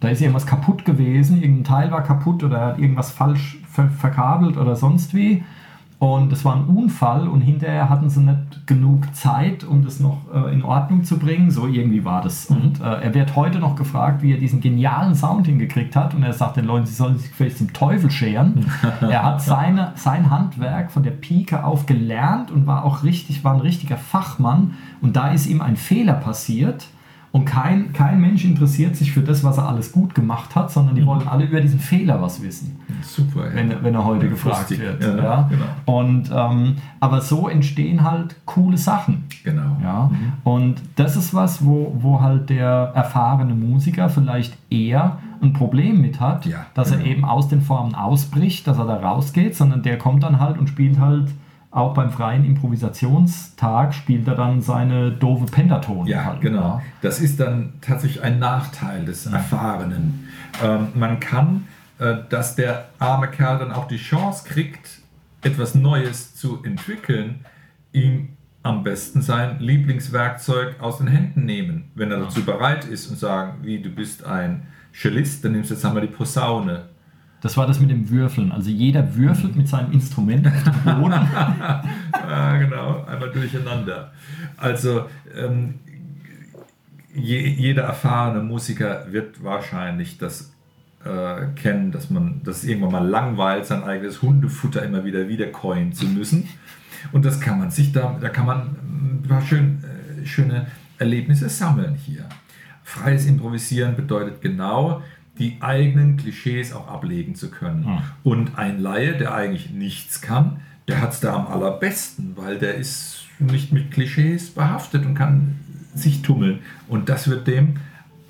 Da 0.00 0.08
ist 0.08 0.20
irgendwas 0.20 0.46
kaputt 0.46 0.84
gewesen, 0.84 1.40
irgendein 1.42 1.64
Teil 1.64 1.90
war 1.90 2.02
kaputt 2.02 2.42
oder 2.42 2.58
er 2.58 2.66
hat 2.66 2.78
irgendwas 2.78 3.10
falsch 3.10 3.58
ver 3.68 3.88
verkabelt 3.88 4.56
oder 4.56 4.76
sonst 4.76 5.14
wie. 5.14 5.42
Und 6.02 6.32
es 6.32 6.44
war 6.44 6.56
ein 6.56 6.64
Unfall 6.64 7.28
und 7.28 7.42
hinterher 7.42 7.88
hatten 7.88 8.10
sie 8.10 8.22
nicht 8.22 8.66
genug 8.66 9.14
Zeit, 9.14 9.62
um 9.62 9.84
das 9.84 10.00
noch 10.00 10.22
äh, 10.34 10.52
in 10.52 10.64
Ordnung 10.64 11.04
zu 11.04 11.16
bringen. 11.16 11.52
So 11.52 11.68
irgendwie 11.68 12.04
war 12.04 12.22
das. 12.22 12.46
Und 12.46 12.80
äh, 12.80 13.02
er 13.02 13.14
wird 13.14 13.36
heute 13.36 13.60
noch 13.60 13.76
gefragt, 13.76 14.20
wie 14.20 14.32
er 14.32 14.38
diesen 14.38 14.60
genialen 14.60 15.14
Sound 15.14 15.46
hingekriegt 15.46 15.94
hat. 15.94 16.12
Und 16.14 16.24
er 16.24 16.32
sagt 16.32 16.56
den 16.56 16.64
Leuten, 16.64 16.86
sie 16.86 16.94
sollen 16.94 17.18
sich 17.18 17.30
vielleicht 17.30 17.58
zum 17.58 17.72
Teufel 17.72 18.10
scheren. 18.10 18.66
er 19.00 19.22
hat 19.22 19.42
seine, 19.42 19.92
sein 19.94 20.28
Handwerk 20.28 20.90
von 20.90 21.04
der 21.04 21.12
Pike 21.12 21.62
auf 21.62 21.86
gelernt 21.86 22.50
und 22.50 22.66
war 22.66 22.84
auch 22.84 23.04
richtig, 23.04 23.44
war 23.44 23.54
ein 23.54 23.60
richtiger 23.60 23.96
Fachmann. 23.96 24.74
Und 25.02 25.14
da 25.14 25.30
ist 25.30 25.46
ihm 25.46 25.60
ein 25.60 25.76
Fehler 25.76 26.14
passiert. 26.14 26.88
Und 27.32 27.46
kein, 27.46 27.94
kein 27.94 28.20
Mensch 28.20 28.44
interessiert 28.44 28.94
sich 28.94 29.10
für 29.10 29.22
das, 29.22 29.42
was 29.42 29.56
er 29.56 29.66
alles 29.66 29.90
gut 29.90 30.14
gemacht 30.14 30.54
hat, 30.54 30.70
sondern 30.70 30.94
die 30.94 31.06
wollen 31.06 31.26
alle 31.26 31.46
über 31.46 31.62
diesen 31.62 31.78
Fehler 31.78 32.20
was 32.20 32.42
wissen 32.42 32.78
Super. 33.00 33.48
Ja. 33.48 33.54
wenn, 33.54 33.82
wenn 33.82 33.94
er 33.94 34.04
heute 34.04 34.26
Ja, 34.26 34.32
gefragt 34.32 34.70
lustig. 34.70 34.80
wird. 34.80 35.02
Ja, 35.02 35.16
Ja, 35.16 35.48
genau. 35.50 35.98
Und, 35.98 36.30
ähm, 36.30 36.76
aber 37.00 37.22
so 37.22 37.48
entstehen 37.48 38.02
halt 38.02 38.36
coole 38.44 38.76
Sachen. 38.76 39.24
Genau. 39.44 39.78
Ja? 39.82 40.10
Und 40.44 40.82
das 40.96 41.16
ist 41.16 41.32
was, 41.32 41.64
wo, 41.64 41.96
wo 41.98 42.20
halt 42.20 42.50
der 42.50 42.92
erfahrene 42.94 43.54
Musiker 43.54 44.10
vielleicht 44.10 44.56
eher 44.70 45.18
ein 45.40 45.54
Problem 45.54 46.02
mit 46.02 46.20
hat, 46.20 46.46
dass 46.74 46.90
er 46.90 46.98
genau. 46.98 47.10
eben 47.10 47.24
aus 47.24 47.48
den 47.48 47.62
Formen 47.62 47.94
ausbricht, 47.94 48.66
dass 48.66 48.78
er 48.78 48.84
da 48.84 48.96
rausgeht, 48.96 49.56
sondern 49.56 49.82
der 49.82 49.96
kommt 49.96 50.22
dann 50.22 50.38
halt 50.38 50.58
und 50.58 50.68
spielt 50.68 51.00
halt 51.00 51.30
auch 51.72 51.94
beim 51.94 52.10
freien 52.10 52.44
Improvisationstag 52.44 53.94
spielt 53.94 54.28
er 54.28 54.34
dann 54.34 54.60
seine 54.60 55.10
doofe 55.10 55.46
Pentatone. 55.46 56.08
Ja, 56.08 56.26
halt, 56.26 56.42
genau. 56.42 56.82
Das 57.00 57.18
ist 57.18 57.40
dann 57.40 57.72
tatsächlich 57.80 58.22
ein 58.22 58.38
Nachteil 58.38 59.06
des 59.06 59.24
Erfahrenen. 59.24 60.28
Ähm, 60.62 60.88
man 60.94 61.18
kann, 61.18 61.66
äh, 61.98 62.16
dass 62.28 62.56
der 62.56 62.90
arme 62.98 63.28
Kerl 63.28 63.58
dann 63.58 63.72
auch 63.72 63.88
die 63.88 63.96
Chance 63.96 64.46
kriegt, 64.46 65.00
etwas 65.40 65.74
Neues 65.74 66.36
zu 66.36 66.62
entwickeln, 66.62 67.46
ihm 67.92 68.36
am 68.62 68.84
besten 68.84 69.22
sein 69.22 69.58
Lieblingswerkzeug 69.58 70.80
aus 70.80 70.98
den 70.98 71.08
Händen 71.08 71.46
nehmen, 71.46 71.90
wenn 71.94 72.10
er 72.10 72.20
dazu 72.20 72.44
bereit 72.44 72.84
ist 72.84 73.08
und 73.08 73.18
sagen, 73.18 73.60
wie 73.62 73.80
du 73.80 73.88
bist 73.88 74.24
ein 74.24 74.66
Cellist, 74.94 75.42
dann 75.42 75.52
nimmst 75.52 75.70
du 75.70 75.74
jetzt 75.74 75.84
einmal 75.86 76.06
die 76.06 76.12
Posaune. 76.12 76.90
Das 77.42 77.56
war 77.56 77.66
das 77.66 77.80
mit 77.80 77.90
dem 77.90 78.08
Würfeln. 78.08 78.52
Also 78.52 78.70
jeder 78.70 79.16
würfelt 79.16 79.56
mit 79.56 79.68
seinem 79.68 79.92
Instrument 79.92 80.46
auf 80.46 80.84
dem 80.84 81.00
Boden. 81.00 81.14
Ah, 82.24 82.56
genau, 82.56 83.04
einmal 83.04 83.30
durcheinander. 83.30 84.12
Also 84.56 85.06
ähm, 85.36 85.74
je, 87.14 87.46
jeder 87.46 87.82
erfahrene 87.82 88.42
Musiker 88.42 89.06
wird 89.10 89.42
wahrscheinlich 89.42 90.16
das 90.16 90.54
äh, 91.04 91.46
kennen, 91.56 91.90
dass 91.90 92.08
man 92.08 92.40
das 92.44 92.64
irgendwann 92.64 92.92
mal 92.92 93.06
langweilt, 93.06 93.66
sein 93.66 93.82
eigenes 93.82 94.22
Hundefutter 94.22 94.82
immer 94.82 95.04
wieder 95.04 95.28
wiedercoin 95.28 95.92
zu 95.92 96.06
müssen. 96.06 96.48
Und 97.10 97.26
das 97.26 97.40
kann 97.40 97.58
man 97.58 97.70
sich 97.70 97.92
da, 97.92 98.16
da 98.18 98.28
kann 98.30 98.46
man 98.46 98.76
paar 99.32 99.42
schön, 99.42 99.82
äh, 99.82 100.26
schöne 100.26 100.66
Erlebnisse 100.98 101.48
sammeln 101.48 101.94
hier. 101.94 102.28
Freies 102.84 103.26
Improvisieren 103.26 103.96
bedeutet 103.96 104.40
genau, 104.40 105.02
die 105.38 105.56
eigenen 105.60 106.16
Klischees 106.16 106.72
auch 106.72 106.88
ablegen 106.88 107.34
zu 107.34 107.50
können. 107.50 107.84
Ja. 107.84 108.02
Und 108.22 108.58
ein 108.58 108.80
Laie, 108.80 109.16
der 109.16 109.34
eigentlich 109.34 109.70
nichts 109.70 110.20
kann, 110.20 110.60
der 110.88 111.00
hat 111.00 111.12
es 111.12 111.20
da 111.20 111.34
am 111.34 111.46
allerbesten, 111.46 112.36
weil 112.36 112.58
der 112.58 112.74
ist 112.74 113.24
nicht 113.38 113.72
mit 113.72 113.90
Klischees 113.90 114.50
behaftet 114.50 115.06
und 115.06 115.14
kann 115.14 115.58
sich 115.94 116.22
tummeln. 116.22 116.60
Und 116.88 117.08
das 117.08 117.28
wird 117.28 117.46
dem 117.46 117.76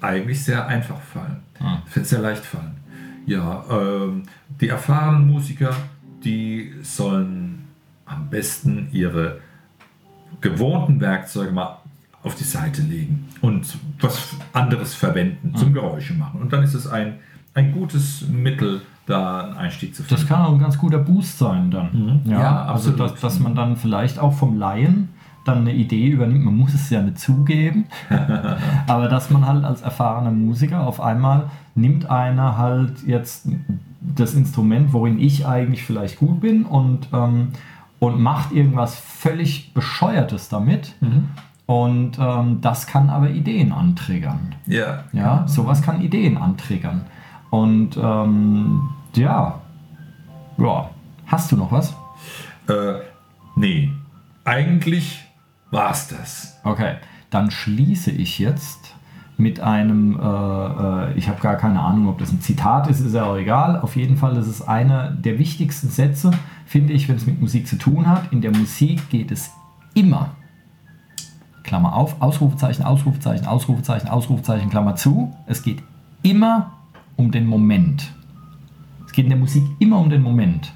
eigentlich 0.00 0.44
sehr 0.44 0.66
einfach 0.66 1.00
fallen. 1.00 1.40
Ah. 1.60 1.78
Sehr 1.86 2.20
leicht 2.20 2.44
fallen. 2.44 2.76
Ja, 3.26 3.64
ähm, 3.70 4.24
die 4.60 4.68
erfahrenen 4.68 5.26
Musiker, 5.26 5.74
die 6.24 6.72
sollen 6.82 7.68
am 8.04 8.28
besten 8.28 8.88
ihre 8.92 9.40
gewohnten 10.40 11.00
Werkzeuge 11.00 11.52
mal 11.52 11.78
auf 12.22 12.34
die 12.34 12.44
Seite 12.44 12.82
legen 12.82 13.28
und 13.40 13.76
was 14.00 14.36
anderes 14.52 14.94
verwenden 14.94 15.54
zum 15.56 15.72
Geräusche 15.72 16.14
machen. 16.14 16.40
Und 16.40 16.52
dann 16.52 16.62
ist 16.62 16.74
es 16.74 16.86
ein, 16.86 17.14
ein 17.54 17.72
gutes 17.72 18.28
Mittel, 18.28 18.82
da 19.06 19.40
einen 19.40 19.56
Einstieg 19.56 19.94
zu 19.94 20.02
finden. 20.02 20.22
Das 20.22 20.28
kann 20.28 20.44
auch 20.44 20.52
ein 20.52 20.60
ganz 20.60 20.78
guter 20.78 20.98
Boost 20.98 21.38
sein 21.38 21.70
dann. 21.70 22.20
Mhm. 22.24 22.30
Ja, 22.30 22.62
also 22.62 22.90
absolut. 22.90 23.00
dass, 23.00 23.20
dass 23.20 23.40
man 23.40 23.54
dann 23.54 23.76
vielleicht 23.76 24.18
auch 24.18 24.32
vom 24.32 24.56
Laien 24.56 25.08
dann 25.44 25.58
eine 25.58 25.74
Idee 25.74 26.08
übernimmt. 26.08 26.44
Man 26.44 26.56
muss 26.56 26.74
es 26.74 26.88
ja 26.90 27.02
nicht 27.02 27.18
zugeben, 27.18 27.86
aber 28.86 29.08
dass 29.08 29.30
man 29.30 29.46
halt 29.46 29.64
als 29.64 29.82
erfahrener 29.82 30.30
Musiker 30.30 30.86
auf 30.86 31.00
einmal 31.00 31.50
nimmt 31.74 32.08
einer 32.08 32.56
halt 32.58 33.02
jetzt 33.06 33.48
das 34.00 34.34
Instrument, 34.34 34.92
worin 34.92 35.18
ich 35.18 35.46
eigentlich 35.46 35.84
vielleicht 35.84 36.18
gut 36.18 36.40
bin 36.40 36.64
und, 36.64 37.08
ähm, 37.12 37.48
und 37.98 38.20
macht 38.20 38.52
irgendwas 38.52 38.96
völlig 38.96 39.74
Bescheuertes 39.74 40.48
damit. 40.48 40.94
Mhm. 41.00 41.28
Und 41.72 42.18
ähm, 42.18 42.60
das 42.60 42.86
kann 42.86 43.08
aber 43.08 43.30
Ideen 43.30 43.72
antriggern. 43.72 44.54
Ja, 44.66 45.04
Ja, 45.14 45.48
sowas 45.48 45.80
kann 45.80 46.02
Ideen 46.02 46.36
antriggern. 46.36 47.06
Und 47.48 47.96
ähm, 47.96 48.90
ja, 49.16 49.58
ja, 50.58 50.90
hast 51.24 51.50
du 51.50 51.56
noch 51.56 51.72
was? 51.72 51.96
Äh, 52.68 53.00
nee, 53.56 53.90
eigentlich 54.44 55.24
war's 55.70 56.08
das. 56.08 56.60
Okay, 56.62 56.96
dann 57.30 57.50
schließe 57.50 58.10
ich 58.10 58.38
jetzt 58.38 58.94
mit 59.38 59.60
einem, 59.60 60.20
äh, 60.20 60.22
äh, 60.22 61.14
ich 61.14 61.28
habe 61.28 61.40
gar 61.40 61.56
keine 61.56 61.80
Ahnung, 61.80 62.08
ob 62.08 62.18
das 62.18 62.32
ein 62.32 62.42
Zitat 62.42 62.86
ist, 62.88 63.00
ist 63.00 63.14
ja 63.14 63.24
auch 63.24 63.38
egal. 63.38 63.80
Auf 63.80 63.96
jeden 63.96 64.18
Fall 64.18 64.36
ist 64.36 64.46
es 64.46 64.60
einer 64.60 65.10
der 65.10 65.38
wichtigsten 65.38 65.88
Sätze, 65.88 66.32
finde 66.66 66.92
ich, 66.92 67.08
wenn 67.08 67.16
es 67.16 67.24
mit 67.24 67.40
Musik 67.40 67.66
zu 67.66 67.76
tun 67.76 68.08
hat. 68.08 68.30
In 68.30 68.42
der 68.42 68.50
Musik 68.50 69.08
geht 69.08 69.30
es 69.30 69.52
immer, 69.94 70.32
Klammer 71.72 71.96
auf, 71.96 72.20
Ausrufezeichen, 72.20 72.84
Ausrufezeichen, 72.84 73.46
Ausrufezeichen, 73.46 74.06
Ausrufezeichen, 74.06 74.68
Klammer 74.68 74.94
zu. 74.94 75.34
Es 75.46 75.62
geht 75.62 75.82
immer 76.22 76.72
um 77.16 77.30
den 77.30 77.46
Moment. 77.46 78.12
Es 79.06 79.12
geht 79.12 79.24
in 79.24 79.30
der 79.30 79.38
Musik 79.38 79.62
immer 79.78 79.98
um 79.98 80.10
den 80.10 80.20
Moment. 80.20 80.70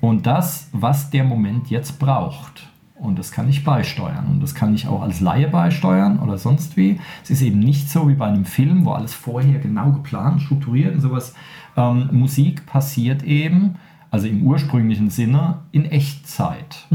Und 0.00 0.26
das, 0.26 0.70
was 0.72 1.10
der 1.10 1.24
Moment 1.24 1.68
jetzt 1.68 1.98
braucht. 1.98 2.66
Und 2.94 3.18
das 3.18 3.30
kann 3.30 3.46
ich 3.50 3.62
beisteuern. 3.62 4.26
Und 4.30 4.42
das 4.42 4.54
kann 4.54 4.74
ich 4.74 4.88
auch 4.88 5.02
als 5.02 5.20
Laie 5.20 5.48
beisteuern 5.48 6.18
oder 6.18 6.38
sonst 6.38 6.78
wie. 6.78 6.98
Es 7.22 7.28
ist 7.28 7.42
eben 7.42 7.58
nicht 7.58 7.90
so 7.90 8.08
wie 8.08 8.14
bei 8.14 8.28
einem 8.28 8.46
Film, 8.46 8.86
wo 8.86 8.92
alles 8.92 9.12
vorher 9.12 9.58
genau 9.58 9.92
geplant, 9.92 10.40
strukturiert 10.40 10.94
und 10.94 11.02
sowas. 11.02 11.34
Ähm, 11.76 12.08
Musik 12.10 12.64
passiert 12.64 13.22
eben, 13.22 13.74
also 14.12 14.26
im 14.26 14.42
ursprünglichen 14.42 15.08
Sinne, 15.08 15.60
in 15.72 15.86
Echtzeit 15.86 16.86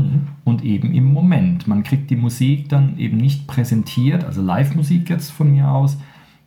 und 0.46 0.64
eben 0.64 0.94
im 0.94 1.12
Moment. 1.12 1.68
Man 1.68 1.82
kriegt 1.82 2.12
die 2.12 2.16
Musik 2.16 2.70
dann 2.70 3.00
eben 3.00 3.18
nicht 3.18 3.48
präsentiert, 3.48 4.24
also 4.24 4.44
Live-Musik 4.44 5.10
jetzt 5.10 5.32
von 5.32 5.50
mir 5.50 5.68
aus, 5.68 5.98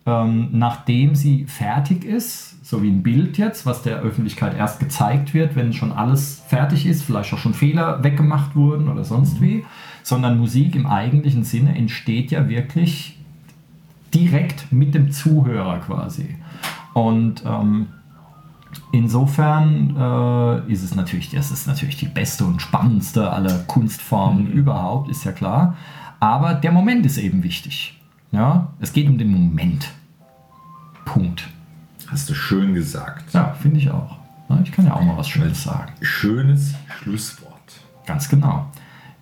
ähm, 0.06 0.50
nachdem 0.52 1.16
sie 1.16 1.44
fertig 1.46 2.04
ist, 2.04 2.64
so 2.64 2.84
wie 2.84 2.88
ein 2.88 3.02
Bild 3.02 3.36
jetzt, 3.36 3.66
was 3.66 3.82
der 3.82 3.98
Öffentlichkeit 3.98 4.56
erst 4.56 4.78
gezeigt 4.78 5.34
wird, 5.34 5.56
wenn 5.56 5.72
schon 5.72 5.90
alles 5.90 6.44
fertig 6.46 6.86
ist, 6.86 7.02
vielleicht 7.02 7.34
auch 7.34 7.38
schon 7.38 7.52
Fehler 7.52 8.04
weggemacht 8.04 8.54
wurden 8.54 8.88
oder 8.88 9.02
sonst 9.02 9.40
wie, 9.40 9.64
sondern 10.04 10.38
Musik 10.38 10.76
im 10.76 10.86
eigentlichen 10.86 11.42
Sinne 11.42 11.74
entsteht 11.74 12.30
ja 12.30 12.48
wirklich 12.48 13.18
direkt 14.14 14.70
mit 14.70 14.94
dem 14.94 15.10
Zuhörer 15.10 15.80
quasi. 15.80 16.36
Und 16.94 17.42
ähm, 17.44 17.88
insofern 18.92 19.96
äh, 19.96 20.72
ist 20.72 20.82
es 20.82 20.94
natürlich, 20.94 21.30
das 21.30 21.50
ist 21.50 21.66
natürlich 21.66 21.96
die 21.96 22.08
beste 22.08 22.44
und 22.44 22.60
spannendste 22.60 23.30
aller 23.30 23.58
Kunstformen 23.60 24.50
überhaupt, 24.52 25.10
ist 25.10 25.24
ja 25.24 25.32
klar. 25.32 25.76
Aber 26.18 26.54
der 26.54 26.72
Moment 26.72 27.06
ist 27.06 27.18
eben 27.18 27.42
wichtig. 27.42 27.98
Ja, 28.32 28.68
es 28.78 28.92
geht 28.92 29.08
um 29.08 29.18
den 29.18 29.30
Moment. 29.30 29.90
Punkt. 31.04 31.48
Hast 32.06 32.28
du 32.28 32.34
schön 32.34 32.74
gesagt. 32.74 33.32
Ja, 33.32 33.54
finde 33.54 33.78
ich 33.78 33.90
auch. 33.90 34.16
Ich 34.64 34.72
kann 34.72 34.84
ja 34.84 34.94
auch 34.94 35.02
mal 35.02 35.16
was 35.16 35.28
Schönes 35.28 35.62
sagen. 35.62 35.92
Schönes 36.00 36.74
Schlusswort. 36.88 37.50
Ganz 38.04 38.28
genau. 38.28 38.68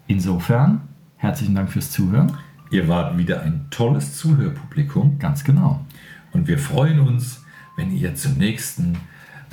Insofern, 0.06 0.80
herzlichen 1.16 1.54
Dank 1.54 1.70
fürs 1.70 1.90
Zuhören. 1.90 2.32
Ihr 2.70 2.88
wart 2.88 3.16
wieder 3.18 3.42
ein 3.42 3.66
tolles 3.70 4.16
Zuhörpublikum 4.16 5.18
Ganz 5.18 5.44
genau. 5.44 5.80
und 6.32 6.48
wir 6.48 6.58
freuen 6.58 7.00
uns, 7.00 7.44
wenn 7.76 7.94
ihr 7.94 8.14
zum 8.14 8.36
nächsten 8.38 8.96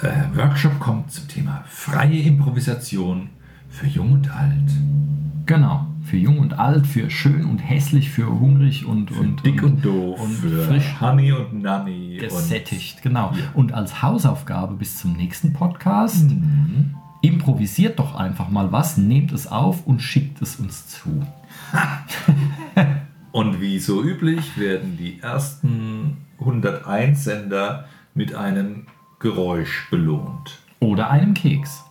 äh, 0.01 0.37
Workshop 0.37 0.79
kommt 0.79 1.11
zum 1.11 1.27
Thema 1.27 1.63
freie 1.67 2.19
Improvisation 2.21 3.29
für 3.69 3.87
Jung 3.87 4.13
und 4.13 4.31
Alt. 4.31 4.71
Genau. 5.45 5.87
Für 6.03 6.17
jung 6.17 6.37
und 6.37 6.59
alt, 6.59 6.85
für 6.85 7.09
schön 7.09 7.45
und 7.45 7.57
hässlich, 7.59 8.11
für 8.11 8.27
hungrig 8.27 8.85
und, 8.85 9.09
Für 9.11 9.19
und 9.21 9.43
dick 9.43 9.63
und, 9.63 9.83
doof, 9.83 10.19
und 10.21 10.33
für 10.33 10.63
frisch 10.65 11.01
Honey 11.01 11.31
und 11.31 11.61
Nanny. 11.63 12.17
gesättigt. 12.19 13.01
Genau. 13.01 13.31
Ja. 13.31 13.43
Und 13.55 13.73
als 13.73 14.03
Hausaufgabe 14.03 14.75
bis 14.75 14.97
zum 14.99 15.13
nächsten 15.13 15.51
Podcast, 15.53 16.29
Mhm. 16.29 16.93
improvisiert 17.23 17.97
doch 17.97 18.13
einfach 18.15 18.49
mal 18.49 18.71
was, 18.71 18.97
nehmt 18.97 19.31
es 19.31 19.47
auf 19.47 19.87
und 19.87 19.99
schickt 19.99 20.41
es 20.43 20.57
uns 20.57 20.87
zu. 20.89 21.09
Und, 21.09 22.85
und 23.31 23.61
wie 23.61 23.79
so 23.79 24.03
üblich 24.03 24.57
werden 24.59 24.97
die 24.97 25.19
ersten 25.21 26.17
101 26.39 27.23
Sender 27.23 27.85
mit 28.13 28.35
einem 28.35 28.83
Geräusch 29.19 29.89
belohnt. 29.89 30.59
Oder 30.79 31.09
einem 31.09 31.33
Keks. 31.33 31.83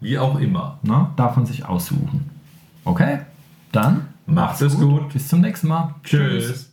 Wie 0.00 0.18
auch 0.18 0.38
immer. 0.38 0.78
Na, 0.82 1.12
darf 1.16 1.36
man 1.36 1.46
sich 1.46 1.64
aussuchen. 1.64 2.30
Okay? 2.84 3.20
Dann 3.70 4.08
Macht 4.26 4.60
es 4.62 4.78
gut. 4.78 5.12
Bis 5.12 5.28
zum 5.28 5.40
nächsten 5.40 5.68
Mal. 5.68 5.94
Tschüss. 6.04 6.72